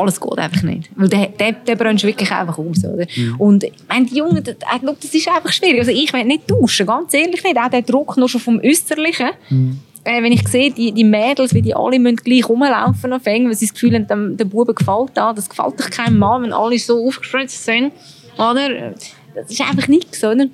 Alles 0.00 0.20
geht 0.20 0.38
einfach 0.38 0.62
nicht. 0.62 0.90
Weil 0.96 1.08
der, 1.08 1.26
der, 1.28 1.52
der 1.52 1.76
brennst 1.76 2.04
wirklich 2.04 2.30
einfach 2.30 2.58
aus. 2.58 2.84
Oder? 2.84 3.06
Mhm. 3.16 3.34
Und 3.38 3.64
ich 3.64 3.72
meine, 3.88 4.06
die 4.06 4.16
Jungen, 4.16 4.42
das, 4.42 4.56
das 4.58 5.14
ist 5.14 5.28
einfach 5.28 5.52
schwierig. 5.52 5.80
Also 5.80 5.90
ich 5.90 6.12
will 6.12 6.24
nicht 6.24 6.50
duschen, 6.50 6.86
ganz 6.86 7.12
ehrlich 7.14 7.42
nicht. 7.42 7.56
Auch 7.56 7.68
der 7.68 7.82
Druck 7.82 8.16
nur 8.16 8.28
schon 8.28 8.40
vom 8.40 8.60
Äußerlichen. 8.62 9.30
Mhm. 9.50 9.80
Äh, 10.04 10.22
wenn 10.22 10.32
ich 10.32 10.46
sehe, 10.46 10.70
die, 10.70 10.92
die 10.92 11.04
Mädels, 11.04 11.52
wie 11.52 11.62
die 11.62 11.74
alle 11.74 11.98
müssen 11.98 12.16
gleich 12.16 12.48
rumlaufen 12.48 13.12
auf 13.12 13.26
weil 13.26 13.54
sie 13.54 13.66
das 13.66 13.74
Gefühl 13.74 13.94
haben, 13.94 14.06
dem, 14.06 14.36
dem 14.36 14.48
Buben 14.48 14.74
gefällt 14.74 15.10
das. 15.14 15.34
Das 15.34 15.48
gefällt 15.48 15.80
doch 15.80 15.90
keinem 15.90 16.18
Mann, 16.18 16.42
wenn 16.42 16.52
alle 16.52 16.78
so 16.78 17.06
aufgespritzt 17.06 17.64
sind. 17.64 17.92
Oder? 18.36 18.94
Das 19.34 19.50
ist 19.50 19.60
einfach 19.60 19.88
nichts. 19.88 20.22
Oder? 20.22 20.46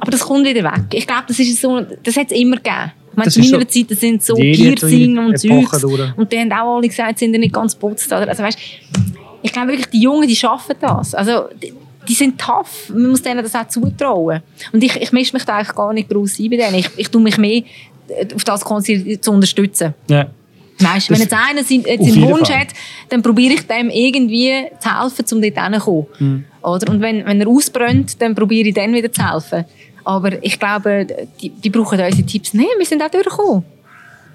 Aber 0.00 0.10
das 0.10 0.20
kommt 0.20 0.46
wieder 0.46 0.64
weg. 0.64 0.86
Ich 0.92 1.06
glaube, 1.06 1.24
das, 1.28 1.36
so, 1.36 1.80
das 2.02 2.16
hat 2.16 2.32
es 2.32 2.38
immer 2.38 2.56
gegeben. 2.56 2.92
Meine, 3.16 3.30
zu 3.30 3.40
meiner 3.40 3.68
Zeit 3.68 3.90
sind 3.90 4.22
so 4.22 4.34
Piercing 4.34 5.18
und 5.18 5.38
Zeugs. 5.38 5.84
Und 5.84 6.32
die 6.32 6.38
haben 6.38 6.52
auch 6.52 6.76
alle 6.76 6.88
gesagt, 6.88 7.18
sind 7.18 7.32
nicht 7.32 7.52
ganz 7.52 7.74
putzt. 7.74 8.12
Also, 8.12 8.42
weißt, 8.42 8.58
ich 9.42 9.52
glaube 9.52 9.68
wirklich, 9.68 9.88
die 9.88 10.00
Jungen, 10.00 10.28
die 10.28 10.36
schaffen 10.36 10.76
das. 10.80 11.14
Also, 11.14 11.48
die, 11.62 11.72
die, 12.08 12.14
sind 12.14 12.38
tough. 12.38 12.90
Man 12.90 13.08
muss 13.08 13.22
denen 13.22 13.42
das 13.42 13.54
auch 13.54 13.68
zutrauen. 13.68 14.40
Und 14.72 14.82
ich, 14.82 14.96
ich 14.96 15.12
mische 15.12 15.34
mich 15.34 15.44
da 15.44 15.56
eigentlich 15.56 15.74
gar 15.74 15.92
nicht 15.92 16.08
groß 16.08 16.38
ein 16.40 16.50
bei 16.50 16.56
denen. 16.56 16.74
Ich, 16.76 16.90
ich 16.96 17.08
tue 17.08 17.22
mich 17.22 17.38
mehr 17.38 17.62
auf 18.34 18.44
das 18.44 18.60
zu 19.20 19.32
unterstützen. 19.32 19.94
Ja. 20.08 20.28
Weißt, 20.78 21.10
wenn 21.10 21.20
jetzt 21.20 21.32
einer 21.32 21.62
seinen, 21.62 21.84
seinen 21.84 22.22
Wunsch 22.22 22.48
Fall. 22.48 22.60
hat, 22.60 22.68
dann 23.08 23.22
probiere 23.22 23.54
ich 23.54 23.66
dem 23.66 23.90
irgendwie 23.90 24.64
zu 24.80 25.02
helfen, 25.02 25.24
um 25.32 25.42
dort 25.42 25.64
hinzukommen. 25.64 26.06
Mhm. 26.18 26.44
Oder? 26.62 26.90
Und 26.90 27.00
wenn, 27.00 27.24
wenn 27.24 27.40
er 27.40 27.48
ausbrennt, 27.48 28.20
dann 28.20 28.34
probiere 28.34 28.68
ich 28.68 28.74
dann 28.74 28.92
wieder 28.92 29.12
zu 29.12 29.30
helfen. 29.30 29.64
Aber 30.04 30.42
ich 30.42 30.58
glaube, 30.58 31.06
die, 31.40 31.50
die 31.50 31.70
brauchen 31.70 31.98
unsere 31.98 32.26
Tipps 32.26 32.54
nicht. 32.54 32.68
Wir 32.78 32.86
sind 32.86 33.02
auch 33.02 33.10
durchgekommen. 33.10 33.64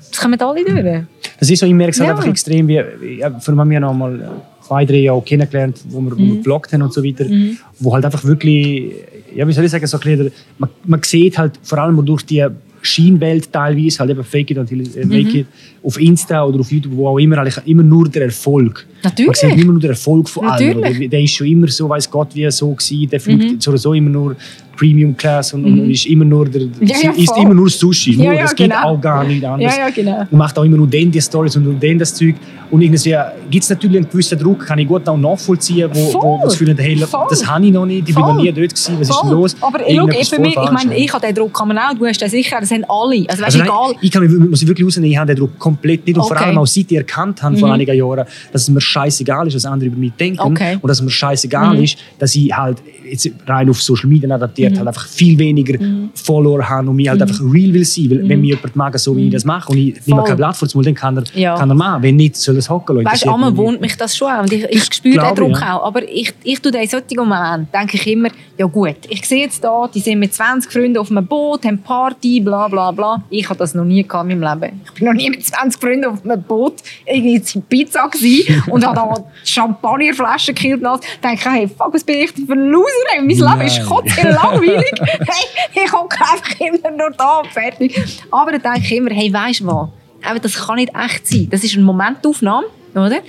Das 0.09 0.19
kommen 0.19 0.41
alle 0.41 0.65
durch. 0.65 1.03
Das 1.39 1.49
ist 1.49 1.59
so, 1.59 1.65
ich 1.65 1.73
merke 1.73 1.91
es 1.91 1.99
halt 1.99 2.09
ja. 2.09 2.15
einfach 2.15 2.29
extrem, 2.29 2.67
wie, 2.67 2.81
ja, 3.19 3.39
vor 3.39 3.57
allem 3.57 3.69
wir 3.69 3.79
noch 3.79 3.93
mal 3.93 4.41
zwei, 4.65 4.85
drei 4.85 4.97
Jahre 4.97 5.21
kennengelernt, 5.21 5.81
wo 5.87 6.01
wir, 6.01 6.15
mhm. 6.15 6.43
haben 6.45 6.81
und 6.81 6.93
so 6.93 7.03
weiter, 7.03 7.25
mhm. 7.25 7.57
wo 7.79 7.93
halt 7.93 8.05
einfach 8.05 8.23
wirklich, 8.23 8.93
ja, 9.33 9.47
wie 9.47 9.53
soll 9.53 9.65
ich 9.65 9.71
sagen, 9.71 9.87
so 9.87 9.99
ein 9.99 10.31
man, 10.57 10.69
man 10.85 11.01
sieht 11.03 11.37
halt 11.37 11.59
vor 11.63 11.77
allem 11.77 12.03
durch 12.05 12.23
die 12.23 12.45
Scheinwelt 12.81 13.51
teilweise, 13.51 13.99
halt 13.99 14.11
eben 14.11 14.23
Fake 14.23 14.51
it 14.51 14.57
until 14.57 14.81
äh, 14.81 15.05
make 15.05 15.29
mhm. 15.29 15.35
it, 15.35 15.47
auf 15.83 15.99
Insta 15.99 16.43
oder 16.43 16.59
auf 16.59 16.71
YouTube, 16.71 16.95
wo 16.95 17.07
auch 17.07 17.19
immer, 17.19 17.37
eigentlich 17.37 17.57
immer 17.65 17.83
nur 17.83 18.09
der 18.09 18.23
Erfolg. 18.23 18.85
Natürlich. 19.03 19.41
Man 19.43 19.51
sieht 19.51 19.61
immer 19.61 19.71
nur 19.73 19.81
den 19.81 19.91
Erfolg 19.91 20.29
von 20.29 20.45
Natürlich. 20.45 20.85
allen. 20.85 21.09
Der 21.09 21.21
ist 21.21 21.31
schon 21.31 21.47
immer 21.47 21.67
so, 21.67 21.89
weiß 21.89 22.09
Gott, 22.09 22.29
wie 22.33 22.43
er 22.43 22.51
so 22.51 22.71
gewesen, 22.71 23.09
der 23.09 23.19
fliegt 23.19 23.43
mhm. 23.43 23.61
so 23.61 23.71
oder 23.71 23.95
immer 23.95 24.09
nur 24.09 24.35
Premium 24.79 25.15
Class 25.15 25.53
und, 25.53 25.63
mhm. 25.63 25.81
und 25.81 25.91
ist 25.91 26.05
immer 26.05 26.23
nur 26.23 26.47
der, 26.47 26.61
ja, 26.61 26.97
ja, 27.01 27.11
isst 27.11 27.37
immer 27.37 27.53
nur 27.53 27.69
Sushi. 27.69 28.15
Nur, 28.15 28.33
ja, 28.33 28.43
das 28.43 28.55
geht 28.55 28.69
genau. 28.69 28.83
auch 28.83 29.01
gar 29.01 29.25
nicht 29.25 29.43
anders. 29.43 29.73
Genau. 29.93 30.21
Und 30.21 30.37
macht 30.37 30.57
auch 30.57 30.63
immer 30.63 30.77
nur 30.77 30.87
den 30.87 31.11
die 31.11 31.21
Stories 31.21 31.57
und 31.57 31.65
nur 31.65 31.73
den 31.73 31.99
das 31.99 32.13
Zeug. 32.13 32.35
Und 32.71 32.81
irgendwie 32.81 33.15
gibt 33.49 33.63
es 33.63 33.69
natürlich 33.69 33.97
einen 33.97 34.09
gewissen 34.09 34.39
Druck, 34.39 34.65
kann 34.65 34.79
ich 34.79 34.87
gut 34.87 35.07
auch 35.09 35.17
nachvollziehen, 35.17 35.89
wo, 35.91 36.11
Voll. 36.11 36.21
wo 36.21 36.39
das 36.43 36.57
Gefühl 36.57 36.75
hey, 36.77 36.95
das 36.95 37.47
habe 37.47 37.65
ich 37.65 37.73
noch 37.73 37.85
nicht, 37.85 38.07
ich 38.07 38.15
bin 38.15 38.23
noch 38.23 38.35
nie 38.35 38.51
dort 38.51 38.69
gewesen, 38.69 38.95
was 38.99 39.07
Voll. 39.07 39.17
ist 39.17 39.23
denn 39.23 39.31
los? 39.31 39.55
Aber 39.59 39.87
ich, 39.87 39.97
look, 39.97 40.13
ich, 40.13 40.39
mich, 40.39 40.55
ich 40.55 40.71
meine, 40.71 40.95
ich 40.95 41.11
habe 41.11 41.25
den 41.25 41.35
Druck, 41.35 41.53
kann 41.53 41.67
man 41.67 41.77
auch, 41.77 41.93
du 41.95 42.05
hast 42.05 42.21
den 42.21 42.29
sicher, 42.29 42.57
das 42.59 42.71
haben 42.71 42.85
alle. 42.87 43.25
Also, 43.27 43.43
weißt, 43.43 43.59
also 43.59 43.59
egal. 43.59 43.95
ich 44.01 44.11
kann 44.11 44.23
mich, 44.23 44.49
muss 44.49 44.61
ich 44.61 44.67
wirklich 44.67 44.85
rausnehmen, 44.85 45.11
ich 45.11 45.17
habe 45.17 45.27
den 45.27 45.37
Druck 45.37 45.57
komplett 45.59 46.05
nicht 46.05 46.15
und 46.15 46.23
okay. 46.23 46.35
vor 46.37 46.45
allem 46.45 46.57
auch 46.57 46.67
seit 46.67 46.91
ich 46.91 46.97
erkannt 46.97 47.41
habe, 47.41 47.55
mhm. 47.55 47.59
vor 47.59 47.73
einigen 47.73 47.97
Jahren, 47.97 48.25
dass 48.51 48.61
es 48.61 48.69
mir 48.69 48.81
scheißegal 48.89 49.47
ist, 49.47 49.55
was 49.55 49.65
andere 49.65 49.87
über 49.87 49.97
mich 49.97 50.13
denken 50.13 50.39
okay. 50.39 50.77
und 50.81 50.87
dass 50.87 51.01
mir 51.01 51.09
scheißegal 51.09 51.75
mhm. 51.75 51.83
ist, 51.83 51.97
dass 52.17 52.35
ich 52.35 52.51
halt 52.55 52.77
jetzt 53.09 53.29
rein 53.47 53.69
auf 53.69 53.81
Social 53.81 54.09
Media 54.09 54.33
adaptiert 54.33 54.73
mhm. 54.73 54.77
halt 54.77 54.87
einfach 54.87 55.07
viel 55.07 55.37
weniger 55.37 55.81
mhm. 55.81 56.09
Follower 56.13 56.67
habe 56.67 56.89
und 56.89 56.95
mich 56.95 57.09
halt 57.09 57.19
mhm. 57.19 57.27
einfach 57.27 57.41
real 57.41 57.73
will 57.73 57.85
sein. 57.85 58.09
Weil, 58.09 58.29
wenn 58.29 58.37
mhm. 58.37 58.41
mir 58.41 58.55
jemand 58.55 58.75
mag, 58.75 58.99
so 58.99 59.15
wie 59.15 59.27
ich 59.27 59.33
das 59.33 59.45
mache 59.45 59.71
und 59.71 59.77
ich 59.77 60.05
nehme 60.05 60.23
kein 60.23 60.37
Blatt 60.37 60.55
vor 60.55 60.67
den 60.67 60.77
Mund, 60.77 60.87
dann 60.87 60.95
kann 60.95 61.17
er, 61.17 61.23
ja. 61.33 61.55
kann 61.55 61.69
er 61.69 61.75
machen. 61.75 62.03
Wenn 62.03 62.15
nicht, 62.15 62.35
soll 62.35 62.55
er 62.55 62.59
es 62.59 62.69
hocken. 62.69 63.03
Weißt 63.03 63.25
du, 63.25 63.33
einmal 63.33 63.55
wohnt 63.55 63.81
mich 63.81 63.95
das 63.95 64.15
schon 64.15 64.31
und 64.39 64.51
ich, 64.51 64.63
ich 64.63 64.83
spüre 64.83 65.25
den 65.25 65.35
Druck 65.35 65.59
ja. 65.59 65.77
auch. 65.77 65.87
Aber 65.87 66.07
ich, 66.07 66.33
ich 66.43 66.59
tue 66.59 66.71
in 66.71 66.87
solchen 66.87 67.17
Momenten, 67.17 67.67
denke 67.73 67.97
ich 67.97 68.07
immer, 68.07 68.29
ja 68.59 68.65
gut, 68.65 68.97
ich 69.07 69.25
sehe 69.25 69.43
jetzt 69.43 69.63
da, 69.63 69.87
die 69.87 70.01
sind 70.01 70.19
mit 70.19 70.33
20 70.33 70.69
Freunden 70.69 70.97
auf 70.97 71.09
einem 71.09 71.25
Boot, 71.25 71.63
haben 71.63 71.81
Party, 71.81 72.41
bla 72.41 72.67
bla 72.67 72.91
bla. 72.91 73.23
Ich 73.29 73.47
habe 73.47 73.57
das 73.57 73.73
noch 73.73 73.85
nie 73.85 74.03
gehabt 74.03 74.29
in 74.29 74.37
meinem 74.37 74.59
Leben. 74.59 74.81
Ich 74.83 74.91
bin 74.95 75.07
noch 75.07 75.13
nie 75.13 75.29
mit 75.29 75.45
20 75.45 75.79
Freunden 75.79 76.03
auf 76.03 76.25
einem 76.25 76.43
Boot 76.43 76.73
irgendwie 77.05 77.41
zu 77.41 77.61
Pizza 77.61 78.09
gewesen 78.09 78.61
und 78.69 78.85
habe 78.85 78.95
da 78.95 79.31
Champagnerflaschen 79.45 80.55
gekillt. 80.55 80.83
Dann 80.83 80.99
denke 81.23 81.35
ich, 81.35 81.45
hey, 81.45 81.67
fuck, 81.69 81.93
was 81.93 82.03
bin 82.03 82.17
ich 82.17 82.33
denn 82.33 82.47
für 82.47 82.51
ein 82.51 82.69
Loser? 82.69 82.89
Mein 83.15 83.29
Leben 83.29 83.61
ist 83.61 83.85
kotzig 83.85 84.23
langweilig. 84.23 84.93
hey, 84.99 85.85
ich 85.85 85.93
hocke 85.93 86.17
einfach 86.19 86.59
immer 86.59 86.91
nur 86.91 87.11
da 87.11 87.37
und 87.37 87.47
fertig. 87.47 87.97
Aber 88.29 88.51
dann 88.51 88.61
denke 88.61 88.79
ich 88.79 88.91
immer, 88.91 89.11
hey, 89.11 89.31
weißt 89.31 89.61
du 89.61 89.67
was? 89.67 90.41
das 90.41 90.67
kann 90.67 90.75
nicht 90.75 90.91
echt 90.93 91.25
sein. 91.25 91.47
Das 91.49 91.63
ist 91.63 91.75
eine 91.75 91.85
Momentaufnahme, 91.85 92.67
oder? 92.93 93.19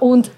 Und 0.00 0.32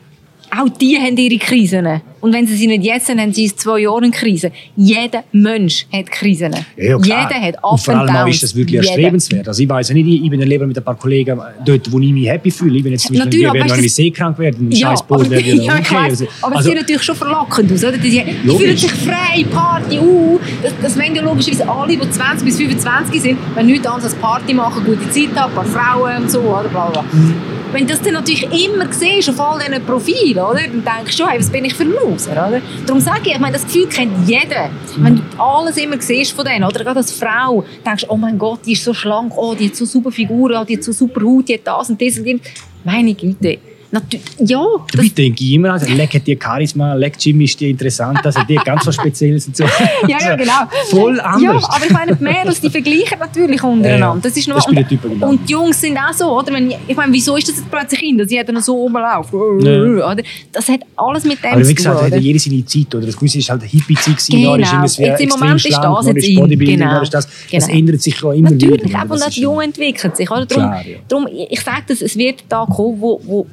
auch 0.50 0.68
die 0.68 0.96
haben 0.98 1.16
ihre 1.16 1.38
Krisen. 1.38 2.00
Und 2.20 2.34
wenn 2.34 2.46
sie 2.46 2.54
sie 2.54 2.66
nicht 2.66 2.84
jetzt 2.84 3.08
haben, 3.08 3.20
haben 3.20 3.32
sie 3.32 3.44
in 3.44 3.56
zwei 3.56 3.80
Jahren 3.80 4.04
eine 4.04 4.12
Krise. 4.12 4.52
Jeder 4.76 5.24
Mensch 5.32 5.86
hat 5.92 6.10
Krisen. 6.10 6.54
Ja, 6.76 6.98
Jeder 6.98 7.40
hat 7.40 7.56
Up 7.64 7.72
Und 7.72 7.80
vor 7.80 7.94
allem 7.94 8.14
auch 8.14 8.26
ist 8.26 8.42
das 8.42 8.54
wirklich 8.54 8.76
erstrebenswert. 8.76 9.48
Also 9.48 9.62
ich 9.62 9.68
weiß 9.68 9.90
nicht, 9.90 10.06
ich 10.06 10.30
bin 10.30 10.40
ein 10.40 10.48
Leben 10.48 10.68
mit 10.68 10.76
ein 10.76 10.84
paar 10.84 10.96
Kollegen 10.96 11.40
dort, 11.64 11.90
wo 11.90 11.98
ich 11.98 12.12
mich 12.12 12.28
happy 12.28 12.50
fühle. 12.50 12.76
Ich 12.76 12.82
bin 12.82 12.92
jetzt 12.92 13.06
zum 13.06 13.16
Beispiel, 13.16 13.42
natürlich, 13.42 13.72
wenn, 13.72 13.84
ich 13.84 13.94
seekrank 13.94 14.38
werde, 14.38 14.58
ein 14.58 14.70
ja, 14.70 14.90
scheiß 14.90 15.02
Boot 15.04 15.30
wäre 15.30 15.40
ja, 15.42 15.74
okay. 15.78 15.96
Also, 15.96 16.26
aber 16.42 16.58
es 16.58 16.64
sieht 16.64 16.74
natürlich 16.74 17.02
schon 17.02 17.16
verlockend 17.16 17.72
aus. 17.72 17.84
Oder? 17.84 17.96
Die, 17.96 18.10
die 18.10 18.48
fühlen 18.48 18.76
sich 18.76 18.92
frei, 18.92 19.44
Party, 19.50 19.98
uh. 19.98 20.38
Das, 20.62 20.72
das 20.82 20.98
wollen 20.98 21.14
ja 21.14 21.22
logischerweise 21.22 21.68
alle, 21.68 21.96
die 21.96 22.10
20 22.10 22.44
bis 22.44 22.56
25 22.58 23.22
sind, 23.22 23.38
wenn 23.54 23.66
nichts 23.66 23.86
anderes 23.86 24.12
als 24.12 24.14
Party 24.16 24.52
machen, 24.52 24.84
gute 24.84 25.08
Zeit 25.10 25.34
haben, 25.36 25.50
ein 25.50 25.54
paar 25.54 25.64
Frauen 25.64 26.22
und 26.22 26.30
so. 26.30 26.40
Oder? 26.40 26.68
Bla, 26.68 26.90
bla. 26.90 27.02
Mhm. 27.02 27.59
Wenn 27.72 27.86
du 27.86 27.92
das 27.92 28.02
dann 28.02 28.14
natürlich 28.14 28.42
immer 28.64 28.92
siehst 28.92 29.30
auf 29.30 29.38
all 29.38 29.60
diesen 29.60 29.84
Profilen, 29.84 30.42
oder? 30.42 30.60
dann 30.60 30.84
denkst 30.84 31.16
du, 31.16 31.26
hey, 31.26 31.38
was 31.38 31.50
bin 31.50 31.64
ich 31.64 31.74
für 31.74 31.84
ein 31.84 31.92
Loser? 31.92 32.32
Oder? 32.32 32.60
Darum 32.84 33.00
sage 33.00 33.20
ich, 33.26 33.32
ich 33.32 33.38
meine, 33.38 33.52
das 33.52 33.64
Gefühl 33.64 33.86
kennt 33.86 34.28
jeder. 34.28 34.70
Wenn 34.96 35.16
du 35.16 35.22
alles 35.38 35.76
immer 35.76 36.00
siehst 36.00 36.32
von 36.32 36.44
denen, 36.44 36.64
oder 36.64 36.82
gerade 36.82 36.96
als 36.98 37.12
Frau, 37.12 37.64
denkst 37.86 38.06
oh 38.08 38.16
mein 38.16 38.36
Gott, 38.38 38.60
die 38.66 38.72
ist 38.72 38.82
so 38.82 38.92
schlank, 38.92 39.32
oh, 39.36 39.54
die 39.54 39.68
hat 39.68 39.76
so 39.76 39.84
super 39.84 40.10
Figur, 40.10 40.64
die 40.64 40.76
hat 40.76 40.82
so 40.82 40.90
super 40.90 41.20
Haut, 41.22 41.48
die 41.48 41.54
hat 41.54 41.60
das 41.64 41.90
und 41.90 42.02
das 42.02 42.18
und 42.18 42.26
das. 42.26 42.40
Meine 42.82 43.14
Güte, 43.14 43.58
Natürlich, 43.92 44.24
ja. 44.46 44.64
Dabei 44.92 45.08
denke 45.08 45.42
ich 45.44 45.52
immer, 45.54 45.72
also, 45.72 45.92
Leck 45.92 46.14
hat 46.14 46.26
die 46.26 46.38
Charisma, 46.40 46.94
Leck 46.94 47.14
Jimmy 47.18 47.44
ist 47.44 47.58
die 47.58 47.70
interessant, 47.70 48.24
also 48.24 48.40
die 48.48 48.54
ganz 48.56 48.86
was 48.86 48.94
Spezielles 48.94 49.48
und 49.48 49.56
so. 49.56 49.64
ja, 50.08 50.18
ja, 50.20 50.36
genau. 50.36 50.52
Voll 50.90 51.18
anders. 51.20 51.42
Ja, 51.62 51.68
aber 51.74 51.84
ich 51.86 51.90
meine, 51.90 52.14
die 52.16 52.22
Mädels, 52.22 52.60
die 52.60 52.70
vergleichen 52.70 53.18
natürlich 53.18 53.62
untereinander. 53.62 54.20
Das 54.22 54.36
ist 54.36 54.46
noch 54.46 54.56
das 54.56 54.66
und, 54.68 55.22
und 55.22 55.48
die 55.48 55.52
Jungs 55.52 55.80
sind 55.80 55.96
auch 55.98 56.12
so, 56.12 56.38
oder? 56.38 56.52
Wenn, 56.52 56.72
ich 56.86 56.96
meine, 56.96 57.12
wieso 57.12 57.36
ist 57.36 57.48
das 57.48 57.56
jetzt 57.56 57.70
plötzlich 57.70 58.02
in, 58.02 58.18
dass 58.18 58.30
jeder 58.30 58.52
noch 58.52 58.60
so 58.62 58.74
rumläuft? 58.74 59.32
Ja. 59.32 60.12
Oder? 60.12 60.22
Das 60.52 60.68
hat 60.68 60.80
alles 60.96 61.24
mit 61.24 61.42
dem 61.42 61.50
aber 61.52 61.60
wie 61.60 61.64
zu 61.64 61.74
gesagt, 61.74 62.00
tun. 62.00 62.12
hat 62.12 62.20
jede 62.20 62.38
seine 62.38 62.64
Zeit, 62.64 62.94
oder? 62.94 63.06
Das 63.06 63.16
gewisse 63.16 63.38
ist 63.38 63.50
halt 63.50 63.62
eine 63.62 63.70
Hippie-Zeit 63.70 64.16
Genau. 64.30 64.56
da 64.56 64.84
ist 64.84 64.98
Jetzt 64.98 65.20
im 65.20 65.28
Moment 65.30 65.54
ist 65.56 65.66
schlank, 65.66 65.82
das 65.96 66.04
da 66.06 66.10
jetzt 66.12 66.22
ist 66.22 66.28
in. 66.28 66.34
Bodybuilding, 66.36 66.78
Genau. 66.78 66.90
da 66.94 67.02
ist 67.02 67.14
das. 67.14 67.26
Das 67.50 67.66
Genau. 67.66 67.78
ändert 67.78 68.02
sich 68.02 68.20
ja 68.20 68.32
immer 68.32 68.50
Natürlich, 68.50 68.84
wieder. 68.84 69.04
Das 69.08 69.22
auch 69.22 69.26
ist 69.28 69.36
die 69.36 69.40
ja- 69.40 69.44
Jungen 69.48 69.62
entwickeln 69.62 70.14
sich. 70.14 70.30
Oder? 70.30 70.46
Darum, 70.46 70.64
Klar, 70.70 70.86
ja. 70.86 70.96
darum, 71.08 71.26
ich 71.48 71.60
sage 71.60 71.82
das, 71.88 72.00
es 72.02 72.16
wird 72.16 72.44
da 72.48 72.64
kommen, 72.66 73.00
wo, 73.00 73.20
wo 73.24 73.46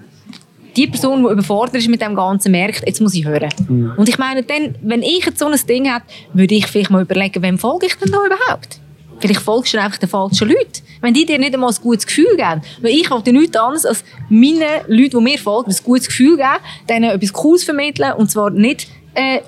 die 0.77 0.87
Person, 0.87 1.23
die 1.23 1.31
überfordert 1.31 1.75
ist 1.75 1.89
mit 1.89 2.01
dem 2.01 2.15
Ganzen, 2.15 2.51
merkt, 2.51 2.85
jetzt 2.85 3.01
muss 3.01 3.13
ich 3.15 3.25
hören. 3.25 3.49
Mhm. 3.67 3.93
Und 3.97 4.07
ich 4.07 4.17
meine, 4.17 4.43
dann, 4.43 4.75
wenn 4.81 5.01
ich 5.01 5.25
jetzt 5.25 5.39
so 5.39 5.47
ein 5.47 5.59
Ding 5.67 5.85
hätte, 5.85 6.05
würde 6.33 6.55
ich 6.55 6.67
vielleicht 6.67 6.91
mal 6.91 7.01
überlegen, 7.01 7.41
wem 7.41 7.57
folge 7.57 7.87
ich 7.87 7.95
denn 7.95 8.11
da 8.11 8.19
überhaupt? 8.25 8.79
Vielleicht 9.19 9.41
folgst 9.41 9.73
du 9.73 9.81
einfach 9.81 9.97
den 9.97 10.09
falschen 10.09 10.47
Leuten. 10.47 10.83
Wenn 11.01 11.13
die 11.13 11.25
dir 11.25 11.39
nicht 11.39 11.53
einmal 11.53 11.71
ein 11.71 11.81
gutes 11.81 12.05
Gefühl 12.05 12.37
geben. 12.37 12.61
Weil 12.81 12.91
ich 12.91 13.09
wollte 13.09 13.33
nichts 13.33 13.57
anderes 13.57 13.85
als 13.85 14.03
meinen 14.29 14.61
Leuten, 14.87 15.17
die 15.17 15.23
mir 15.23 15.39
folgen, 15.39 15.71
ein 15.71 15.77
gutes 15.83 16.07
Gefühl 16.07 16.37
geben, 16.37 16.59
denen 16.87 17.09
etwas 17.09 17.33
Cooles 17.33 17.63
vermitteln 17.63 18.13
und 18.13 18.29
zwar 18.29 18.51
nicht 18.51 18.87
äh, 19.15 19.39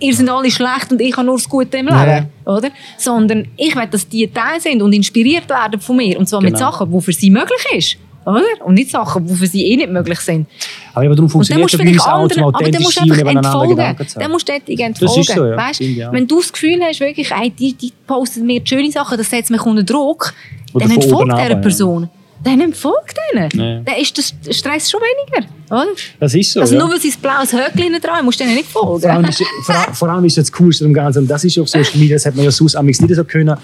ihr 0.00 0.14
seid 0.14 0.28
alle 0.28 0.50
schlecht 0.50 0.90
und 0.90 1.00
ich 1.00 1.16
habe 1.16 1.26
nur 1.26 1.36
das 1.36 1.48
Gute 1.48 1.76
im 1.78 1.86
Leben. 1.86 1.96
Ja. 1.98 2.26
Oder? 2.46 2.70
Sondern 2.96 3.48
ich 3.56 3.74
will, 3.74 3.86
dass 3.90 4.08
die 4.08 4.26
Teil 4.28 4.60
sind 4.60 4.80
und 4.80 4.92
inspiriert 4.92 5.48
werden 5.48 5.80
von 5.80 5.96
mir. 5.96 6.18
Und 6.18 6.28
zwar 6.28 6.40
mit 6.40 6.54
Genau. 6.54 6.70
Sachen, 6.70 6.90
die 6.90 7.00
für 7.00 7.12
sie 7.12 7.30
möglich 7.30 7.66
ist. 7.74 7.96
Oder? 8.28 8.44
Und 8.64 8.74
nicht 8.74 8.90
Sachen, 8.90 9.26
die 9.26 9.34
für 9.34 9.46
sie 9.46 9.66
eh 9.66 9.76
nicht 9.76 9.90
möglich 9.90 10.20
sind. 10.20 10.46
Aber 10.92 11.04
eben 11.04 11.14
darum 11.16 11.26
dann 11.26 11.32
funktioniert 11.32 11.72
es 11.72 11.78
bei 11.78 11.88
uns 11.88 12.00
auch, 12.06 12.28
zum 12.28 12.36
dann 12.36 12.44
authentisch 12.44 12.80
musst 12.82 12.96
du 12.96 13.00
sein 13.00 13.08
nebeneinander 13.08 13.48
entfolgen. 13.48 13.76
Gedanken 13.76 14.08
zu 14.08 14.14
Dann 14.14 14.24
haben. 14.24 14.32
musst 14.32 14.48
du 14.48 14.52
dort 14.52 14.80
entfolgen. 14.80 15.22
so, 15.24 15.44
ja. 15.46 15.56
Weißt? 15.56 15.74
Stimmt, 15.76 15.96
ja. 15.96 16.12
Wenn 16.12 16.26
du 16.26 16.38
das 16.40 16.52
Gefühl 16.52 16.80
hast, 16.82 17.00
wirklich, 17.00 17.30
ey, 17.30 17.50
die, 17.50 17.72
die 17.72 17.92
postet 18.06 18.44
mir 18.44 18.60
schöne 18.64 18.90
Sachen, 18.90 19.16
das 19.16 19.30
setzt 19.30 19.50
mich 19.50 19.62
unter 19.62 19.82
Druck, 19.82 20.34
Oder 20.74 20.86
dann 20.86 20.94
entfolgt 20.96 21.32
dieser 21.32 21.38
runter, 21.38 21.50
ja. 21.50 21.56
Person. 21.56 22.10
Dann 22.44 22.60
entfolgt 22.60 23.16
denen. 23.32 23.48
Ja. 23.52 23.80
Dann 23.80 23.96
ist 24.00 24.16
der 24.46 24.52
Stress 24.52 24.90
schon 24.90 25.00
weniger. 25.00 25.48
Oder? 25.70 25.86
Das 26.20 26.34
ist 26.34 26.52
so, 26.52 26.60
Also 26.60 26.74
ja. 26.74 26.80
nur 26.80 26.92
weil 26.92 27.00
sie 27.00 27.08
ein 27.08 27.20
blaues 27.20 27.52
Höckchen 27.52 28.00
dran 28.00 28.24
musst 28.24 28.38
du 28.38 28.44
denen 28.44 28.56
nicht 28.56 28.68
folgen. 28.68 29.00
Vor 29.00 29.10
allem, 29.10 29.24
ist, 29.24 29.42
vor, 29.64 29.74
vor 29.92 30.08
allem 30.08 30.24
ist 30.24 30.38
das 30.38 30.52
Coolste 30.52 30.84
am 30.84 30.92
Ganzen, 30.92 31.20
und 31.20 31.28
das 31.28 31.42
ist 31.44 31.58
auf 31.58 31.68
Social 31.68 31.98
Media, 31.98 32.14
das 32.16 32.26
hat 32.26 32.36
man 32.36 32.44
ja 32.44 32.50
sonst 32.50 32.80
nicht 32.80 33.14
so 33.14 33.24
können, 33.24 33.56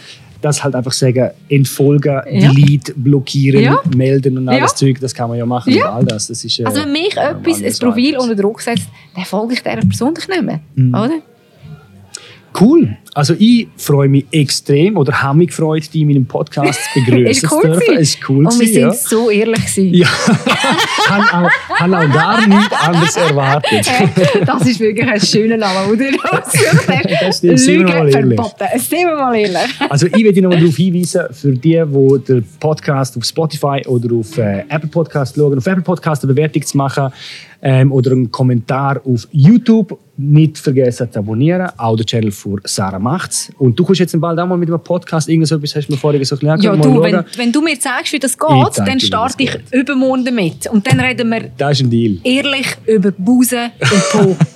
dass 0.44 0.62
halt 0.62 0.74
einfach 0.74 0.92
sagen, 0.92 1.30
entfolgen, 1.48 2.20
Ja. 2.30 2.52
delete, 2.52 2.92
blockieren, 2.94 3.62
Ja. 3.62 3.80
melden 3.96 4.36
und 4.38 4.48
all 4.48 4.56
Ja. 4.56 4.62
das 4.62 4.74
Zeug, 4.76 5.00
das 5.00 5.14
kann 5.14 5.28
man 5.30 5.38
ja 5.38 5.46
machen 5.46 5.72
Ja. 5.72 5.88
und 5.90 5.94
all 5.96 6.04
das. 6.04 6.26
das 6.28 6.44
ist, 6.44 6.58
äh, 6.60 6.64
Also 6.64 6.82
wenn 6.82 6.92
mich 6.92 7.14
ja, 7.14 7.30
etwas, 7.30 7.58
ein 7.58 7.64
alles 7.64 7.78
Profil 7.78 8.16
unter 8.18 8.34
Druck 8.34 8.60
setzt, 8.60 8.88
dann 9.14 9.24
folge 9.24 9.54
ich 9.54 9.62
dieser 9.62 9.76
Person 9.76 10.12
nicht 10.12 10.28
mehr. 10.42 10.60
Mhm. 10.74 10.94
Oder? 10.94 11.20
Cool. 12.60 12.96
Also 13.14 13.34
ich 13.38 13.68
freue 13.76 14.08
mich 14.08 14.26
extrem 14.32 14.96
oder 14.96 15.22
habe 15.22 15.38
mich 15.38 15.48
gefreut, 15.48 15.82
dich 15.94 16.02
in 16.02 16.08
meinem 16.08 16.26
Podcast 16.26 16.80
zu 16.92 17.00
begrüßen 17.00 17.48
cool 17.52 17.62
zu 17.62 17.68
dürfen. 17.68 17.96
Es 17.96 18.08
ist 18.08 18.28
cool 18.28 18.46
Und 18.46 18.60
wir 18.60 18.66
sind 18.66 18.80
ja. 18.80 18.92
so 18.92 19.30
ehrlich 19.30 19.66
gewesen. 19.66 19.94
Ja, 19.94 20.08
haben 21.08 21.44
auch, 21.44 21.50
haben 21.78 21.94
auch 21.94 22.12
gar 22.12 22.46
nichts 22.46 22.72
anderes 22.72 23.16
erwartet. 23.16 23.86
Das 24.44 24.66
ist 24.66 24.80
wirklich 24.80 25.08
ein 25.08 25.20
schöner 25.20 25.56
Name, 25.56 25.92
oder? 25.92 26.04
Das 27.24 27.38
stimmt, 27.38 27.60
sind 27.60 27.86
wir 27.86 27.94
mal 27.94 28.08
ehrlich. 28.08 28.40
Sind 28.78 29.06
wir 29.06 29.16
mal 29.16 29.34
ehrlich. 29.36 29.80
Also 29.88 30.06
ich 30.06 30.14
will 30.14 30.42
nochmal 30.42 30.58
darauf 30.58 30.76
hinweisen, 30.76 31.22
für 31.30 31.52
die, 31.52 31.82
die 31.84 32.24
den 32.26 32.44
Podcast 32.58 33.16
auf 33.16 33.24
Spotify 33.24 33.82
oder 33.86 34.14
auf 34.14 34.36
äh, 34.38 34.64
Apple 34.68 34.88
Podcast 34.88 35.36
schauen, 35.36 35.56
auf 35.56 35.66
Apple 35.66 35.82
Podcast 35.82 36.24
eine 36.24 36.32
Bewertung 36.34 36.62
zu 36.62 36.76
machen 36.76 37.12
ähm, 37.62 37.92
oder 37.92 38.12
einen 38.12 38.30
Kommentar 38.30 39.00
auf 39.04 39.26
YouTube. 39.32 39.98
Nicht 40.16 40.58
vergessen 40.58 41.10
zu 41.10 41.18
abonnieren, 41.18 41.68
auch 41.76 41.96
den 41.96 42.06
Channel 42.06 42.30
für 42.30 42.58
Sarah 42.64 42.98
macht's. 43.04 43.52
Und 43.58 43.78
du 43.78 43.84
kommst 43.84 44.00
jetzt 44.00 44.18
bald 44.20 44.38
auch 44.38 44.46
mal 44.46 44.56
mit 44.56 44.68
einem 44.68 44.80
Podcast, 44.82 45.28
irgend 45.28 45.46
so 45.46 45.56
etwas 45.56 45.74
hast 45.76 45.86
du 45.88 45.92
mir 45.92 45.98
vorher 45.98 46.18
bisschen 46.18 46.38
Ja, 46.42 46.52
angeschaut. 46.54 46.84
du, 46.84 47.02
wenn, 47.02 47.24
wenn 47.36 47.52
du 47.52 47.60
mir 47.62 47.76
sagst, 47.76 48.12
wie 48.12 48.18
das 48.18 48.36
geht, 48.36 48.78
dann 48.86 48.98
starte 48.98 49.42
ich 49.42 49.56
übermorgen 49.70 50.24
damit. 50.24 50.66
Und 50.68 50.86
dann 50.86 50.98
reden 51.00 51.28
wir 51.30 51.50
Das 51.56 51.72
ist 51.78 51.82
ein 51.86 51.90
Deal. 51.90 52.18
ehrlich 52.24 52.66
über 52.86 53.10
Busen 53.12 53.70
und 53.80 54.02
Po. 54.12 54.36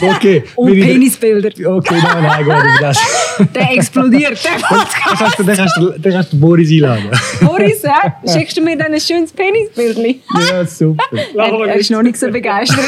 Okay. 0.00 0.44
und 0.56 0.72
wir- 0.74 0.84
Penisbilder. 0.84 1.48
Okay, 1.76 1.96
nein, 2.02 2.22
nein, 2.22 2.44
gut, 2.44 2.54
das. 2.80 2.98
Der 3.54 3.72
explodiert, 3.72 4.38
der 4.44 4.66
Podcast. 4.66 5.38
dann 5.38 5.56
kannst 5.56 5.76
du, 5.76 5.90
dann 5.98 6.12
kannst 6.12 6.32
du 6.32 6.40
Boris 6.40 6.70
einladen. 6.70 7.04
Boris, 7.40 7.82
hä? 7.84 8.10
schickst 8.32 8.56
du 8.56 8.62
mir 8.62 8.76
dann 8.76 8.92
ein 8.92 9.00
schönes 9.00 9.32
Penisbildchen? 9.32 10.20
Ja, 10.50 10.64
super. 10.66 11.04
Er, 11.36 11.52
er 11.68 11.74
ist 11.76 11.90
noch 11.90 12.02
nicht 12.02 12.16
so 12.16 12.28
begeistert. 12.30 12.80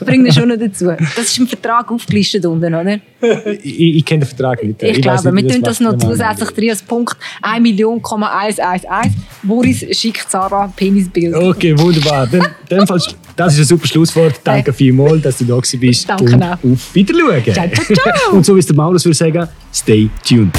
Ich 0.00 0.06
bringe 0.06 0.28
ihn 0.28 0.32
schon 0.32 0.48
noch 0.48 0.56
dazu. 0.56 0.86
Das 1.16 1.26
ist 1.26 1.38
im 1.38 1.48
Vertrag 1.48 1.90
aufgelistet 1.90 2.46
unten, 2.46 2.72
oder? 2.74 2.98
Ich, 3.20 3.96
ich 3.96 4.04
kenne 4.04 4.24
den 4.24 4.28
Vertrag 4.28 4.62
nicht. 4.62 4.82
Ich, 4.82 5.04
weiß 5.04 5.22
glaube, 5.22 5.32
nicht, 5.34 5.46
wir 5.46 5.54
tun 5.54 5.62
das 5.62 5.80
macht. 5.80 5.98
noch 5.98 6.10
zusätzlich 6.10 6.50
drin 6.50 6.70
als 6.70 6.82
Punkt 6.82 7.16
1 7.42 7.62
Million, 7.62 8.00
111. 8.04 9.12
Boris 9.42 9.84
schickt 9.98 10.30
Sarah 10.30 10.72
Penisbild. 10.74 11.34
Okay, 11.34 11.76
wunderbar. 11.78 12.26
Dann, 12.26 12.46
dann 12.68 12.86
Fall, 12.86 13.00
das 13.36 13.54
ist 13.54 13.60
ein 13.60 13.64
super 13.64 13.86
Schlusswort. 13.86 14.40
Danke 14.44 14.72
vielmals, 14.72 15.22
dass 15.22 15.38
du 15.38 15.44
da 15.44 15.60
bist. 15.78 16.08
Danke 16.08 16.24
und 16.24 16.42
auch. 16.42 16.52
auf 16.52 16.94
Wiedersehen. 16.94 17.52
Ciao, 17.52 17.68
ciao, 17.68 17.96
ciao. 17.96 18.36
Und 18.36 18.46
so 18.46 18.54
wie 18.54 18.60
es 18.60 18.66
der 18.66 18.76
Maulus 18.76 19.04
würde 19.04 19.16
sagen, 19.16 19.48
stay 19.72 20.08
tuned. 20.26 20.54